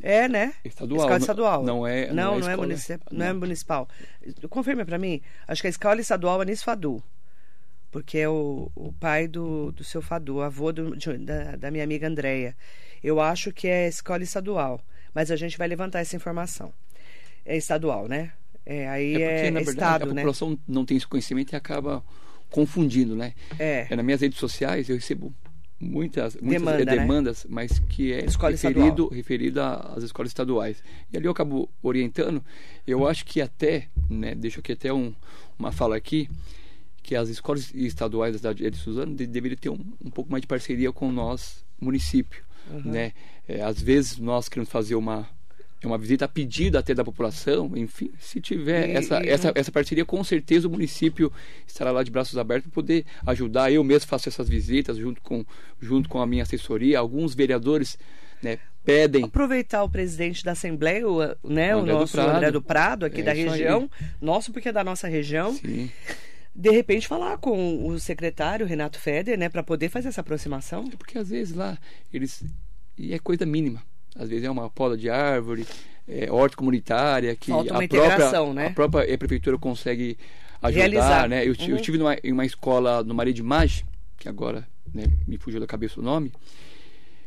É, 0.02 0.28
né? 0.30 0.54
Estadual, 0.63 0.97
Escola 1.00 1.10
não- 1.12 1.17
estadual. 1.17 1.63
não 1.63 1.88
é- 1.88 2.08
Não, 2.08 2.15
não 2.15 2.21
é 2.21 2.26
não, 2.26 2.34
é, 2.36 2.39
escola- 2.39 2.58
munici- 2.67 3.00
não 3.12 3.26
é 3.26 3.34
não. 3.34 3.39
municipal. 3.39 3.89
Confirma 4.50 4.86
pra 4.86 4.97
mim. 4.97 5.21
Acho 5.47 5.62
que 5.62 5.67
é 5.67 5.69
a 5.69 5.71
escola 5.71 6.00
estadual 6.00 6.39
Anis 6.41 6.63
Fadu. 6.63 7.04
Porque 7.91 8.17
é 8.17 8.30
o, 8.30 8.69
o 8.76 8.91
pai 8.93 9.28
do, 9.28 9.71
do 9.71 9.84
seu 9.84 10.02
Fadu, 10.02 10.41
avô 10.41 10.71
do- 10.71 10.95
de- 10.95 11.17
da, 11.17 11.56
da 11.56 11.71
minha 11.71 11.84
amiga 11.84 12.08
Andréia. 12.08 12.56
Eu 13.04 13.19
acho 13.19 13.52
que 13.52 13.67
é 13.67 13.88
escola 13.88 14.23
estadual. 14.23 14.82
Mas 15.13 15.32
a 15.32 15.36
gente 15.36 15.58
vai 15.58 15.67
levantar 15.67 16.00
essa 16.00 16.15
informação. 16.15 16.71
É 17.45 17.56
estadual, 17.58 18.08
né? 18.08 18.32
É, 18.65 18.88
aí 18.89 19.15
É 19.15 19.21
é, 19.21 19.36
porque, 19.36 19.52
na 19.52 19.60
é 19.60 19.63
verdade, 19.63 19.69
estado, 19.69 20.04
a 20.04 20.13
né? 20.13 20.21
população 20.21 20.60
não 20.67 20.86
tem 20.86 20.97
esse 20.97 21.08
conhecimento 21.08 21.54
e 21.54 21.56
acaba 21.56 22.04
confundindo, 22.50 23.16
né? 23.16 23.34
É. 23.58 23.88
É, 23.90 23.96
nas 23.96 24.06
minhas 24.06 24.22
redes 24.22 24.40
sociais 24.40 24.90
eu 24.90 24.96
recebo 24.96 25.34
muitas, 25.80 26.36
muitas 26.36 26.62
Demanda, 26.62 26.86
né? 26.86 26.98
demandas, 26.98 27.46
mas 27.50 27.80
que 27.80 28.12
é 28.12 28.26
Escola 28.26 28.52
referido, 28.52 28.88
estadual. 28.88 29.10
referido 29.10 29.62
às 29.62 30.04
escolas 30.04 30.32
estaduais. 30.32 30.84
E 31.12 31.18
ali 31.18 31.26
eu 31.26 31.32
acabo 31.32 31.70
orientando. 31.82 32.44
Eu 32.86 33.08
acho 33.08 33.26
que 33.26 33.42
até, 33.42 33.88
né, 34.10 34.34
deixo 34.34 34.60
aqui 34.60 34.72
até 34.72 34.92
um, 34.92 35.14
uma 35.58 35.72
fala 35.72 35.96
aqui, 35.96 36.30
que 37.04 37.16
as 37.16 37.30
escolas 37.30 37.74
estaduais 37.74 38.34
da 38.34 38.40
cidade 38.40 38.70
de 38.70 38.78
Suzano 38.78 39.16
de, 39.16 39.26
deveriam 39.26 39.58
ter 39.58 39.70
um, 39.70 39.80
um 40.04 40.10
pouco 40.10 40.32
mais 40.32 40.42
de 40.42 40.48
parceria 40.48 40.92
com 40.92 41.12
nós, 41.12 41.64
município. 41.80 42.44
Uhum. 42.70 42.92
Né? 42.92 43.14
É, 43.48 43.62
às 43.62 43.82
vezes 43.82 44.18
nós 44.18 44.50
queremos 44.50 44.70
fazer 44.70 44.96
uma, 44.96 45.30
uma 45.86 45.98
visita 45.98 46.26
a 46.26 46.28
pedido 46.28 46.78
até 46.78 46.94
da 46.94 47.04
população, 47.04 47.72
enfim, 47.76 48.10
se 48.20 48.42
tiver 48.42 48.90
E- 48.90 48.92
essa, 48.94 49.24
e 49.24 49.30
essa, 49.30 49.52
essa 49.54 49.72
parceria, 49.72 50.04
com 50.06 50.24
certeza 50.24 50.68
o 50.68 50.72
município 50.72 51.32
estará 51.68 51.92
lá 51.92 52.02
de 52.04 52.10
braços 52.10 52.38
abertos 52.38 52.68
para 52.70 52.74
poder 52.76 53.06
ajudar. 53.26 53.72
Eu 53.72 53.84
mesmo 53.84 54.08
faço 54.08 54.28
essas 54.28 54.50
visitas 54.50 54.98
junto 54.98 55.22
com, 55.22 55.46
junto 55.80 56.10
com 56.10 56.20
a 56.22 56.26
minha 56.26 56.44
assessoria. 56.44 56.98
Alguns 56.98 57.36
vereadores 57.36 57.98
né, 58.42 58.58
pedem. 58.84 59.26
Aproveitar 59.26 59.84
o 59.84 59.90
presidente 59.90 60.44
da 60.44 60.54
Assembleia, 60.54 61.08
o, 61.08 61.20
né, 61.48 61.76
O 61.76 61.80
André 61.80 61.94
do 61.94 62.00
nosso 62.00 62.13
Prado. 62.13 62.36
André 62.38 62.52
do 62.52 62.62
Prado, 62.62 63.06
aqui 63.06 63.22
É 63.22 63.24
da 63.24 63.36
isso 63.36 63.44
aí. 63.54 63.60
região, 63.60 63.90
nosso 64.22 64.52
porque 64.52 64.70
é 64.70 64.74
da 64.74 64.84
nossa 64.84 65.08
região, 65.08 65.54
Sim. 65.54 65.92
de 66.56 66.72
repente 66.72 67.08
falar 67.08 67.38
com 67.38 67.86
o 67.88 68.00
secretário 68.00 68.66
Renato 68.66 69.00
Feder, 69.00 69.38
né, 69.38 69.48
para 69.48 69.62
poder 69.62 69.90
fazer 69.90 70.08
essa 70.08 70.22
aproximação. 70.22 70.88
Porque 70.90 71.18
às 71.20 71.30
vezes 71.30 71.54
lá 71.56 71.78
eles. 72.12 72.44
E 72.98 73.13
é 73.13 73.20
coisa 73.20 73.46
mínima. 73.46 73.84
Às 74.18 74.30
vezes 74.30 74.44
é 74.46 74.50
uma 74.50 74.70
poda 74.70 74.98
de 74.98 75.10
árvore, 75.10 75.66
é, 76.08 76.32
horta 76.32 76.56
comunitária, 76.56 77.36
que 77.36 77.52
a 77.52 77.56
própria, 77.56 78.54
né? 78.54 78.68
a 78.68 78.72
própria 78.72 79.18
prefeitura 79.18 79.58
consegue 79.58 80.18
ajudar. 80.62 80.80
Realizar. 80.82 81.30
Né? 81.30 81.48
Eu, 81.48 81.56
ti- 81.56 81.70
eu 81.70 81.76
Uhum. 81.76 81.82
tive 81.82 81.98
numa, 81.98 82.16
em 82.24 82.32
uma 82.32 82.46
escola 82.46 83.04
no 83.04 83.14
Maria 83.14 83.34
de 83.34 83.44
Maggi, 83.44 83.86
que 84.18 84.28
agora 84.28 84.68
né, 84.94 85.04
me 85.28 85.38
fugiu 85.38 85.60
da 85.60 85.68
cabeça 85.68 86.00
o 86.00 86.04
nome, 86.04 86.32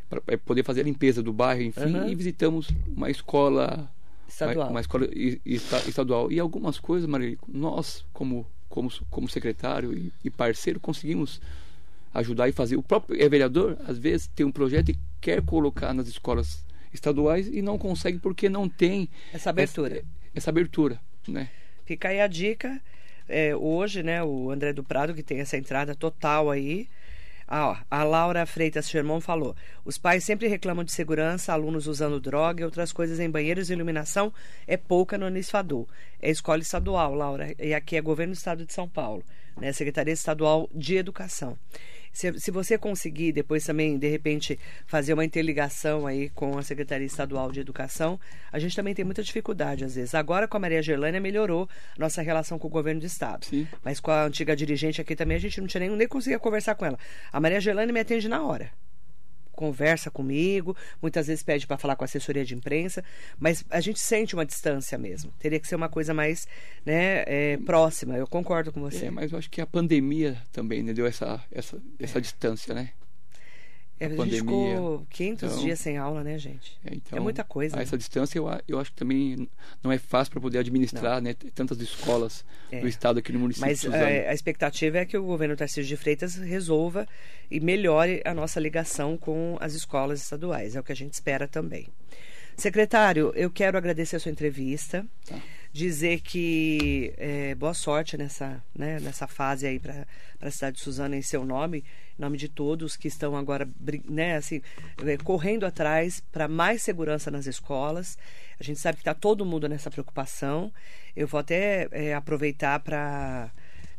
para 0.09 0.37
poder 0.38 0.64
fazer 0.64 0.81
a 0.81 0.85
limpeza 0.85 1.22
do 1.22 1.33
bairro, 1.33 1.62
enfim, 1.62 1.94
Uhum. 1.94 2.09
e 2.09 2.14
visitamos 2.14 2.68
uma 2.97 3.11
escola 3.11 3.88
Estadual. 4.28 4.66
Uma, 4.66 4.70
uma 4.70 4.80
escola 4.80 5.09
esta- 5.47 5.88
estadual. 5.88 6.32
E 6.32 6.38
algumas 6.41 6.78
coisas, 6.80 7.09
Maria, 7.09 7.36
nós, 7.47 8.05
como, 8.12 8.47
como, 8.68 8.88
como 9.11 9.28
secretário 9.28 9.93
e, 9.93 10.12
e 10.24 10.30
parceiro, 10.30 10.78
conseguimos 10.80 11.41
ajudar 12.14 12.49
e 12.49 12.53
fazer. 12.53 12.76
O 12.76 12.82
próprio 12.82 13.20
é 13.20 13.28
vereador, 13.28 13.76
às 13.86 13.99
vezes, 13.99 14.26
tem 14.28 14.45
um 14.47 14.51
projeto 14.53 14.91
e 14.91 14.99
quer 15.20 15.43
colocar 15.43 15.93
nas 15.95 16.09
escolas 16.09 16.64
estaduais 16.93 17.49
e 17.49 17.62
não 17.62 17.78
consegue 17.78 18.18
porque 18.18 18.49
não 18.49 18.68
tem 18.68 19.09
Essa 19.32 19.51
abertura. 19.51 19.97
essa, 19.97 20.07
essa 20.34 20.51
abertura, 20.51 21.01
né? 21.28 21.49
Fica 21.84 22.09
aí 22.09 22.20
a 22.20 22.26
dica. 22.26 22.80
é, 23.28 23.55
hoje, 23.55 24.03
né, 24.03 24.22
o 24.22 24.51
André 24.51 24.72
do 24.72 24.82
Prado, 24.82 25.14
que 25.14 25.22
tem 25.22 25.41
essa 25.41 25.57
entrada 25.57 25.95
total 25.95 26.51
aí. 26.51 26.88
Ah, 27.53 27.70
ó, 27.70 27.76
a 27.91 28.05
Laura 28.05 28.47
Freitas 28.47 28.88
Sherman 28.88 29.20
falou: 29.20 29.57
os 29.84 29.99
pais 29.99 30.22
sempre 30.22 30.47
reclamam 30.47 30.84
de 30.84 30.93
segurança, 30.93 31.53
alunos 31.53 31.88
usando 31.88 32.20
droga 32.20 32.62
e 32.62 32.64
outras 32.64 32.93
coisas 32.93 33.18
em 33.18 33.28
banheiros 33.28 33.70
e 33.70 33.72
iluminação 33.72 34.32
é 34.68 34.76
pouca 34.76 35.18
no 35.18 35.26
Unisfadu. 35.26 35.88
É 36.22 36.30
escola 36.30 36.61
estadual, 36.62 37.12
Laura, 37.14 37.53
e 37.59 37.74
aqui 37.74 37.97
é 37.97 38.01
governo 38.01 38.34
do 38.34 38.36
estado 38.36 38.64
de 38.64 38.72
São 38.72 38.88
Paulo, 38.88 39.24
né, 39.57 39.72
Secretaria 39.72 40.14
Estadual 40.14 40.70
de 40.72 40.95
Educação. 40.97 41.59
Se, 42.12 42.38
se 42.38 42.50
você 42.50 42.76
conseguir 42.76 43.32
depois 43.32 43.64
também, 43.64 43.98
de 43.98 44.08
repente, 44.08 44.58
fazer 44.86 45.14
uma 45.14 45.24
interligação 45.24 46.06
aí 46.06 46.28
com 46.30 46.58
a 46.58 46.62
Secretaria 46.62 47.06
Estadual 47.06 47.52
de 47.52 47.61
Educação, 47.61 48.18
a 48.52 48.58
gente 48.58 48.74
também 48.74 48.94
tem 48.94 49.04
muita 49.04 49.22
dificuldade 49.22 49.84
às 49.84 49.94
vezes. 49.94 50.14
Agora 50.14 50.48
com 50.48 50.56
a 50.56 50.61
Maria 50.61 50.82
Gerlânia 50.82 51.20
melhorou 51.20 51.68
nossa 51.98 52.22
relação 52.22 52.58
com 52.58 52.66
o 52.66 52.70
governo 52.70 53.00
do 53.00 53.06
estado. 53.06 53.46
Sim. 53.46 53.66
Mas 53.84 54.00
com 54.00 54.11
a 54.11 54.24
antiga 54.24 54.56
dirigente 54.56 55.00
aqui 55.00 55.14
também 55.14 55.36
a 55.36 55.40
gente 55.40 55.61
não 55.61 55.68
tinha 55.68 55.80
nem, 55.80 55.90
nem 55.90 56.08
conseguia 56.08 56.38
conversar 56.38 56.74
com 56.74 56.84
ela. 56.84 56.98
A 57.32 57.40
Maria 57.40 57.61
Gerlânia 57.61 57.92
me 57.92 58.00
atende 58.00 58.28
na 58.28 58.42
hora 58.42 58.70
conversa 59.61 60.11
comigo, 60.11 60.74
muitas 61.02 61.26
vezes 61.26 61.42
pede 61.42 61.66
para 61.66 61.76
falar 61.76 61.94
com 61.94 62.02
a 62.02 62.06
assessoria 62.06 62.46
de 62.46 62.54
imprensa, 62.54 63.04
mas 63.38 63.62
a 63.68 63.78
gente 63.78 64.00
sente 64.00 64.32
uma 64.32 64.46
distância 64.46 64.96
mesmo. 64.96 65.30
Teria 65.38 65.61
que 65.61 65.68
ser 65.68 65.76
uma 65.76 65.90
coisa 65.90 66.14
mais 66.14 66.48
né, 66.82 67.24
é, 67.26 67.58
próxima. 67.58 68.16
Eu 68.16 68.26
concordo 68.26 68.72
com 68.72 68.80
você. 68.80 69.06
É, 69.06 69.11
mas 69.11 69.32
eu 69.32 69.38
acho 69.38 69.50
que 69.50 69.61
a 69.61 69.66
pandemia 69.66 70.40
também 70.50 70.82
né, 70.82 70.94
deu 70.94 71.04
essa, 71.04 71.44
essa, 71.52 71.78
essa 71.98 72.16
é. 72.16 72.20
distância, 72.22 72.74
né? 72.74 72.92
É, 74.01 74.07
a, 74.07 74.09
a 74.09 74.24
gente 74.24 74.36
ficou 74.38 75.07
500 75.11 75.42
então, 75.42 75.62
dias 75.62 75.78
sem 75.78 75.98
aula, 75.98 76.24
né, 76.24 76.38
gente? 76.38 76.78
É, 76.82 76.94
então, 76.94 77.18
é 77.18 77.20
muita 77.20 77.44
coisa. 77.44 77.76
Né? 77.76 77.82
Essa 77.82 77.98
distância 77.98 78.38
eu, 78.38 78.48
eu 78.66 78.80
acho 78.80 78.90
que 78.90 78.96
também 78.96 79.46
não 79.82 79.92
é 79.92 79.98
fácil 79.98 80.32
para 80.32 80.40
poder 80.40 80.59
administrar, 80.59 81.16
não. 81.16 81.20
né? 81.20 81.34
Tantas 81.55 81.78
escolas 81.80 82.42
é. 82.72 82.80
do 82.80 82.88
estado 82.88 83.18
aqui 83.18 83.30
no 83.30 83.38
município. 83.38 83.68
Mas 83.68 83.84
é, 83.84 84.26
a 84.26 84.32
expectativa 84.32 84.98
é 84.98 85.05
que 85.05 85.18
o 85.18 85.22
governo 85.22 85.55
Tarcísio 85.55 85.84
de 85.84 85.96
Freitas 85.98 86.36
resolva 86.36 87.07
e 87.51 87.61
melhore 87.61 88.22
a 88.24 88.32
nossa 88.32 88.59
ligação 88.59 89.18
com 89.18 89.59
as 89.61 89.74
escolas 89.74 90.22
estaduais. 90.22 90.74
É 90.74 90.80
o 90.80 90.82
que 90.82 90.92
a 90.92 90.96
gente 90.96 91.12
espera 91.12 91.46
também. 91.46 91.86
Secretário, 92.57 93.32
eu 93.36 93.51
quero 93.51 93.76
agradecer 93.76 94.16
a 94.16 94.20
sua 94.20 94.32
entrevista. 94.32 95.07
Tá 95.26 95.36
dizer 95.72 96.20
que 96.20 97.14
é, 97.16 97.54
boa 97.54 97.74
sorte 97.74 98.16
nessa, 98.16 98.62
né, 98.76 98.98
nessa 99.00 99.26
fase 99.26 99.66
aí 99.66 99.78
para 99.78 100.06
a 100.40 100.50
cidade 100.50 100.76
de 100.76 100.82
Suzano 100.82 101.14
em 101.14 101.22
seu 101.22 101.44
nome, 101.44 101.84
em 102.18 102.22
nome 102.22 102.36
de 102.36 102.48
todos 102.48 102.96
que 102.96 103.08
estão 103.08 103.36
agora 103.36 103.68
né, 104.04 104.36
assim, 104.36 104.60
é, 105.06 105.16
correndo 105.18 105.64
atrás 105.64 106.22
para 106.32 106.48
mais 106.48 106.82
segurança 106.82 107.30
nas 107.30 107.46
escolas. 107.46 108.18
A 108.58 108.64
gente 108.64 108.80
sabe 108.80 108.96
que 108.96 109.02
está 109.02 109.14
todo 109.14 109.46
mundo 109.46 109.68
nessa 109.68 109.90
preocupação. 109.90 110.72
Eu 111.14 111.26
vou 111.26 111.40
até 111.40 111.88
é, 111.92 112.14
aproveitar 112.14 112.80
para 112.80 113.50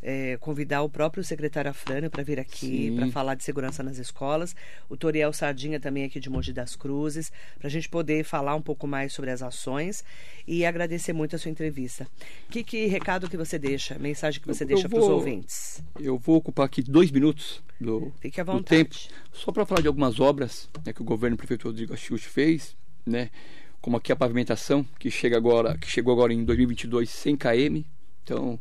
é, 0.02 0.38
convidar 0.38 0.82
o 0.82 0.90
próprio 0.90 1.24
secretário 1.24 1.70
Afrânio 1.70 2.10
para 2.10 2.24
vir 2.24 2.40
aqui 2.40 2.94
para 2.96 3.08
falar 3.08 3.36
de 3.36 3.44
segurança 3.44 3.84
nas 3.84 3.98
escolas, 3.98 4.56
o 4.90 4.98
Toriel 4.98 5.32
Sardinha 5.32 5.80
também 5.80 6.04
aqui 6.04 6.20
de 6.20 6.30
Mogi 6.30 6.52
das 6.52 6.76
Cruzes, 6.76 7.32
para 7.60 7.68
a 7.68 7.72
gente 7.72 7.88
poder 7.88 8.24
falar 8.24 8.56
um 8.56 8.62
pouco 8.62 8.88
mais 8.88 9.14
sobre 9.14 9.32
as 9.32 9.42
ações 9.42 10.04
e 10.48 10.66
agradecer 10.66 11.14
muito 11.14 11.36
a 11.36 11.40
sua 11.40 11.52
entrevista. 11.52 12.08
Que, 12.50 12.64
que 12.64 12.88
recado 12.88 13.30
que 13.30 13.38
você 13.38 13.60
deixa, 13.60 13.98
mensagem 14.00 14.42
que 14.42 14.48
você 14.48 14.64
eu, 14.64 14.68
deixa 14.68 14.90
para 14.90 15.00
os 15.00 15.08
ouvintes? 15.08 15.84
Eu 16.00 16.18
vou 16.18 16.38
ocupar 16.38 16.66
aqui 16.66 16.82
dois 16.82 17.12
minutos 17.12 17.62
do, 17.80 18.12
Fique 18.20 18.42
à 18.42 18.44
vontade. 18.44 18.64
do 18.64 18.68
tempo, 18.68 18.96
só 19.32 19.52
para 19.52 19.66
falar 19.66 19.82
de 19.82 19.88
algumas 19.88 20.20
obras 20.20 20.70
né, 20.86 20.94
que 20.94 21.02
o 21.02 21.06
governo 21.06 21.38
prefeito 21.38 21.68
Rodrigo 21.68 21.94
Axux 21.94 22.24
fez, 22.24 22.76
né? 23.06 23.30
como 23.82 23.98
aqui 23.98 24.12
a 24.12 24.16
pavimentação 24.16 24.86
que 25.00 25.10
chega 25.10 25.36
agora 25.36 25.76
que 25.78 25.90
chegou 25.90 26.14
agora 26.14 26.32
em 26.32 26.46
2022 26.46 27.10
100 27.10 27.36
km 27.36 27.82
então 28.24 28.60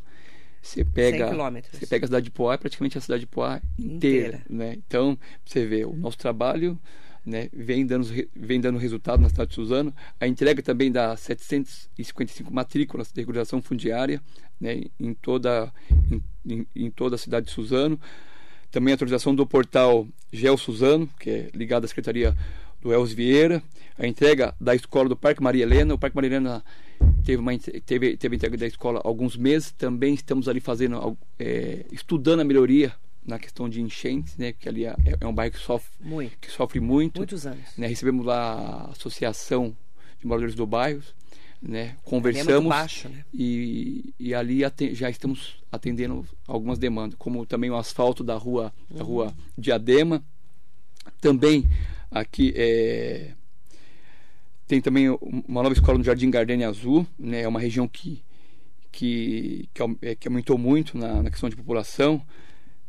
você 0.61 0.85
pega, 0.85 1.31
você 1.71 1.87
pega 1.87 2.05
a 2.05 2.07
cidade 2.07 2.25
de 2.25 2.31
Poá, 2.31 2.57
praticamente 2.57 2.97
a 2.97 3.01
cidade 3.01 3.21
de 3.21 3.27
Poá 3.27 3.61
inteira, 3.79 4.27
inteira. 4.27 4.43
né? 4.49 4.77
Então, 4.87 5.17
você 5.43 5.65
vê, 5.65 5.83
o 5.85 5.95
nosso 5.95 6.17
trabalho 6.17 6.79
né, 7.25 7.49
vem, 7.53 7.85
dando, 7.85 8.07
vem 8.35 8.59
dando 8.59 8.77
resultado 8.77 9.21
na 9.21 9.29
cidade 9.29 9.49
de 9.49 9.55
Suzano. 9.55 9.93
A 10.19 10.27
entrega 10.27 10.61
também 10.61 10.91
das 10.91 11.19
755 11.21 12.53
matrículas 12.53 13.11
de 13.11 13.21
regularização 13.21 13.61
fundiária 13.61 14.21
né, 14.59 14.83
em, 14.99 15.13
toda, 15.13 15.71
em, 16.45 16.65
em, 16.75 16.91
toda 16.91 17.15
a 17.15 17.19
cidade 17.19 17.47
de 17.47 17.51
Suzano. 17.51 17.99
Também 18.71 18.91
a 18.91 18.95
atualização 18.95 19.35
do 19.35 19.45
portal 19.45 20.07
Gel 20.31 20.57
Suzano, 20.57 21.09
que 21.19 21.29
é 21.29 21.49
ligado 21.53 21.85
à 21.85 21.87
Secretaria 21.87 22.35
do 22.81 22.93
Elvis 22.93 23.13
Vieira. 23.13 23.61
A 23.97 24.07
entrega 24.07 24.55
da 24.59 24.73
escola 24.73 25.09
do 25.09 25.15
Parque 25.15 25.43
Maria 25.43 25.63
Helena. 25.63 25.93
O 25.93 25.97
Parque 25.97 26.15
Maria 26.15 26.29
Helena 26.29 26.63
teve 27.23 27.37
uma 27.37 27.57
teve 27.57 28.17
teve 28.17 28.35
entrega 28.35 28.57
da 28.57 28.67
escola 28.67 28.99
há 29.03 29.07
alguns 29.07 29.37
meses 29.37 29.71
também 29.71 30.13
estamos 30.13 30.47
ali 30.47 30.59
fazendo 30.59 31.17
é, 31.39 31.85
estudando 31.91 32.41
a 32.41 32.43
melhoria 32.43 32.93
na 33.25 33.37
questão 33.37 33.69
de 33.69 33.81
enchentes 33.81 34.37
né 34.37 34.51
que 34.53 34.67
ali 34.67 34.85
é, 34.85 34.95
é 35.19 35.27
um 35.27 35.33
bairro 35.33 35.53
que 35.53 35.59
sofre 35.59 35.89
muito. 35.99 36.37
que 36.39 36.51
sofre 36.51 36.79
muito 36.79 37.17
muitos 37.17 37.45
anos 37.45 37.65
né 37.77 37.87
recebemos 37.87 38.25
lá 38.25 38.87
a 38.87 38.91
associação 38.91 39.75
de 40.19 40.27
moradores 40.27 40.55
do 40.55 40.65
bairro 40.65 41.01
né 41.61 41.95
conversamos 42.03 42.65
é 42.65 42.69
baixo, 42.69 43.09
né? 43.09 43.23
e, 43.33 44.13
e 44.19 44.33
ali 44.33 44.61
já 44.93 45.09
estamos 45.09 45.61
atendendo 45.71 46.25
algumas 46.47 46.79
demandas 46.79 47.15
como 47.19 47.45
também 47.45 47.69
o 47.69 47.75
asfalto 47.75 48.23
da 48.23 48.35
rua 48.35 48.73
uhum. 48.89 48.97
da 48.97 49.03
rua 49.03 49.33
Diadema 49.57 50.23
também 51.19 51.69
aqui 52.09 52.53
é, 52.55 53.33
tem 54.71 54.79
também 54.79 55.09
uma 55.09 55.61
nova 55.61 55.73
escola 55.73 55.97
no 55.97 56.03
Jardim 56.03 56.31
Gardenia 56.31 56.69
Azul, 56.69 57.05
né? 57.19 57.41
É 57.41 57.47
uma 57.47 57.59
região 57.59 57.89
que, 57.89 58.23
que, 58.89 59.67
que, 59.73 60.15
que 60.15 60.27
aumentou 60.29 60.57
muito 60.57 60.97
na, 60.97 61.21
na, 61.21 61.29
questão 61.29 61.49
de 61.49 61.57
população. 61.57 62.25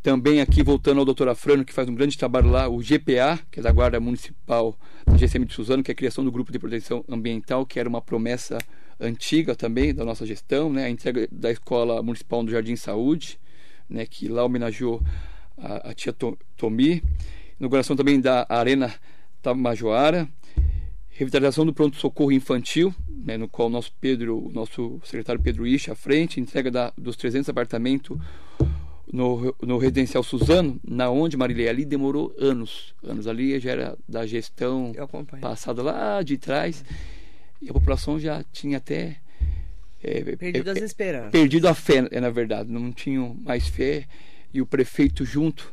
Também 0.01 0.41
aqui, 0.41 0.63
voltando 0.63 1.01
ao 1.01 1.05
doutor 1.05 1.29
Afrano, 1.29 1.65
que 1.65 1.73
faz 1.73 1.89
um 1.89 1.95
grande 1.97 2.17
trabalho 2.17 2.51
lá, 2.51 2.69
o 2.69 2.79
GPA, 2.79 3.37
que 3.51 3.59
é 3.59 3.63
da 3.65 3.73
Guarda 3.73 3.99
Municipal 3.99 4.79
do 5.05 5.19
GCM 5.19 5.45
de 5.45 5.55
Suzano, 5.55 5.83
que 5.83 5.91
é 5.91 5.93
a 5.93 5.97
criação 5.97 6.25
do 6.25 6.31
Grupo 6.31 6.53
de 6.53 6.59
Proteção 6.61 7.05
Ambiental, 7.09 7.67
que 7.67 7.81
era 7.81 7.89
uma 7.89 8.01
promessa 8.01 8.59
antiga 9.01 9.57
também 9.57 9.93
da 9.93 10.05
nossa 10.05 10.25
gestão, 10.25 10.73
né? 10.73 10.85
A 10.85 10.89
entrega 10.89 11.27
da 11.33 11.51
Escola 11.51 12.01
Municipal 12.01 12.45
do 12.45 12.53
Jardim 12.53 12.77
Saúde, 12.77 13.41
né? 13.91 14.07
Que 14.07 14.29
lá 14.29 14.45
homenageou 14.45 15.03
a, 15.59 15.91
a 15.91 15.95
tia 15.95 16.15
Tomi. 16.57 17.03
Inauguração 17.59 17.97
também 17.97 18.21
da 18.21 18.47
Arena 18.49 18.95
Tamajoara 19.43 20.29
revitalização 21.23 21.65
do 21.65 21.73
pronto-socorro 21.73 22.33
infantil, 22.33 22.95
né, 23.09 23.37
no 23.37 23.49
qual 23.49 23.69
o 23.69 23.71
nosso 23.71 23.93
Pedro, 24.01 24.51
nosso 24.53 25.01
secretário 25.05 25.41
Pedro 25.41 25.67
Isha 25.67 25.93
à 25.93 25.95
frente, 25.95 26.41
entrega 26.41 26.71
da, 26.71 26.93
dos 26.99 27.17
300 27.17 27.49
apartamentos 27.49 28.19
no, 29.13 29.55
no 29.63 29.79
residencial 29.79 30.23
Suzano, 30.23 30.81
na 30.83 31.11
onde 31.11 31.37
Marilei 31.37 31.69
ali 31.69 31.85
demorou 31.85 32.35
anos, 32.39 32.95
anos 33.03 33.27
ali 33.27 33.59
já 33.61 33.71
era 33.71 33.99
da 34.09 34.27
gestão 34.27 34.93
passada 35.41 35.83
lá 35.83 36.23
de 36.23 36.39
trás 36.39 36.85
e 37.61 37.71
a 37.71 37.73
população 37.73 38.19
já 38.19 38.43
tinha 38.53 38.79
até 38.79 39.19
é, 40.03 40.23
perdido 40.37 40.71
é, 40.71 40.73
as 40.73 40.79
esperanças, 40.79 41.31
perdido 41.31 41.69
a 41.69 41.75
fé, 41.75 42.09
é, 42.11 42.21
na 42.21 42.31
verdade, 42.31 42.71
não 42.71 42.91
tinham 42.91 43.37
mais 43.45 43.69
fé 43.69 44.07
e 44.53 44.61
o 44.61 44.67
prefeito 44.67 45.25
junto 45.25 45.73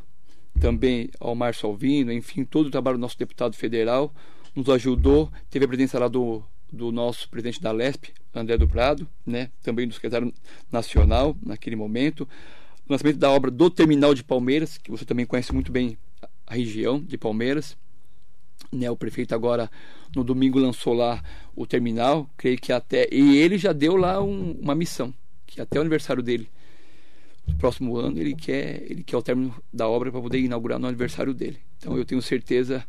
também 0.60 1.10
ao 1.18 1.34
Márcio 1.34 1.68
Alvino, 1.68 2.12
enfim, 2.12 2.44
todo 2.44 2.66
o 2.66 2.70
trabalho 2.70 2.98
do 2.98 3.00
nosso 3.00 3.18
deputado 3.18 3.56
federal 3.56 4.14
nos 4.54 4.68
ajudou. 4.68 5.30
Teve 5.50 5.64
a 5.64 5.68
presença 5.68 5.98
lá 5.98 6.08
do, 6.08 6.42
do 6.72 6.92
nosso 6.92 7.28
presidente 7.28 7.60
da 7.60 7.72
LESP, 7.72 8.12
André 8.34 8.56
do 8.56 8.68
Prado, 8.68 9.08
né? 9.26 9.50
também 9.62 9.86
do 9.86 9.94
secretário 9.94 10.32
nacional 10.70 11.36
naquele 11.44 11.76
momento. 11.76 12.28
O 12.88 12.92
lançamento 12.92 13.18
da 13.18 13.30
obra 13.30 13.50
do 13.50 13.70
Terminal 13.70 14.14
de 14.14 14.24
Palmeiras, 14.24 14.78
que 14.78 14.90
você 14.90 15.04
também 15.04 15.26
conhece 15.26 15.52
muito 15.52 15.70
bem 15.70 15.96
a 16.46 16.54
região 16.54 17.00
de 17.00 17.16
Palmeiras. 17.16 17.76
Né, 18.72 18.88
o 18.90 18.96
prefeito 18.96 19.34
agora 19.34 19.70
no 20.14 20.22
domingo 20.22 20.58
lançou 20.58 20.92
lá 20.92 21.22
o 21.56 21.66
terminal, 21.66 22.28
creio 22.36 22.58
que 22.58 22.72
até 22.72 23.08
e 23.10 23.38
ele 23.38 23.58
já 23.58 23.72
deu 23.72 23.96
lá 23.96 24.22
um, 24.22 24.52
uma 24.60 24.74
missão 24.74 25.12
que 25.46 25.60
até 25.60 25.78
o 25.78 25.80
aniversário 25.80 26.22
dele, 26.22 26.48
no 27.46 27.56
próximo 27.56 27.96
ano 27.96 28.18
ele 28.20 28.34
quer 28.34 28.82
ele 28.88 29.02
quer 29.02 29.16
o 29.16 29.22
término 29.22 29.54
da 29.72 29.88
obra 29.88 30.12
para 30.12 30.20
poder 30.20 30.38
inaugurar 30.38 30.78
no 30.78 30.86
aniversário 30.86 31.34
dele. 31.34 31.58
Então 31.78 31.96
eu 31.96 32.04
tenho 32.04 32.22
certeza 32.22 32.86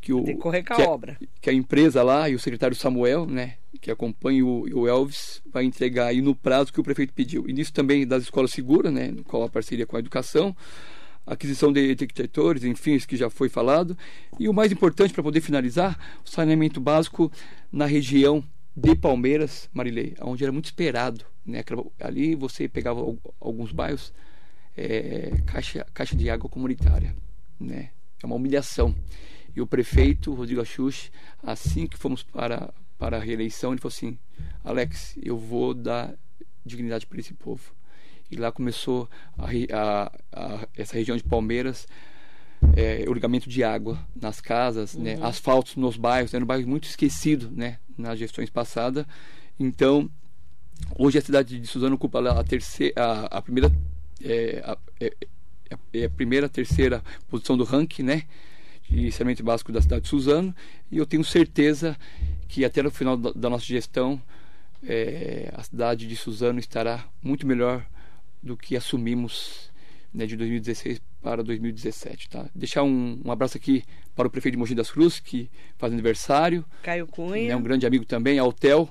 que 0.00 0.12
o 0.12 0.22
Tem 0.22 0.38
que 0.38 0.48
a 0.48 0.62
que 0.62 0.82
obra. 0.82 1.18
que 1.40 1.50
a 1.50 1.52
empresa 1.52 2.02
lá 2.02 2.28
e 2.28 2.34
o 2.34 2.38
secretário 2.38 2.76
Samuel, 2.76 3.26
né, 3.26 3.54
que 3.80 3.90
acompanha 3.90 4.44
o, 4.44 4.62
o, 4.80 4.88
Elvis, 4.88 5.42
vai 5.52 5.64
entregar 5.64 6.06
aí 6.06 6.20
no 6.20 6.34
prazo 6.34 6.72
que 6.72 6.80
o 6.80 6.84
prefeito 6.84 7.12
pediu. 7.12 7.48
E 7.48 7.52
nisso 7.52 7.72
também 7.72 8.06
das 8.06 8.24
escolas 8.24 8.50
seguras, 8.50 8.92
né, 8.92 9.08
no 9.08 9.24
qual 9.24 9.42
a 9.42 9.48
parceria 9.48 9.86
com 9.86 9.96
a 9.96 10.00
educação, 10.00 10.56
aquisição 11.26 11.72
de 11.72 11.94
detectores, 11.94 12.64
enfim, 12.64 12.94
isso 12.94 13.08
que 13.08 13.16
já 13.16 13.28
foi 13.28 13.48
falado. 13.48 13.96
E 14.38 14.48
o 14.48 14.54
mais 14.54 14.72
importante 14.72 15.12
para 15.12 15.22
poder 15.22 15.40
finalizar, 15.40 15.98
o 16.24 16.28
saneamento 16.28 16.80
básico 16.80 17.30
na 17.70 17.86
região 17.86 18.42
de 18.76 18.94
Palmeiras, 18.94 19.68
Marilei, 19.72 20.14
onde 20.22 20.44
era 20.44 20.52
muito 20.52 20.66
esperado, 20.66 21.24
né, 21.44 21.64
ali 22.00 22.34
você 22.34 22.68
pegava 22.68 23.00
alguns 23.40 23.72
bairros 23.72 24.12
é, 24.76 25.32
caixa, 25.44 25.84
caixa 25.92 26.14
de 26.14 26.30
água 26.30 26.48
comunitária, 26.48 27.14
né? 27.58 27.90
É 28.22 28.26
uma 28.26 28.36
humilhação. 28.36 28.94
E 29.54 29.60
o 29.60 29.66
prefeito, 29.66 30.32
Rodrigo 30.34 30.60
Axux, 30.60 31.10
assim 31.42 31.86
que 31.86 31.96
fomos 31.96 32.22
para, 32.22 32.72
para 32.98 33.16
a 33.16 33.20
reeleição, 33.20 33.72
ele 33.72 33.80
falou 33.80 33.92
assim: 33.94 34.18
Alex, 34.64 35.18
eu 35.22 35.36
vou 35.36 35.74
dar 35.74 36.14
dignidade 36.64 37.06
para 37.06 37.20
esse 37.20 37.34
povo. 37.34 37.72
E 38.30 38.36
lá 38.36 38.52
começou 38.52 39.08
a, 39.38 39.46
a, 39.46 40.12
a, 40.32 40.68
essa 40.76 40.94
região 40.94 41.16
de 41.16 41.24
Palmeiras, 41.24 41.86
é, 42.76 43.02
irrigamento 43.02 43.48
de 43.48 43.64
água 43.64 43.98
nas 44.14 44.40
casas, 44.40 44.94
né, 44.94 45.14
uhum. 45.14 45.20
né, 45.20 45.26
asfaltos 45.26 45.76
nos 45.76 45.96
bairros, 45.96 46.34
era 46.34 46.44
um 46.44 46.46
bairro 46.46 46.68
muito 46.68 46.88
esquecido 46.88 47.50
né, 47.50 47.78
nas 47.96 48.18
gestões 48.18 48.50
passadas. 48.50 49.06
Então, 49.58 50.10
hoje 50.96 51.18
a 51.18 51.22
cidade 51.22 51.58
de 51.58 51.66
Suzano 51.66 51.94
ocupa 51.94 52.20
a 52.20 52.44
terceira, 52.44 52.94
a, 52.96 53.38
a 53.38 53.42
primeira, 53.42 53.72
é, 54.22 54.62
a, 54.64 54.76
é, 55.00 55.12
é 55.94 56.04
a 56.04 56.10
primeira, 56.10 56.48
terceira 56.48 57.02
posição 57.28 57.56
do 57.56 57.64
ranking, 57.64 58.02
né? 58.02 58.24
De 58.88 59.12
saneamento 59.12 59.44
básico 59.44 59.70
da 59.70 59.82
cidade 59.82 60.02
de 60.02 60.08
Suzano. 60.08 60.54
E 60.90 60.98
eu 60.98 61.06
tenho 61.06 61.22
certeza 61.22 61.96
que 62.48 62.64
até 62.64 62.82
no 62.82 62.90
final 62.90 63.16
da 63.16 63.50
nossa 63.50 63.64
gestão, 63.64 64.20
é, 64.86 65.52
a 65.54 65.62
cidade 65.62 66.06
de 66.06 66.16
Suzano 66.16 66.58
estará 66.58 67.04
muito 67.22 67.46
melhor 67.46 67.84
do 68.42 68.56
que 68.56 68.76
assumimos 68.76 69.70
né, 70.12 70.26
de 70.26 70.36
2016 70.36 71.00
para 71.22 71.42
2017. 71.42 72.28
Tá? 72.28 72.48
Deixar 72.54 72.82
um, 72.82 73.20
um, 73.24 73.30
abraço 73.30 73.56
aqui 73.56 73.84
para 74.14 74.26
o 74.26 74.30
prefeito 74.30 74.54
de 74.54 74.58
Mogi 74.58 74.74
das 74.74 74.90
Cruzes, 74.90 75.20
que 75.20 75.50
faz 75.76 75.92
aniversário. 75.92 76.64
Caio 76.82 77.06
Cunha. 77.06 77.52
É 77.52 77.56
um 77.56 77.62
grande 77.62 77.86
amigo 77.86 78.04
também, 78.04 78.38
Altel. 78.38 78.88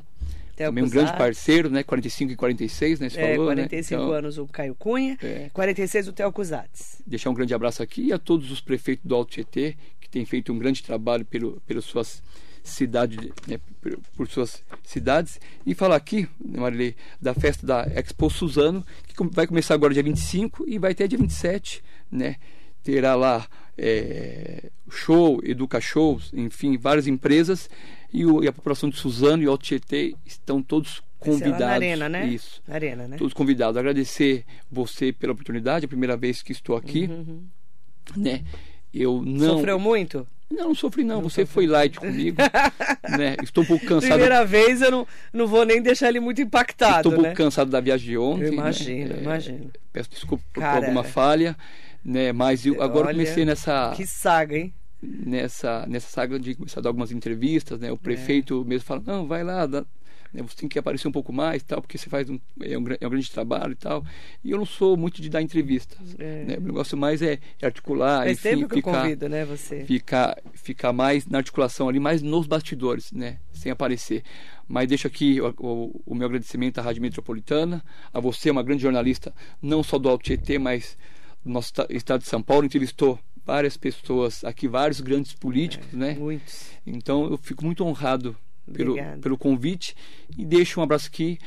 Theo 0.57 0.69
também 0.69 0.83
um 0.83 0.89
grande 0.89 1.15
parceiro, 1.15 1.69
né? 1.69 1.83
45 1.83 2.31
e 2.31 2.35
46, 2.35 2.99
né? 2.99 3.09
Você 3.09 3.19
é, 3.19 3.31
falou, 3.33 3.45
45 3.45 3.99
né? 3.99 4.05
então, 4.07 4.17
anos 4.17 4.37
o 4.39 4.47
Caio 4.47 4.73
Cunha, 4.73 5.15
é. 5.21 5.49
46 5.53 6.07
o 6.07 6.13
Theo 6.13 6.31
Cusatz. 6.31 7.03
Deixar 7.05 7.29
um 7.29 7.33
grande 7.35 7.53
abraço 7.53 7.83
aqui 7.83 8.11
a 8.11 8.17
todos 8.17 8.51
os 8.51 8.59
prefeitos 8.59 9.05
do 9.05 9.13
Alto 9.13 9.29
Tietê, 9.31 9.77
que 10.01 10.09
têm 10.09 10.25
feito 10.25 10.51
um 10.51 10.57
grande 10.57 10.81
trabalho 10.81 11.23
pelo, 11.23 11.61
pelas 11.67 11.85
suas 11.85 12.23
cidades, 12.63 13.17
né? 13.47 13.59
por, 13.79 13.99
por 14.15 14.27
suas 14.27 14.63
cidades. 14.83 15.39
E 15.63 15.75
falar 15.75 15.95
aqui, 15.95 16.27
Marilei, 16.43 16.95
da 17.21 17.35
festa 17.35 17.65
da 17.65 17.83
Expo 17.95 18.27
Suzano, 18.27 18.83
que 19.07 19.13
vai 19.31 19.45
começar 19.45 19.75
agora 19.75 19.93
dia 19.93 20.01
25 20.01 20.65
e 20.67 20.79
vai 20.79 20.93
até 20.93 21.07
dia 21.07 21.19
27, 21.19 21.83
né? 22.11 22.35
Terá 22.83 23.13
lá 23.13 23.47
é, 23.77 24.69
show, 24.89 25.39
Educa 25.43 25.79
Shows, 25.79 26.31
enfim, 26.33 26.77
várias 26.77 27.07
empresas 27.07 27.69
e, 28.11 28.25
o, 28.25 28.43
e 28.43 28.47
a 28.47 28.53
população 28.53 28.89
de 28.89 28.97
Suzano 28.97 29.43
e 29.43 29.47
Alto 29.47 29.63
Tietê 29.63 30.15
estão 30.25 30.61
todos 30.61 31.03
convidados. 31.19 31.59
Na 31.59 31.71
arena, 31.71 32.09
né? 32.09 32.27
Isso. 32.27 32.61
Na 32.67 32.75
arena, 32.75 33.07
né? 33.07 33.17
Todos 33.17 33.33
convidados. 33.33 33.77
Agradecer 33.77 34.45
você 34.71 35.11
pela 35.11 35.33
oportunidade, 35.33 35.85
a 35.85 35.89
primeira 35.89 36.17
vez 36.17 36.41
que 36.41 36.51
estou 36.51 36.75
aqui, 36.75 37.05
uhum. 37.05 37.43
né? 38.15 38.43
Eu 38.93 39.21
não 39.23 39.57
Sofreu 39.57 39.79
muito? 39.79 40.27
Não, 40.49 40.69
não 40.69 40.75
sofri 40.75 41.03
não. 41.03 41.15
não 41.15 41.29
você 41.29 41.41
sofri. 41.41 41.53
foi 41.53 41.67
light 41.67 41.99
comigo, 41.99 42.37
né? 43.17 43.35
Estou 43.43 43.65
um 43.65 43.67
pouco 43.67 43.85
cansado. 43.85 44.11
Primeira 44.11 44.45
vez 44.45 44.81
eu 44.81 44.89
não, 44.89 45.07
não 45.33 45.45
vou 45.45 45.65
nem 45.65 45.81
deixar 45.81 46.07
ele 46.07 46.21
muito 46.21 46.41
impactado, 46.41 46.97
Estou 46.99 47.11
um 47.11 47.15
pouco 47.15 47.29
né? 47.29 47.35
cansado 47.35 47.69
da 47.69 47.81
viagem 47.81 48.07
de 48.07 48.17
ontem. 48.17 48.45
Eu 48.45 48.53
imagino, 48.53 49.15
né? 49.15 49.21
imagino. 49.21 49.69
Peço 49.91 50.09
desculpa 50.09 50.43
por 50.53 50.63
alguma 50.63 51.03
falha, 51.03 51.55
né? 52.07 52.31
Mas 52.31 52.65
eu 52.65 52.81
agora 52.81 53.07
Olha, 53.07 53.17
comecei 53.17 53.43
nessa 53.43 53.93
Que 53.93 54.07
saga, 54.07 54.57
hein? 54.57 54.73
nessa, 55.01 55.85
nessa 55.87 56.07
saga 56.07 56.39
de 56.39 56.55
começar 56.55 56.79
a 56.79 56.83
dar 56.83 56.89
algumas 56.89 57.11
entrevistas, 57.11 57.79
né? 57.79 57.91
O 57.91 57.97
prefeito 57.97 58.63
é. 58.65 58.69
mesmo 58.69 58.85
fala, 58.85 59.03
não, 59.05 59.27
vai 59.27 59.43
lá, 59.43 59.65
dá, 59.65 59.85
né? 60.33 60.41
você 60.41 60.55
tem 60.55 60.69
que 60.69 60.79
aparecer 60.79 61.07
um 61.07 61.11
pouco 61.11 61.31
mais, 61.31 61.61
tal, 61.63 61.81
porque 61.81 61.97
você 61.97 62.09
faz 62.09 62.29
um 62.29 62.39
é, 62.61 62.77
um, 62.77 62.85
é 62.99 63.05
um 63.05 63.09
grande 63.09 63.29
trabalho 63.29 63.73
e 63.73 63.75
tal. 63.75 64.03
E 64.43 64.51
eu 64.51 64.57
não 64.57 64.65
sou 64.65 64.95
muito 64.95 65.21
de 65.21 65.29
dar 65.29 65.41
entrevistas, 65.41 66.15
é. 66.17 66.45
né? 66.45 66.57
O 66.57 66.61
negócio 66.61 66.97
mais 66.97 67.21
é, 67.21 67.39
é 67.61 67.65
articular, 67.65 68.23
Faz 68.23 68.31
enfim, 68.31 68.49
tempo 68.49 68.69
que 68.69 68.75
ficar, 68.75 68.91
eu 68.91 69.01
convido, 69.01 69.29
né, 69.29 69.45
você? 69.45 69.83
Ficar, 69.83 70.37
ficar 70.53 70.93
mais 70.93 71.27
na 71.27 71.39
articulação 71.39 71.89
ali, 71.89 71.99
mais 71.99 72.21
nos 72.21 72.47
bastidores, 72.47 73.11
né? 73.11 73.37
Sem 73.51 73.71
aparecer. 73.71 74.23
Mas 74.67 74.87
deixo 74.87 75.07
aqui 75.07 75.39
o, 75.41 75.53
o, 75.59 76.01
o 76.05 76.15
meu 76.15 76.27
agradecimento 76.27 76.79
à 76.79 76.81
Rádio 76.81 77.01
Metropolitana, 77.01 77.83
a 78.13 78.19
você, 78.19 78.49
uma 78.49 78.63
grande 78.63 78.81
jornalista, 78.81 79.33
não 79.61 79.83
só 79.83 79.99
do 79.99 80.09
Alto 80.09 80.23
Tietê, 80.23 80.57
mas 80.57 80.97
nosso 81.53 81.73
estado 81.89 82.21
de 82.21 82.27
São 82.27 82.41
Paulo, 82.41 82.65
entrevistou 82.65 83.19
várias 83.45 83.77
pessoas 83.77 84.43
aqui, 84.43 84.67
vários 84.67 84.99
grandes 84.99 85.33
políticos, 85.33 85.87
é, 85.93 85.95
né? 85.95 86.13
Muitos. 86.15 86.71
Então 86.85 87.25
eu 87.31 87.37
fico 87.37 87.63
muito 87.63 87.85
honrado 87.85 88.35
pelo, 88.71 88.95
pelo 89.21 89.37
convite 89.37 89.95
e 90.37 90.45
deixo 90.45 90.79
um 90.79 90.83
abraço 90.83 91.07
aqui, 91.07 91.39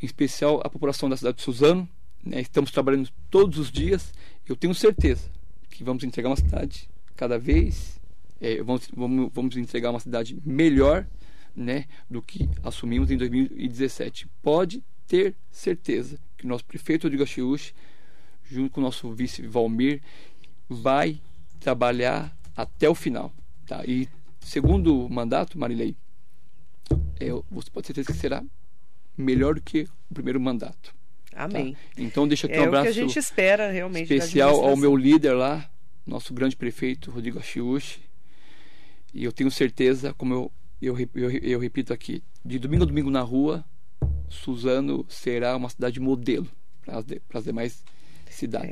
em 0.00 0.06
especial 0.06 0.60
à 0.64 0.70
população 0.70 1.08
da 1.08 1.16
cidade 1.16 1.38
de 1.38 1.42
Suzano. 1.42 1.88
Né? 2.24 2.40
Estamos 2.40 2.70
trabalhando 2.70 3.10
todos 3.28 3.58
os 3.58 3.70
dias. 3.70 4.12
Eu 4.48 4.54
tenho 4.54 4.74
certeza 4.74 5.28
que 5.68 5.82
vamos 5.82 6.04
entregar 6.04 6.28
uma 6.28 6.36
cidade 6.36 6.88
cada 7.16 7.38
vez, 7.38 8.00
é, 8.40 8.62
vamos, 8.62 8.88
vamos, 8.94 9.30
vamos 9.34 9.56
entregar 9.56 9.90
uma 9.90 10.00
cidade 10.00 10.38
melhor 10.44 11.06
né, 11.54 11.86
do 12.08 12.22
que 12.22 12.48
assumimos 12.62 13.10
em 13.10 13.16
2017. 13.16 14.28
Pode 14.42 14.82
ter 15.06 15.34
certeza 15.50 16.18
que 16.36 16.46
o 16.46 16.48
nosso 16.48 16.64
prefeito 16.64 17.04
Rodrigo 17.04 17.24
Achiuchi, 17.24 17.74
junto 18.50 18.70
com 18.70 18.80
o 18.80 18.84
nosso 18.84 19.12
vice 19.12 19.46
Valmir, 19.46 20.02
vai 20.68 21.20
trabalhar 21.60 22.36
até 22.56 22.88
o 22.88 22.94
final. 22.94 23.32
Tá? 23.66 23.84
E 23.86 24.08
segundo 24.40 25.08
mandato, 25.08 25.58
Marilei, 25.58 25.96
você 27.50 27.70
pode 27.70 27.86
ter 27.86 27.94
certeza 27.94 28.12
que 28.12 28.18
será 28.18 28.42
melhor 29.16 29.54
do 29.54 29.60
que 29.60 29.88
o 30.10 30.14
primeiro 30.14 30.40
mandato. 30.40 30.94
Tá? 31.30 31.44
Amém. 31.44 31.74
Tá? 31.74 31.78
Então 31.96 32.26
deixa 32.26 32.46
aqui 32.46 32.56
é 32.56 32.62
um 32.62 32.64
abraço 32.64 32.90
o 32.90 32.92
que 32.92 32.98
a 32.98 33.02
gente 33.02 33.18
espera 33.18 33.70
realmente 33.70 34.12
especial 34.12 34.64
ao 34.64 34.76
meu 34.76 34.96
líder 34.96 35.34
lá, 35.34 35.70
nosso 36.06 36.34
grande 36.34 36.56
prefeito 36.56 37.10
Rodrigo 37.10 37.38
Achiuchi. 37.38 38.00
E 39.12 39.24
eu 39.24 39.32
tenho 39.32 39.50
certeza, 39.50 40.14
como 40.14 40.34
eu, 40.34 40.52
eu, 40.80 41.08
eu, 41.14 41.30
eu 41.30 41.60
repito 41.60 41.92
aqui, 41.92 42.22
de 42.44 42.58
domingo 42.58 42.84
a 42.84 42.86
domingo 42.86 43.10
na 43.10 43.20
rua, 43.20 43.64
Suzano 44.28 45.04
será 45.08 45.56
uma 45.56 45.68
cidade 45.68 46.00
modelo 46.00 46.48
para 46.82 46.98
as 47.34 47.44
demais 47.44 47.84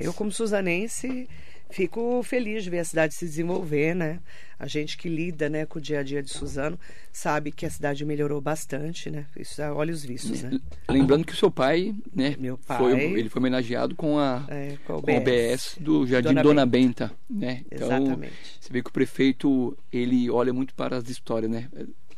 eu, 0.00 0.12
como 0.12 0.30
suzanense, 0.30 1.28
fico 1.70 2.22
feliz 2.22 2.64
de 2.64 2.70
ver 2.70 2.80
a 2.80 2.84
cidade 2.84 3.14
se 3.14 3.24
desenvolver, 3.24 3.94
né? 3.94 4.20
A 4.58 4.66
gente 4.66 4.96
que 4.96 5.08
lida, 5.08 5.48
né, 5.48 5.64
com 5.66 5.78
o 5.78 5.82
dia 5.82 6.00
a 6.00 6.02
dia 6.02 6.20
de 6.20 6.30
Suzano 6.30 6.78
sabe 7.12 7.52
que 7.52 7.64
a 7.64 7.70
cidade 7.70 8.04
melhorou 8.04 8.40
bastante, 8.40 9.08
né? 9.08 9.26
Isso 9.36 9.62
é 9.62 9.70
olhos 9.70 10.04
vistos, 10.04 10.42
né? 10.42 10.58
Lembrando 10.90 11.24
que 11.24 11.32
o 11.32 11.36
seu 11.36 11.50
pai, 11.50 11.94
né, 12.14 12.34
Meu 12.38 12.58
pai, 12.58 12.78
foi, 12.78 13.00
ele 13.00 13.28
foi 13.28 13.40
homenageado 13.40 13.94
com 13.94 14.18
a, 14.18 14.44
é, 14.48 14.76
com 14.84 14.94
a 14.94 14.96
OBS, 14.96 15.06
com 15.06 15.12
a 15.12 15.16
OBS 15.16 15.76
do 15.80 16.06
Jardim 16.06 16.28
Dona, 16.30 16.42
Dona 16.42 16.66
Benta. 16.66 17.12
Benta, 17.28 17.46
né? 17.46 17.64
Então, 17.70 17.86
Exatamente. 17.86 18.32
Você 18.60 18.72
vê 18.72 18.82
que 18.82 18.90
o 18.90 18.92
prefeito, 18.92 19.76
ele 19.92 20.28
olha 20.28 20.52
muito 20.52 20.74
para 20.74 20.96
as 20.96 21.08
histórias, 21.08 21.50
né? 21.50 21.68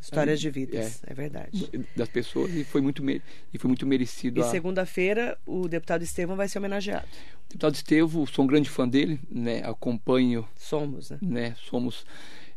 Histórias 0.01 0.39
de 0.39 0.49
vidas, 0.49 1.03
é, 1.05 1.11
é, 1.11 1.13
verdade. 1.13 1.69
Das 1.95 2.09
pessoas 2.09 2.51
e 2.55 2.63
foi 2.63 2.81
muito, 2.81 3.03
e 3.07 3.57
foi 3.57 3.67
muito 3.67 3.85
merecido. 3.85 4.39
E 4.39 4.43
a... 4.43 4.49
segunda-feira 4.49 5.37
o 5.45 5.67
deputado 5.67 6.01
Estevão 6.01 6.35
vai 6.35 6.47
ser 6.47 6.57
homenageado. 6.57 7.05
O 7.45 7.49
deputado 7.49 7.75
Estevão, 7.75 8.25
sou 8.25 8.43
um 8.43 8.47
grande 8.47 8.69
fã 8.69 8.89
dele, 8.89 9.19
né? 9.29 9.61
Acompanho. 9.63 10.47
Somos, 10.55 11.11
né? 11.11 11.17
né? 11.21 11.55
Somos. 11.69 12.03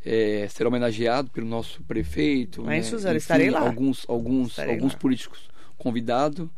É, 0.02 0.46
será 0.50 0.68
homenageado 0.68 1.30
pelo 1.30 1.46
nosso 1.46 1.82
prefeito. 1.82 2.62
Mas, 2.62 2.84
né? 2.86 2.90
Suzana, 2.90 3.16
Enfim, 3.16 3.18
estarei 3.18 3.50
lá. 3.50 3.60
Alguns, 3.60 4.04
alguns, 4.08 4.58
alguns 4.58 4.92
lá. 4.94 4.98
políticos 4.98 5.48
convidados. 5.76 6.48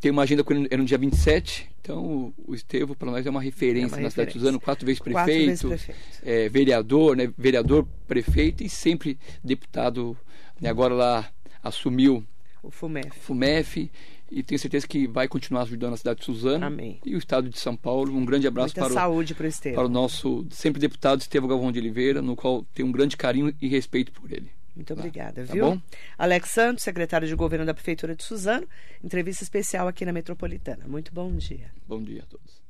Tem 0.00 0.10
uma 0.10 0.22
agenda 0.22 0.44
com 0.44 0.54
é 0.70 0.76
no 0.76 0.84
dia 0.84 0.96
27, 0.96 1.68
então 1.80 2.32
o 2.46 2.54
Estevo 2.54 2.94
para 2.94 3.10
nós 3.10 3.26
é 3.26 3.30
uma 3.30 3.42
referência 3.42 3.96
é 3.96 3.98
uma 3.98 4.02
na 4.02 4.08
referência. 4.08 4.10
cidade 4.10 4.32
de 4.32 4.38
Suzano, 4.38 4.60
quatro 4.60 4.86
vezes 4.86 5.00
prefeito, 5.00 5.26
quatro 5.26 5.68
vezes 5.68 5.84
prefeito. 5.84 6.00
É, 6.22 6.48
vereador, 6.48 7.16
né, 7.16 7.32
vereador, 7.36 7.86
prefeito 8.06 8.62
e 8.62 8.68
sempre 8.68 9.18
deputado. 9.42 10.16
Né, 10.60 10.68
agora 10.68 10.94
lá 10.94 11.30
assumiu 11.62 12.24
o 12.62 12.70
FUMEF. 12.70 13.18
FUMEF 13.20 13.90
e 14.30 14.42
tenho 14.42 14.58
certeza 14.58 14.86
que 14.86 15.06
vai 15.06 15.26
continuar 15.26 15.62
ajudando 15.62 15.94
a 15.94 15.96
cidade 15.96 16.20
de 16.20 16.26
Suzano 16.26 16.66
Amém. 16.66 17.00
e 17.04 17.14
o 17.14 17.18
estado 17.18 17.48
de 17.48 17.58
São 17.58 17.74
Paulo. 17.74 18.14
Um 18.14 18.24
grande 18.24 18.46
abraço 18.46 18.74
Muita 18.76 18.90
para 18.90 19.00
saúde 19.00 19.32
o, 19.32 19.36
para 19.36 19.48
o 19.48 19.72
para 19.74 19.86
o 19.86 19.88
nosso 19.88 20.46
sempre 20.50 20.80
deputado 20.80 21.20
Estevão 21.20 21.48
Galvão 21.48 21.72
de 21.72 21.78
Oliveira, 21.78 22.20
no 22.20 22.36
qual 22.36 22.64
tenho 22.74 22.88
um 22.88 22.92
grande 22.92 23.16
carinho 23.16 23.54
e 23.60 23.68
respeito 23.68 24.12
por 24.12 24.30
ele. 24.30 24.50
Muito 24.78 24.94
tá. 24.94 25.00
obrigada, 25.00 25.44
tá 25.44 25.52
viu? 25.52 25.72
Bom? 25.72 25.80
Alex 26.16 26.50
Santos, 26.50 26.84
secretário 26.84 27.26
de 27.26 27.34
governo 27.34 27.66
da 27.66 27.74
Prefeitura 27.74 28.14
de 28.14 28.22
Suzano, 28.22 28.66
entrevista 29.02 29.42
especial 29.42 29.88
aqui 29.88 30.06
na 30.06 30.12
Metropolitana. 30.12 30.86
Muito 30.86 31.12
bom 31.12 31.34
dia. 31.36 31.72
Bom 31.86 32.00
dia 32.00 32.22
a 32.22 32.26
todos. 32.26 32.62